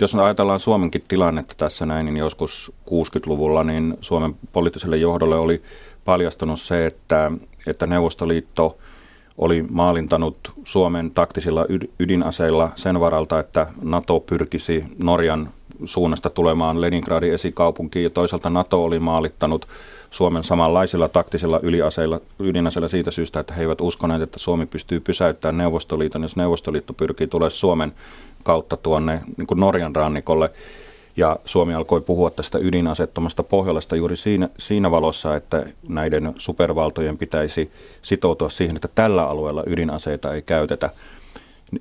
Jos 0.00 0.14
ajatellaan 0.14 0.60
Suomenkin 0.60 1.04
tilannetta 1.08 1.54
tässä 1.56 1.86
näin, 1.86 2.06
niin 2.06 2.16
joskus 2.16 2.72
60-luvulla 2.90 3.64
niin 3.64 3.96
Suomen 4.00 4.34
poliittiselle 4.52 4.96
johdolle 4.96 5.36
oli 5.36 5.62
paljastunut 6.04 6.60
se, 6.60 6.86
että, 6.86 7.32
että 7.66 7.86
Neuvostoliitto 7.86 8.78
oli 9.38 9.64
maalintanut 9.70 10.52
Suomen 10.64 11.10
taktisilla 11.10 11.66
ydinaseilla 11.98 12.70
sen 12.74 13.00
varalta, 13.00 13.40
että 13.40 13.66
NATO 13.82 14.20
pyrkisi 14.20 14.84
Norjan 15.02 15.48
suunnasta 15.84 16.30
tulemaan 16.30 16.80
Leningradin 16.80 17.34
esikaupunkiin 17.34 18.02
ja 18.02 18.10
toisaalta 18.10 18.50
NATO 18.50 18.84
oli 18.84 18.98
maalittanut 18.98 19.68
Suomen 20.10 20.44
samanlaisilla 20.44 21.08
taktisilla 21.08 21.60
yliaseilla, 21.62 22.20
ydinaseilla 22.38 22.88
siitä 22.88 23.10
syystä, 23.10 23.40
että 23.40 23.54
he 23.54 23.62
eivät 23.62 23.80
uskoneet, 23.80 24.22
että 24.22 24.38
Suomi 24.38 24.66
pystyy 24.66 25.00
pysäyttämään 25.00 25.56
Neuvostoliiton, 25.56 26.22
jos 26.22 26.36
Neuvostoliitto 26.36 26.92
pyrkii 26.92 27.26
tulemaan 27.26 27.50
Suomen 27.50 27.92
kautta 28.42 28.76
tuonne 28.76 29.20
niin 29.36 29.46
kuin 29.46 29.60
Norjan 29.60 29.96
rannikolle. 29.96 30.50
Ja 31.16 31.36
Suomi 31.44 31.74
alkoi 31.74 32.00
puhua 32.00 32.30
tästä 32.30 32.58
ydinasettomasta 32.58 33.42
Pohjolasta 33.42 33.96
juuri 33.96 34.16
siinä, 34.16 34.48
siinä 34.58 34.90
valossa, 34.90 35.36
että 35.36 35.66
näiden 35.88 36.34
supervaltojen 36.38 37.18
pitäisi 37.18 37.70
sitoutua 38.02 38.48
siihen, 38.48 38.76
että 38.76 38.88
tällä 38.94 39.28
alueella 39.28 39.62
ydinaseita 39.66 40.34
ei 40.34 40.42
käytetä. 40.42 40.90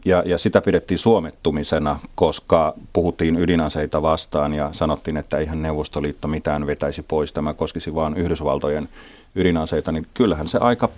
Ja, 0.05 0.23
ja 0.25 0.37
sitä 0.37 0.61
pidettiin 0.61 0.97
suomettumisena, 0.97 1.99
koska 2.15 2.73
puhuttiin 2.93 3.35
ydinaseita 3.35 4.01
vastaan 4.01 4.53
ja 4.53 4.69
sanottiin, 4.71 5.17
että 5.17 5.37
eihän 5.37 5.61
Neuvostoliitto 5.61 6.27
mitään 6.27 6.67
vetäisi 6.67 7.03
pois, 7.03 7.33
tämä 7.33 7.53
koskisi 7.53 7.95
vain 7.95 8.17
Yhdysvaltojen 8.17 8.89
ydinaseita, 9.35 9.91
niin 9.91 10.07
kyllähän 10.13 10.47
se 10.47 10.57
aika 10.57 10.89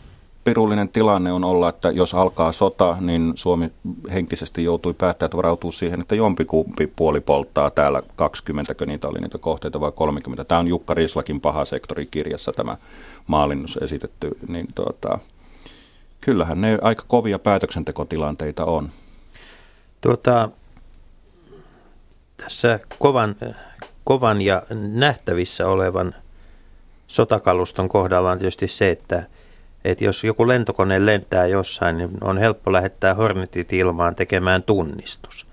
pirullinen 0.45 0.89
tilanne 0.89 1.31
on 1.31 1.43
olla, 1.43 1.69
että 1.69 1.91
jos 1.91 2.13
alkaa 2.13 2.51
sota, 2.51 2.97
niin 3.01 3.33
Suomi 3.35 3.71
henkisesti 4.13 4.63
joutui 4.63 4.93
päättämään, 4.93 5.27
että 5.27 5.37
varautuu 5.37 5.71
siihen, 5.71 6.01
että 6.01 6.15
jompikumpi 6.15 6.87
puoli 6.95 7.21
polttaa 7.21 7.69
täällä 7.69 8.01
20, 8.15 8.73
niitä 8.85 9.07
oli 9.07 9.19
niitä 9.19 9.37
kohteita 9.37 9.79
vai 9.79 9.91
30. 9.91 10.45
Tämä 10.45 10.59
on 10.59 10.67
Jukka 10.67 10.93
Rislakin 10.93 11.41
paha 11.41 11.65
sektori 11.65 12.05
kirjassa 12.11 12.53
tämä 12.53 12.77
maalinnus 13.27 13.79
esitetty, 13.81 14.37
niin 14.47 14.67
tuota, 14.75 15.19
kyllähän 16.25 16.61
ne 16.61 16.77
aika 16.81 17.03
kovia 17.07 17.39
päätöksentekotilanteita 17.39 18.65
on. 18.65 18.89
Tuota, 20.01 20.49
tässä 22.37 22.79
kovan, 22.99 23.35
kovan 24.03 24.41
ja 24.41 24.63
nähtävissä 24.93 25.67
olevan 25.67 26.15
sotakaluston 27.07 27.89
kohdalla 27.89 28.31
on 28.31 28.37
tietysti 28.37 28.67
se, 28.67 28.89
että, 28.89 29.23
että 29.83 30.03
jos 30.03 30.23
joku 30.23 30.47
lentokone 30.47 31.05
lentää 31.05 31.47
jossain, 31.47 31.97
niin 31.97 32.09
on 32.21 32.37
helppo 32.37 32.71
lähettää 32.71 33.13
Hornetit 33.13 33.73
ilmaan 33.73 34.15
tekemään 34.15 34.63
tunnistus. 34.63 35.47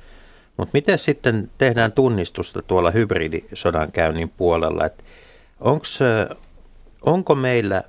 Mutta 0.57 0.70
miten 0.73 0.99
sitten 0.99 1.51
tehdään 1.59 1.93
tunnistusta 1.93 2.62
tuolla 2.62 2.91
hybridisodankäynnin 2.91 4.29
puolella? 4.29 4.91
Onks, 5.61 5.99
onko 7.03 7.35
meillä, 7.35 7.83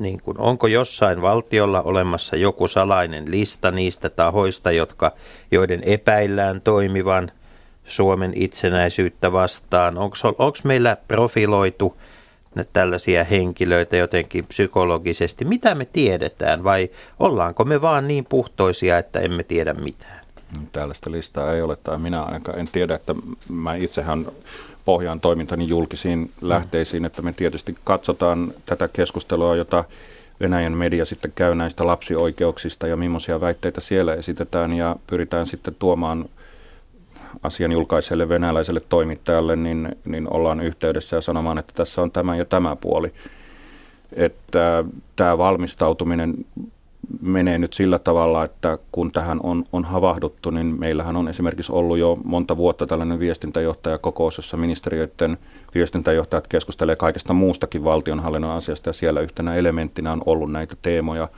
niin 0.00 0.20
kun, 0.22 0.38
onko 0.38 0.66
jossain 0.66 1.22
valtiolla 1.22 1.82
olemassa 1.82 2.36
joku 2.36 2.68
salainen 2.68 3.30
lista 3.30 3.70
niistä 3.70 4.08
tahoista, 4.10 4.70
jotka, 4.70 5.12
joiden 5.50 5.82
epäillään 5.84 6.60
toimivan 6.60 7.30
Suomen 7.84 8.32
itsenäisyyttä 8.34 9.32
vastaan? 9.32 9.98
Onko 9.98 10.16
meillä 10.64 10.96
profiloitu 11.08 11.96
tällaisia 12.72 13.24
henkilöitä 13.24 13.96
jotenkin 13.96 14.46
psykologisesti? 14.46 15.44
Mitä 15.44 15.74
me 15.74 15.84
tiedetään 15.84 16.64
vai 16.64 16.90
ollaanko 17.18 17.64
me 17.64 17.82
vaan 17.82 18.08
niin 18.08 18.24
puhtoisia, 18.24 18.98
että 18.98 19.20
emme 19.20 19.42
tiedä 19.42 19.74
mitään? 19.74 20.26
Tällaista 20.72 21.10
listaa 21.12 21.52
ei 21.52 21.62
ole, 21.62 21.76
tai 21.76 21.98
minä 21.98 22.22
ainakaan 22.22 22.58
en 22.58 22.68
tiedä, 22.72 22.94
että 22.94 23.14
mä 23.48 23.74
itsehän 23.74 24.26
pohjaan 24.86 25.20
toimintani 25.20 25.68
julkisiin 25.68 26.30
lähteisiin, 26.40 27.04
että 27.04 27.22
me 27.22 27.32
tietysti 27.32 27.76
katsotaan 27.84 28.52
tätä 28.66 28.88
keskustelua, 28.88 29.56
jota 29.56 29.84
Venäjän 30.40 30.72
media 30.72 31.04
sitten 31.04 31.32
käy 31.34 31.54
näistä 31.54 31.86
lapsioikeuksista 31.86 32.86
ja 32.86 32.96
millaisia 32.96 33.40
väitteitä 33.40 33.80
siellä 33.80 34.14
esitetään 34.14 34.72
ja 34.72 34.96
pyritään 35.06 35.46
sitten 35.46 35.76
tuomaan 35.78 36.24
asian 37.42 37.72
julkaiselle 37.72 38.28
venäläiselle 38.28 38.80
toimittajalle, 38.88 39.56
niin, 39.56 39.96
niin 40.04 40.32
ollaan 40.32 40.60
yhteydessä 40.60 41.16
ja 41.16 41.20
sanomaan, 41.20 41.58
että 41.58 41.72
tässä 41.76 42.02
on 42.02 42.10
tämä 42.10 42.36
ja 42.36 42.44
tämä 42.44 42.76
puoli. 42.76 43.12
Että 44.12 44.84
tämä 45.16 45.38
valmistautuminen 45.38 46.34
menee 47.20 47.58
nyt 47.58 47.72
sillä 47.72 47.98
tavalla, 47.98 48.44
että 48.44 48.78
kun 48.92 49.12
tähän 49.12 49.40
on, 49.42 49.64
on 49.72 49.84
havahduttu, 49.84 50.50
niin 50.50 50.80
meillähän 50.80 51.16
on 51.16 51.28
esimerkiksi 51.28 51.72
ollut 51.72 51.98
jo 51.98 52.18
monta 52.24 52.56
vuotta 52.56 52.86
tällainen 52.86 53.18
viestintäjohtajakokous, 53.18 54.38
jossa 54.38 54.56
ministeriöiden 54.56 55.38
viestintäjohtajat 55.74 56.46
keskustelee 56.46 56.96
kaikesta 56.96 57.32
muustakin 57.32 57.84
valtionhallinnon 57.84 58.56
asiasta 58.56 58.88
ja 58.88 58.92
siellä 58.92 59.20
yhtenä 59.20 59.54
elementtinä 59.54 60.12
on 60.12 60.22
ollut 60.26 60.52
näitä 60.52 60.76
teemoja, 60.82 61.28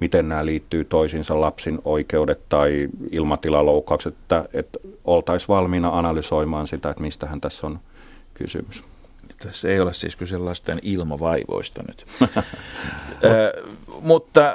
miten 0.00 0.28
nämä 0.28 0.46
liittyy 0.46 0.84
toisiinsa, 0.84 1.40
lapsin 1.40 1.78
oikeudet 1.84 2.40
tai 2.48 2.88
ilmatilaloukkaukset, 3.10 4.14
että, 4.14 4.44
että 4.52 4.78
oltaisiin 5.04 5.48
valmiina 5.48 5.98
analysoimaan 5.98 6.66
sitä, 6.66 6.90
että 6.90 7.02
mistähän 7.02 7.40
tässä 7.40 7.66
on 7.66 7.78
kysymys. 8.34 8.95
Tässä 9.42 9.68
ei 9.68 9.80
ole 9.80 9.92
siis 9.92 10.16
kyse 10.16 10.38
lasten 10.38 10.78
ilmavaivoista 10.82 11.82
nyt. 11.88 12.06
Ö, 13.24 13.62
mutta, 14.00 14.54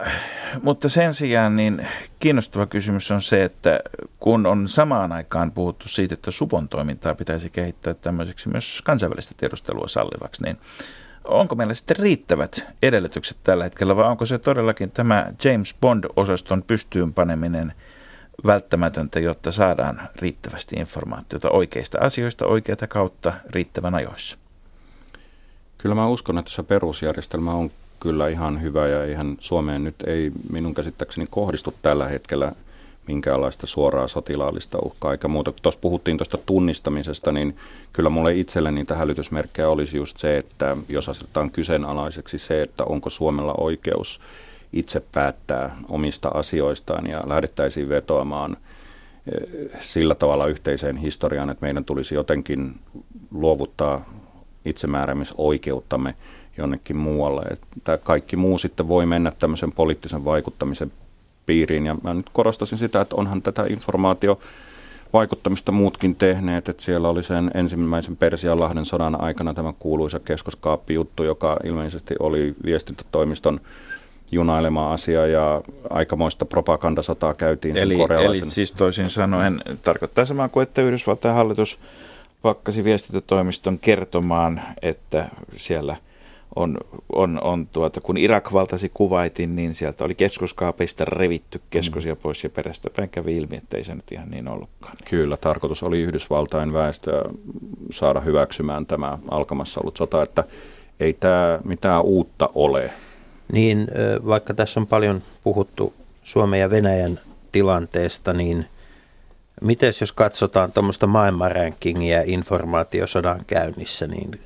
mutta 0.62 0.90
sen 0.90 1.14
sijaan 1.14 1.56
niin 1.56 1.88
kiinnostava 2.20 2.66
kysymys 2.66 3.12
on 3.12 3.22
se, 3.22 3.44
että 3.44 3.80
kun 4.20 4.46
on 4.46 4.70
samaan 4.70 5.12
aikaan 5.12 5.52
puhuttu 5.52 5.90
siitä, 5.90 6.14
että 6.14 6.32
supon 6.32 6.70
toimintaa 6.70 7.16
pitäisi 7.16 7.50
kehittää 7.50 7.94
tämmöiseksi 7.94 8.50
myös 8.50 8.82
kansainvälistä 8.86 9.34
tiedustelua 9.38 9.88
sallivaksi, 9.88 10.44
niin 10.44 10.58
onko 11.24 11.56
meillä 11.56 11.74
sitten 11.74 11.98
riittävät 12.00 12.68
edellytykset 12.82 13.38
tällä 13.44 13.64
hetkellä 13.64 13.96
vai 13.96 14.10
onko 14.10 14.26
se 14.26 14.40
todellakin 14.40 14.92
tämä 14.92 15.32
James 15.44 15.76
Bond-osaston 15.82 16.64
pystyyn 16.64 17.14
paneminen 17.14 17.74
välttämätöntä, 18.46 19.20
jotta 19.20 19.52
saadaan 19.52 20.10
riittävästi 20.16 20.76
informaatiota 20.76 21.50
oikeista 21.50 21.98
asioista 22.02 22.46
oikeata 22.46 22.88
kautta 22.88 23.34
riittävän 23.50 23.96
ajoissa? 23.96 24.41
Kyllä 25.82 25.96
mä 25.96 26.08
uskon, 26.08 26.38
että 26.38 26.52
se 26.52 26.64
perusjärjestelmä 26.64 27.54
on 27.54 27.72
kyllä 28.00 28.28
ihan 28.28 28.62
hyvä 28.62 28.88
ja 28.88 29.06
ihan 29.06 29.38
Suomeen 29.40 29.84
nyt 29.84 29.96
ei 30.08 30.32
minun 30.52 30.74
käsittääkseni 30.74 31.28
kohdistu 31.30 31.74
tällä 31.82 32.08
hetkellä 32.08 32.52
minkäänlaista 33.08 33.68
suoraa 33.68 34.08
sotilaallista 34.08 34.80
uhkaa 34.86 35.12
eikä 35.12 35.28
muuta. 35.28 35.54
Tuossa 35.62 35.82
puhuttiin 35.82 36.18
tuosta 36.18 36.38
tunnistamisesta, 36.46 37.32
niin 37.32 37.56
kyllä 37.94 38.10
mulle 38.10 38.36
itselleni 38.36 38.76
niitä 38.76 38.96
hälytysmerkkejä 38.96 39.70
olisi 39.70 39.98
just 39.98 40.18
se, 40.18 40.38
että 40.38 40.78
jos 40.90 41.10
asetetaan 41.10 41.52
kyseenalaiseksi 41.52 42.38
se, 42.38 42.62
että 42.62 42.84
onko 42.84 43.10
Suomella 43.10 43.54
oikeus 43.58 44.22
itse 44.74 45.02
päättää 45.12 45.78
omista 45.90 46.30
asioistaan 46.30 47.08
ja 47.08 47.24
lähdettäisiin 47.26 47.90
vetoamaan 47.90 48.58
eh, 48.58 49.82
sillä 49.82 50.16
tavalla 50.16 50.48
yhteiseen 50.48 50.98
historiaan, 50.98 51.50
että 51.50 51.66
meidän 51.66 51.86
tulisi 51.86 52.16
jotenkin 52.16 52.76
luovuttaa 53.32 54.21
itsemääräämisoikeuttamme 54.66 56.16
jonnekin 56.57 56.97
muualle. 56.97 57.41
Että 57.51 57.97
kaikki 57.97 58.36
muu 58.36 58.57
sitten 58.57 58.88
voi 58.88 59.05
mennä 59.05 59.32
tämmöisen 59.39 59.72
poliittisen 59.72 60.26
vaikuttamisen 60.26 60.91
piiriin. 61.45 61.86
Ja 61.86 61.95
mä 62.03 62.14
nyt 62.14 62.30
korostasin 62.34 62.78
sitä, 62.78 63.01
että 63.01 63.16
onhan 63.16 63.41
tätä 63.41 63.66
informaatio 63.70 64.39
vaikuttamista 65.14 65.72
muutkin 65.72 66.16
tehneet, 66.16 66.70
että 66.70 66.84
siellä 66.84 67.09
oli 67.09 67.24
sen 67.24 67.51
ensimmäisen 67.53 68.18
Persianlahden 68.18 68.86
sodan 68.86 69.22
aikana 69.22 69.53
tämä 69.53 69.74
kuuluisa 69.80 70.20
keskoskaappi-juttu, 70.20 71.24
joka 71.24 71.57
ilmeisesti 71.64 72.16
oli 72.20 72.55
viestintätoimiston 72.66 73.59
junailema 74.32 74.93
asia 74.93 75.28
ja 75.28 75.62
aikamoista 75.89 76.45
propagandasotaa 76.45 77.34
käytiin 77.34 77.78
eli, 77.78 77.97
eli 78.24 78.41
siis 78.49 78.72
toisin 78.72 79.09
sanoen 79.09 79.62
tarkoittaa 79.84 80.26
samaa 80.26 80.49
kuin, 80.49 80.64
että 80.64 80.82
Yhdysvaltain 80.82 81.36
hallitus 81.36 81.80
pakkasi 82.42 82.84
viestintätoimiston 82.84 83.80
kertomaan, 83.80 84.62
että 84.82 85.30
siellä– 85.58 85.96
on, 86.56 86.78
on, 87.16 87.44
on 87.44 87.68
tuota, 87.68 88.02
kun 88.02 88.18
Irak 88.18 88.54
valtasi 88.54 88.92
kuvaitin, 88.94 89.56
niin 89.56 89.76
sieltä 89.76 90.04
oli 90.04 90.16
keskuskaapeista 90.16 91.06
revitty 91.06 91.62
keskosia 91.70 92.16
pois 92.16 92.44
ja 92.44 92.50
perästä 92.50 92.89
päin 92.96 93.10
kävi 93.10 93.38
ilmi, 93.38 93.56
että 93.58 93.78
ei 93.78 93.84
se 93.84 93.96
nyt 93.96 94.12
ihan 94.12 94.30
niin 94.30 94.52
ollutkaan. 94.52 94.94
Kyllä, 95.10 95.38
tarkoitus 95.38 95.84
oli 95.84 96.02
Yhdysvaltain 96.02 96.74
väestöä 96.74 97.22
saada 97.92 98.20
hyväksymään 98.20 98.86
tämä 98.86 99.18
alkamassa 99.32 99.80
ollut 99.80 99.98
sota, 99.98 100.24
että 100.24 100.44
ei 101.00 101.14
tämä 101.14 101.60
mitään 101.64 102.02
uutta 102.02 102.50
ole. 102.56 102.92
Niin, 103.52 103.88
vaikka 104.26 104.54
tässä 104.54 104.80
on 104.80 104.88
paljon 104.88 105.22
puhuttu 105.44 105.94
Suomen 106.24 106.60
ja 106.60 106.70
Venäjän 106.70 107.20
tilanteesta, 107.52 108.34
niin 108.34 108.66
miten 109.62 109.93
jos 110.01 110.12
katsotaan 110.12 110.72
tuommoista 110.72 111.07
maailmanrankingia 111.07 112.22
informaatiosodan 112.26 113.45
käynnissä, 113.47 114.07
niin 114.07 114.39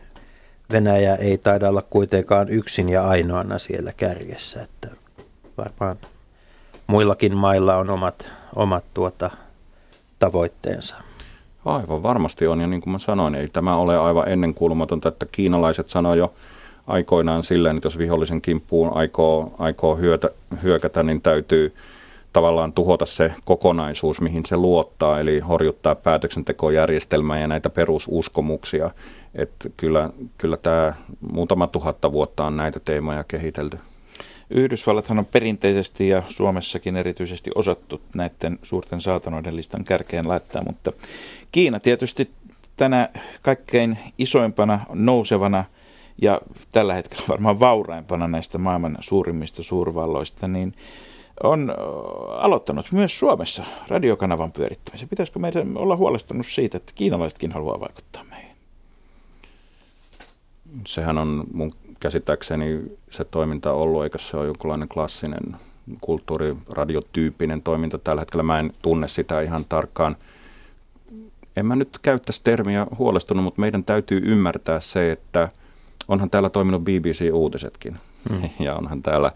Venäjä 0.72 1.16
ei 1.16 1.38
taida 1.38 1.70
olla 1.70 1.84
kuitenkaan 1.90 2.50
yksin 2.50 2.90
ja 2.90 3.08
ainoana 3.08 3.58
siellä 3.58 3.94
kärjessä, 3.98 4.62
että 4.62 4.88
varmaan 5.58 5.98
muillakin 6.88 7.38
mailla 7.38 7.76
on 7.76 7.90
omat, 7.90 8.28
omat 8.56 8.84
tuota, 8.94 9.32
tavoitteensa. 10.20 10.96
Aivan 11.66 12.04
varmasti 12.04 12.48
on, 12.48 12.62
ja 12.62 12.68
niin 12.68 12.82
kuin 12.82 12.92
mä 12.92 13.00
sanoin, 13.00 13.36
ei 13.36 13.48
tämä 13.48 13.76
ole 13.76 13.98
aivan 13.98 14.30
ennenkuulumatonta, 14.30 15.10
että 15.10 15.26
kiinalaiset 15.32 15.90
sanoi 15.90 16.18
jo 16.18 16.34
aikoinaan 16.88 17.44
silleen, 17.44 17.76
että 17.76 17.86
jos 17.86 17.98
vihollisen 17.98 18.42
kimppuun 18.42 18.98
aikoo, 18.98 19.56
aikoo 19.60 19.96
hyötä, 19.96 20.30
hyökätä, 20.64 21.04
niin 21.04 21.22
täytyy 21.22 21.76
tavallaan 22.36 22.74
tuhota 22.74 23.06
se 23.06 23.34
kokonaisuus, 23.46 24.22
mihin 24.22 24.46
se 24.46 24.58
luottaa, 24.58 25.20
eli 25.20 25.40
horjuttaa 25.40 25.96
päätöksentekojärjestelmää 25.96 27.40
ja 27.40 27.48
näitä 27.48 27.70
perususkomuksia. 27.70 28.92
Että 29.36 29.70
kyllä, 29.78 30.10
kyllä 30.38 30.58
tämä 30.58 30.94
muutama 31.32 31.68
tuhatta 31.68 32.12
vuotta 32.12 32.46
on 32.46 32.58
näitä 32.58 32.80
teemoja 32.80 33.24
kehitelty. 33.24 33.78
Yhdysvallathan 34.50 35.20
on 35.20 35.26
perinteisesti 35.26 36.08
ja 36.08 36.24
Suomessakin 36.30 36.96
erityisesti 36.96 37.52
osattu 37.56 38.02
näiden 38.16 38.60
suurten 38.64 39.02
saatanoiden 39.02 39.56
listan 39.56 39.84
kärkeen 39.84 40.28
laittaa, 40.28 40.64
mutta 40.64 40.92
Kiina 41.52 41.80
tietysti 41.80 42.32
tänä 42.78 43.10
kaikkein 43.42 43.98
isoimpana, 44.18 44.80
nousevana 44.94 45.66
ja 46.22 46.42
tällä 46.72 46.94
hetkellä 46.94 47.24
varmaan 47.30 47.60
vauraimpana 47.60 48.28
näistä 48.28 48.58
maailman 48.58 48.98
suurimmista 49.00 49.64
suurvalloista, 49.64 50.48
niin 50.48 50.74
on 51.44 51.74
aloittanut 52.38 52.92
myös 52.92 53.20
Suomessa 53.20 53.64
radiokanavan 53.88 54.52
pyörittämisen. 54.52 55.10
Pitäisikö 55.10 55.40
meidän 55.40 55.78
olla 55.78 55.96
huolestunut 55.96 56.48
siitä, 56.48 56.78
että 56.78 56.92
kiinalaisetkin 56.96 57.52
haluaa 57.52 57.80
vaikuttaa 57.80 58.24
meihin? 58.24 58.56
Sehän 60.88 61.18
on 61.18 61.44
mun 61.54 61.74
käsittääkseni 62.00 62.82
se 63.10 63.24
toiminta 63.24 63.74
ollut, 63.74 64.04
eikä 64.04 64.18
se 64.18 64.38
ole 64.38 64.46
jonkinlainen 64.46 64.88
klassinen 64.88 65.56
kulttuuriradiotyyppinen 66.02 67.62
toiminta 67.62 67.98
tällä 67.98 68.22
hetkellä. 68.22 68.44
Mä 68.44 68.60
en 68.60 68.74
tunne 68.82 69.08
sitä 69.08 69.42
ihan 69.42 69.66
tarkkaan. 69.66 70.16
En 71.56 71.66
mä 71.66 71.76
nyt 71.76 72.00
käyttäisi 72.02 72.42
termiä 72.44 72.88
huolestunut, 72.98 73.44
mutta 73.44 73.62
meidän 73.62 73.84
täytyy 73.84 74.22
ymmärtää 74.26 74.80
se, 74.80 75.12
että 75.12 75.50
onhan 76.08 76.30
täällä 76.30 76.50
toiminut 76.50 76.84
BBC-uutisetkin. 76.84 77.98
Hmm. 78.30 78.50
Ja 78.66 78.76
onhan 78.76 79.04
täällä 79.04 79.32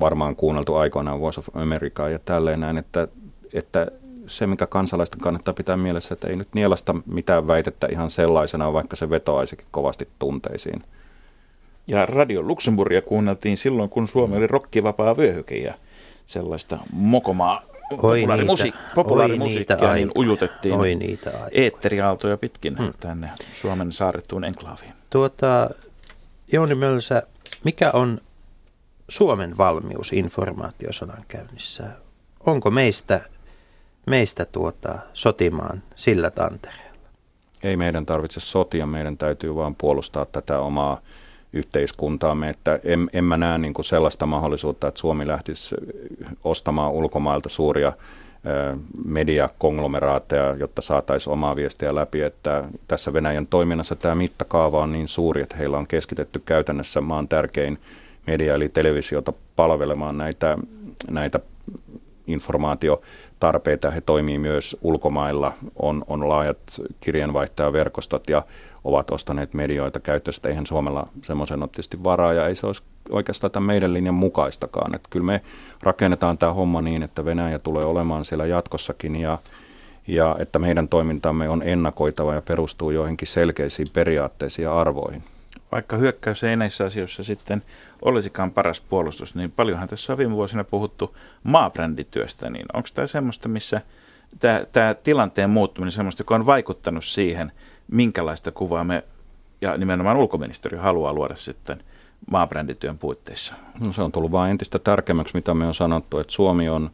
varmaan 0.00 0.36
kuunneltu 0.36 0.74
aikoinaan 0.74 1.20
Voice 1.20 1.40
of 1.40 1.56
Americaa 1.56 2.08
ja 2.08 2.18
tälleen 2.18 2.60
näin, 2.60 2.78
että, 2.78 3.08
että 3.52 3.86
se, 4.26 4.46
mikä 4.46 4.66
kansalaisten 4.66 5.20
kannattaa 5.20 5.54
pitää 5.54 5.76
mielessä, 5.76 6.14
että 6.14 6.28
ei 6.28 6.36
nyt 6.36 6.48
nielasta 6.54 6.94
mitään 7.06 7.46
väitettä 7.46 7.88
ihan 7.90 8.10
sellaisena, 8.10 8.72
vaikka 8.72 8.96
se 8.96 9.10
vetoaisikin 9.10 9.66
kovasti 9.70 10.08
tunteisiin. 10.18 10.82
Ja 11.86 12.06
Radio 12.06 12.42
Luxemburgia 12.42 13.02
kuunneltiin 13.02 13.56
silloin, 13.56 13.90
kun 13.90 14.08
Suomi 14.08 14.36
oli 14.36 14.46
rokkivapaa 14.46 15.16
vyöhyke 15.16 15.56
ja 15.56 15.74
sellaista 16.26 16.78
mokomaa 16.92 17.62
populaarimusi- 17.92 18.74
populaarimusiikkia 18.94 19.94
niin 19.94 20.10
ujutettiin 20.16 20.74
Oi 20.74 20.94
niitä 20.94 21.30
eetteriaaltoja 21.52 22.36
pitkin 22.36 22.78
hmm. 22.78 22.92
tänne 23.00 23.30
Suomen 23.54 23.92
saarettuun 23.92 24.44
enklaaviin. 24.44 24.92
Tuota, 25.10 25.70
Jouni 26.52 26.74
Mölsä, 26.74 27.22
mikä 27.64 27.90
on 27.92 28.20
Suomen 29.08 29.58
valmius 29.58 30.12
informaatiosodan 30.12 31.24
käynnissä? 31.28 31.84
Onko 32.46 32.70
meistä, 32.70 33.20
meistä 34.06 34.44
tuota, 34.44 34.98
sotimaan 35.12 35.82
sillä 35.94 36.30
tantereella? 36.30 36.92
Ei 37.62 37.76
meidän 37.76 38.06
tarvitse 38.06 38.40
sotia, 38.40 38.86
meidän 38.86 39.16
täytyy 39.16 39.54
vaan 39.54 39.74
puolustaa 39.74 40.24
tätä 40.26 40.58
omaa 40.58 41.00
yhteiskuntaamme, 41.52 42.50
että 42.50 42.80
en, 42.84 43.10
en 43.12 43.24
mä 43.24 43.36
näe 43.36 43.58
niin 43.58 43.74
kuin 43.74 43.84
sellaista 43.84 44.26
mahdollisuutta, 44.26 44.88
että 44.88 45.00
Suomi 45.00 45.26
lähtisi 45.26 45.74
ostamaan 46.44 46.92
ulkomailta 46.92 47.48
suuria 47.48 47.92
mediakonglomeraatteja, 49.04 50.54
jotta 50.54 50.82
saataisiin 50.82 51.32
omaa 51.32 51.56
viestiä 51.56 51.94
läpi, 51.94 52.20
että 52.22 52.64
tässä 52.88 53.12
Venäjän 53.12 53.46
toiminnassa 53.46 53.96
tämä 53.96 54.14
mittakaava 54.14 54.82
on 54.82 54.92
niin 54.92 55.08
suuri, 55.08 55.42
että 55.42 55.56
heillä 55.56 55.78
on 55.78 55.86
keskitetty 55.86 56.42
käytännössä 56.44 57.00
maan 57.00 57.28
tärkein 57.28 57.78
media 58.26 58.54
eli 58.54 58.68
televisiota 58.68 59.32
palvelemaan 59.56 60.18
näitä, 60.18 60.56
näitä 61.10 61.40
informaatiotarpeita. 62.26 63.90
He 63.90 64.00
toimii 64.00 64.38
myös 64.38 64.76
ulkomailla, 64.82 65.52
on, 65.76 66.04
on 66.06 66.28
laajat 66.28 66.58
kirjeenvaihtajaverkostot 67.00 68.28
ja 68.28 68.42
ovat 68.84 69.10
ostaneet 69.10 69.54
medioita 69.54 70.00
käyttöstä. 70.00 70.48
Eihän 70.48 70.66
Suomella 70.66 71.06
semmoisen 71.22 71.62
ole 71.62 71.68
tietysti 71.68 72.04
varaa 72.04 72.32
ja 72.32 72.48
ei 72.48 72.56
se 72.56 72.66
olisi 72.66 72.82
oikeastaan 73.10 73.50
tämän 73.50 73.66
meidän 73.66 73.92
linjan 73.94 74.14
mukaistakaan. 74.14 74.94
Että 74.94 75.08
kyllä 75.10 75.26
me 75.26 75.40
rakennetaan 75.82 76.38
tämä 76.38 76.52
homma 76.52 76.82
niin, 76.82 77.02
että 77.02 77.24
Venäjä 77.24 77.58
tulee 77.58 77.84
olemaan 77.84 78.24
siellä 78.24 78.46
jatkossakin 78.46 79.16
ja, 79.16 79.38
ja 80.06 80.36
että 80.38 80.58
meidän 80.58 80.88
toimintamme 80.88 81.48
on 81.48 81.62
ennakoitava 81.62 82.34
ja 82.34 82.42
perustuu 82.42 82.90
joihinkin 82.90 83.28
selkeisiin 83.28 83.88
periaatteisiin 83.92 84.64
ja 84.64 84.80
arvoihin. 84.80 85.22
Vaikka 85.72 85.96
hyökkäys 85.96 86.44
ei 86.44 86.56
näissä 86.56 86.84
asioissa 86.84 87.24
sitten 87.24 87.62
olisikaan 88.02 88.50
paras 88.50 88.80
puolustus, 88.80 89.34
niin 89.34 89.50
paljonhan 89.50 89.88
tässä 89.88 90.12
on 90.12 90.18
viime 90.18 90.34
vuosina 90.34 90.64
puhuttu 90.64 91.16
maabrändityöstä, 91.42 92.50
niin 92.50 92.66
onko 92.72 92.88
tämä 92.94 93.06
semmoista, 93.06 93.48
missä 93.48 93.80
tämä, 94.72 94.94
tilanteen 94.94 95.50
muuttuminen 95.50 95.92
semmoista, 95.92 96.20
joka 96.20 96.34
on 96.34 96.46
vaikuttanut 96.46 97.04
siihen, 97.04 97.52
minkälaista 97.88 98.52
kuvaa 98.52 98.84
me 98.84 99.04
ja 99.60 99.76
nimenomaan 99.76 100.16
ulkoministeriö 100.16 100.80
haluaa 100.80 101.12
luoda 101.12 101.36
sitten 101.36 101.82
maabrändityön 102.30 102.98
puitteissa? 102.98 103.54
No 103.80 103.92
se 103.92 104.02
on 104.02 104.12
tullut 104.12 104.32
vain 104.32 104.50
entistä 104.50 104.78
tärkeämmäksi, 104.78 105.34
mitä 105.34 105.54
me 105.54 105.66
on 105.66 105.74
sanottu, 105.74 106.18
että 106.18 106.32
Suomi 106.32 106.68
on 106.68 106.90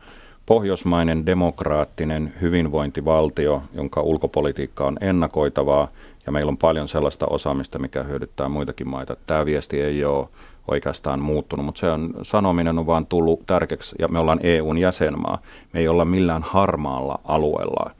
pohjoismainen 0.46 1.26
demokraattinen 1.26 2.34
hyvinvointivaltio, 2.40 3.62
jonka 3.74 4.02
ulkopolitiikka 4.02 4.84
on 4.84 4.96
ennakoitavaa 5.00 5.88
ja 6.28 6.32
meillä 6.32 6.50
on 6.50 6.56
paljon 6.56 6.88
sellaista 6.88 7.26
osaamista, 7.26 7.78
mikä 7.78 8.02
hyödyttää 8.02 8.48
muitakin 8.48 8.88
maita. 8.88 9.16
Tämä 9.26 9.46
viesti 9.46 9.80
ei 9.80 10.04
ole 10.04 10.28
oikeastaan 10.70 11.22
muuttunut, 11.22 11.66
mutta 11.66 11.78
se 11.78 11.90
on, 11.90 12.14
sanominen 12.22 12.78
on 12.78 12.86
vaan 12.86 13.06
tullut 13.06 13.46
tärkeäksi 13.46 13.96
ja 13.98 14.08
me 14.08 14.18
ollaan 14.18 14.40
EUn 14.42 14.78
jäsenmaa. 14.78 15.38
Me 15.72 15.80
ei 15.80 15.88
olla 15.88 16.04
millään 16.04 16.42
harmaalla 16.42 17.20
alueella, 17.24 17.90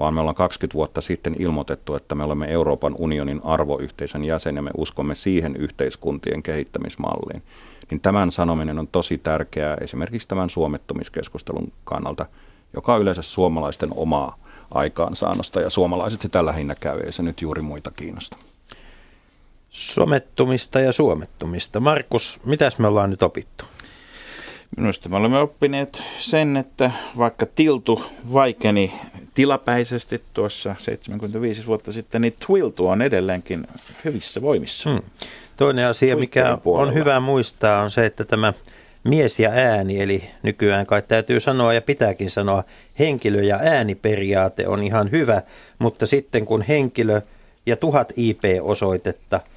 vaan 0.00 0.14
me 0.14 0.20
ollaan 0.20 0.34
20 0.34 0.74
vuotta 0.74 1.00
sitten 1.00 1.36
ilmoitettu, 1.38 1.94
että 1.94 2.14
me 2.14 2.24
olemme 2.24 2.46
Euroopan 2.46 2.94
unionin 2.98 3.40
arvoyhteisön 3.44 4.24
jäsen 4.24 4.56
ja 4.56 4.62
me 4.62 4.70
uskomme 4.76 5.14
siihen 5.14 5.56
yhteiskuntien 5.56 6.42
kehittämismalliin. 6.42 7.42
Niin 7.90 8.00
tämän 8.00 8.32
sanominen 8.32 8.78
on 8.78 8.88
tosi 8.88 9.18
tärkeää 9.18 9.76
esimerkiksi 9.80 10.28
tämän 10.28 10.50
suomettumiskeskustelun 10.50 11.72
kannalta, 11.84 12.26
joka 12.74 12.94
on 12.94 13.00
yleensä 13.00 13.22
suomalaisten 13.22 13.90
omaa 13.94 14.36
aikaansaannosta 14.74 15.60
ja 15.60 15.70
suomalaiset 15.70 16.20
sitä 16.20 16.46
lähinnä 16.46 16.74
käy, 16.80 17.00
ei 17.00 17.12
se 17.12 17.22
nyt 17.22 17.42
juuri 17.42 17.62
muita 17.62 17.90
kiinnosta. 17.90 18.36
Somettumista 19.70 20.80
ja 20.80 20.92
suomettumista. 20.92 21.80
Markus, 21.80 22.40
mitäs 22.44 22.78
me 22.78 22.86
ollaan 22.86 23.10
nyt 23.10 23.22
opittu? 23.22 23.64
Minusta 24.76 25.08
me 25.08 25.16
olemme 25.16 25.38
oppineet 25.38 26.02
sen, 26.18 26.56
että 26.56 26.90
vaikka 27.18 27.46
tiltu 27.46 28.04
vaikeni 28.32 28.92
tilapäisesti 29.34 30.22
tuossa 30.34 30.74
75 30.78 31.66
vuotta 31.66 31.92
sitten, 31.92 32.22
niin 32.22 32.34
Twiltu 32.46 32.88
on 32.88 33.02
edelleenkin 33.02 33.66
hyvissä 34.04 34.42
voimissa. 34.42 34.90
Hmm. 34.90 35.02
Toinen 35.56 35.86
asia, 35.86 36.16
mikä 36.16 36.58
on 36.64 36.94
hyvä 36.94 37.20
muistaa, 37.20 37.82
on 37.82 37.90
se, 37.90 38.06
että 38.06 38.24
tämä 38.24 38.52
mies 39.04 39.38
ja 39.38 39.50
ääni, 39.50 40.00
eli 40.00 40.30
nykyään 40.42 40.86
kai 40.86 41.02
täytyy 41.02 41.40
sanoa 41.40 41.72
ja 41.72 41.82
pitääkin 41.82 42.30
sanoa, 42.30 42.64
henkilö- 42.98 43.42
ja 43.42 43.58
ääniperiaate 43.62 44.68
on 44.68 44.82
ihan 44.82 45.10
hyvä, 45.10 45.42
mutta 45.78 46.06
sitten 46.06 46.46
kun 46.46 46.62
henkilö 46.62 47.20
ja 47.66 47.76
tuhat 47.76 48.12
IP-osoitetta– 48.16 49.40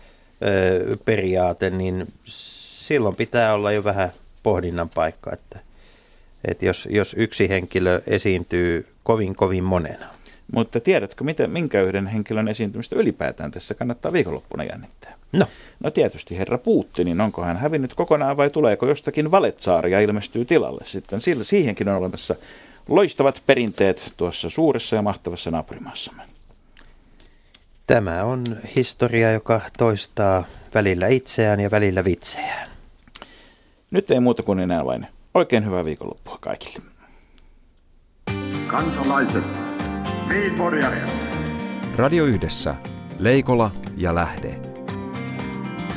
periaate, 1.06 1.70
niin 1.70 2.08
silloin 2.26 3.16
pitää 3.16 3.54
olla 3.54 3.72
jo 3.72 3.84
vähän 3.84 4.12
pohdinnan 4.44 4.90
paikka, 4.96 5.34
että, 5.34 5.60
että 6.46 6.66
jos, 6.66 6.88
jos 6.92 7.16
yksi 7.18 7.50
henkilö 7.50 8.02
esiintyy 8.08 8.88
kovin 9.04 9.36
kovin 9.36 9.64
monena. 9.64 10.06
Mutta 10.54 10.80
tiedätkö, 10.80 11.24
miten, 11.24 11.52
minkä 11.52 11.82
yhden 11.82 12.08
henkilön 12.08 12.48
esiintymistä 12.48 12.96
ylipäätään 12.96 13.52
tässä 13.52 13.74
kannattaa 13.74 14.14
viikonloppuna 14.14 14.64
jännittää? 14.64 15.21
No. 15.32 15.46
No 15.80 15.92
tietysti 15.92 16.38
herra 16.38 16.58
Putinin, 16.58 17.22
onko 17.22 17.44
hän 17.44 17.58
hävinnyt 17.58 17.94
kokonaan 17.94 18.38
vai 18.38 18.50
tuleeko 18.50 18.88
jostakin 18.88 19.32
valetsaaria 19.32 20.00
ilmestyy 20.00 20.46
tilalle 20.46 20.86
sitten? 20.86 21.22
Sillä, 21.22 21.44
siihenkin 21.44 21.90
on 21.90 21.98
olemassa 21.98 22.36
loistavat 22.90 23.44
perinteet 23.46 24.14
tuossa 24.18 24.50
suuressa 24.50 24.96
ja 24.96 25.02
mahtavassa 25.02 25.52
naapurimaassamme. 25.52 26.24
Tämä 27.88 28.24
on 28.24 28.44
historia, 28.76 29.32
joka 29.32 29.62
toistaa 29.78 30.44
välillä 30.74 31.08
itseään 31.08 31.60
ja 31.60 31.72
välillä 31.72 32.06
vitsejään. 32.06 32.70
Nyt 33.92 34.12
ei 34.12 34.20
muuta 34.20 34.44
kuin 34.44 34.60
enää 34.60 34.86
vain 34.86 35.08
oikein 35.34 35.66
hyvää 35.66 35.86
viikonloppua 35.86 36.38
kaikille. 36.42 36.86
Kansalaiset, 38.68 39.44
Radio 41.96 42.26
Yhdessä, 42.26 42.76
Leikola 43.20 43.72
ja 43.98 44.16
Lähde. 44.16 44.71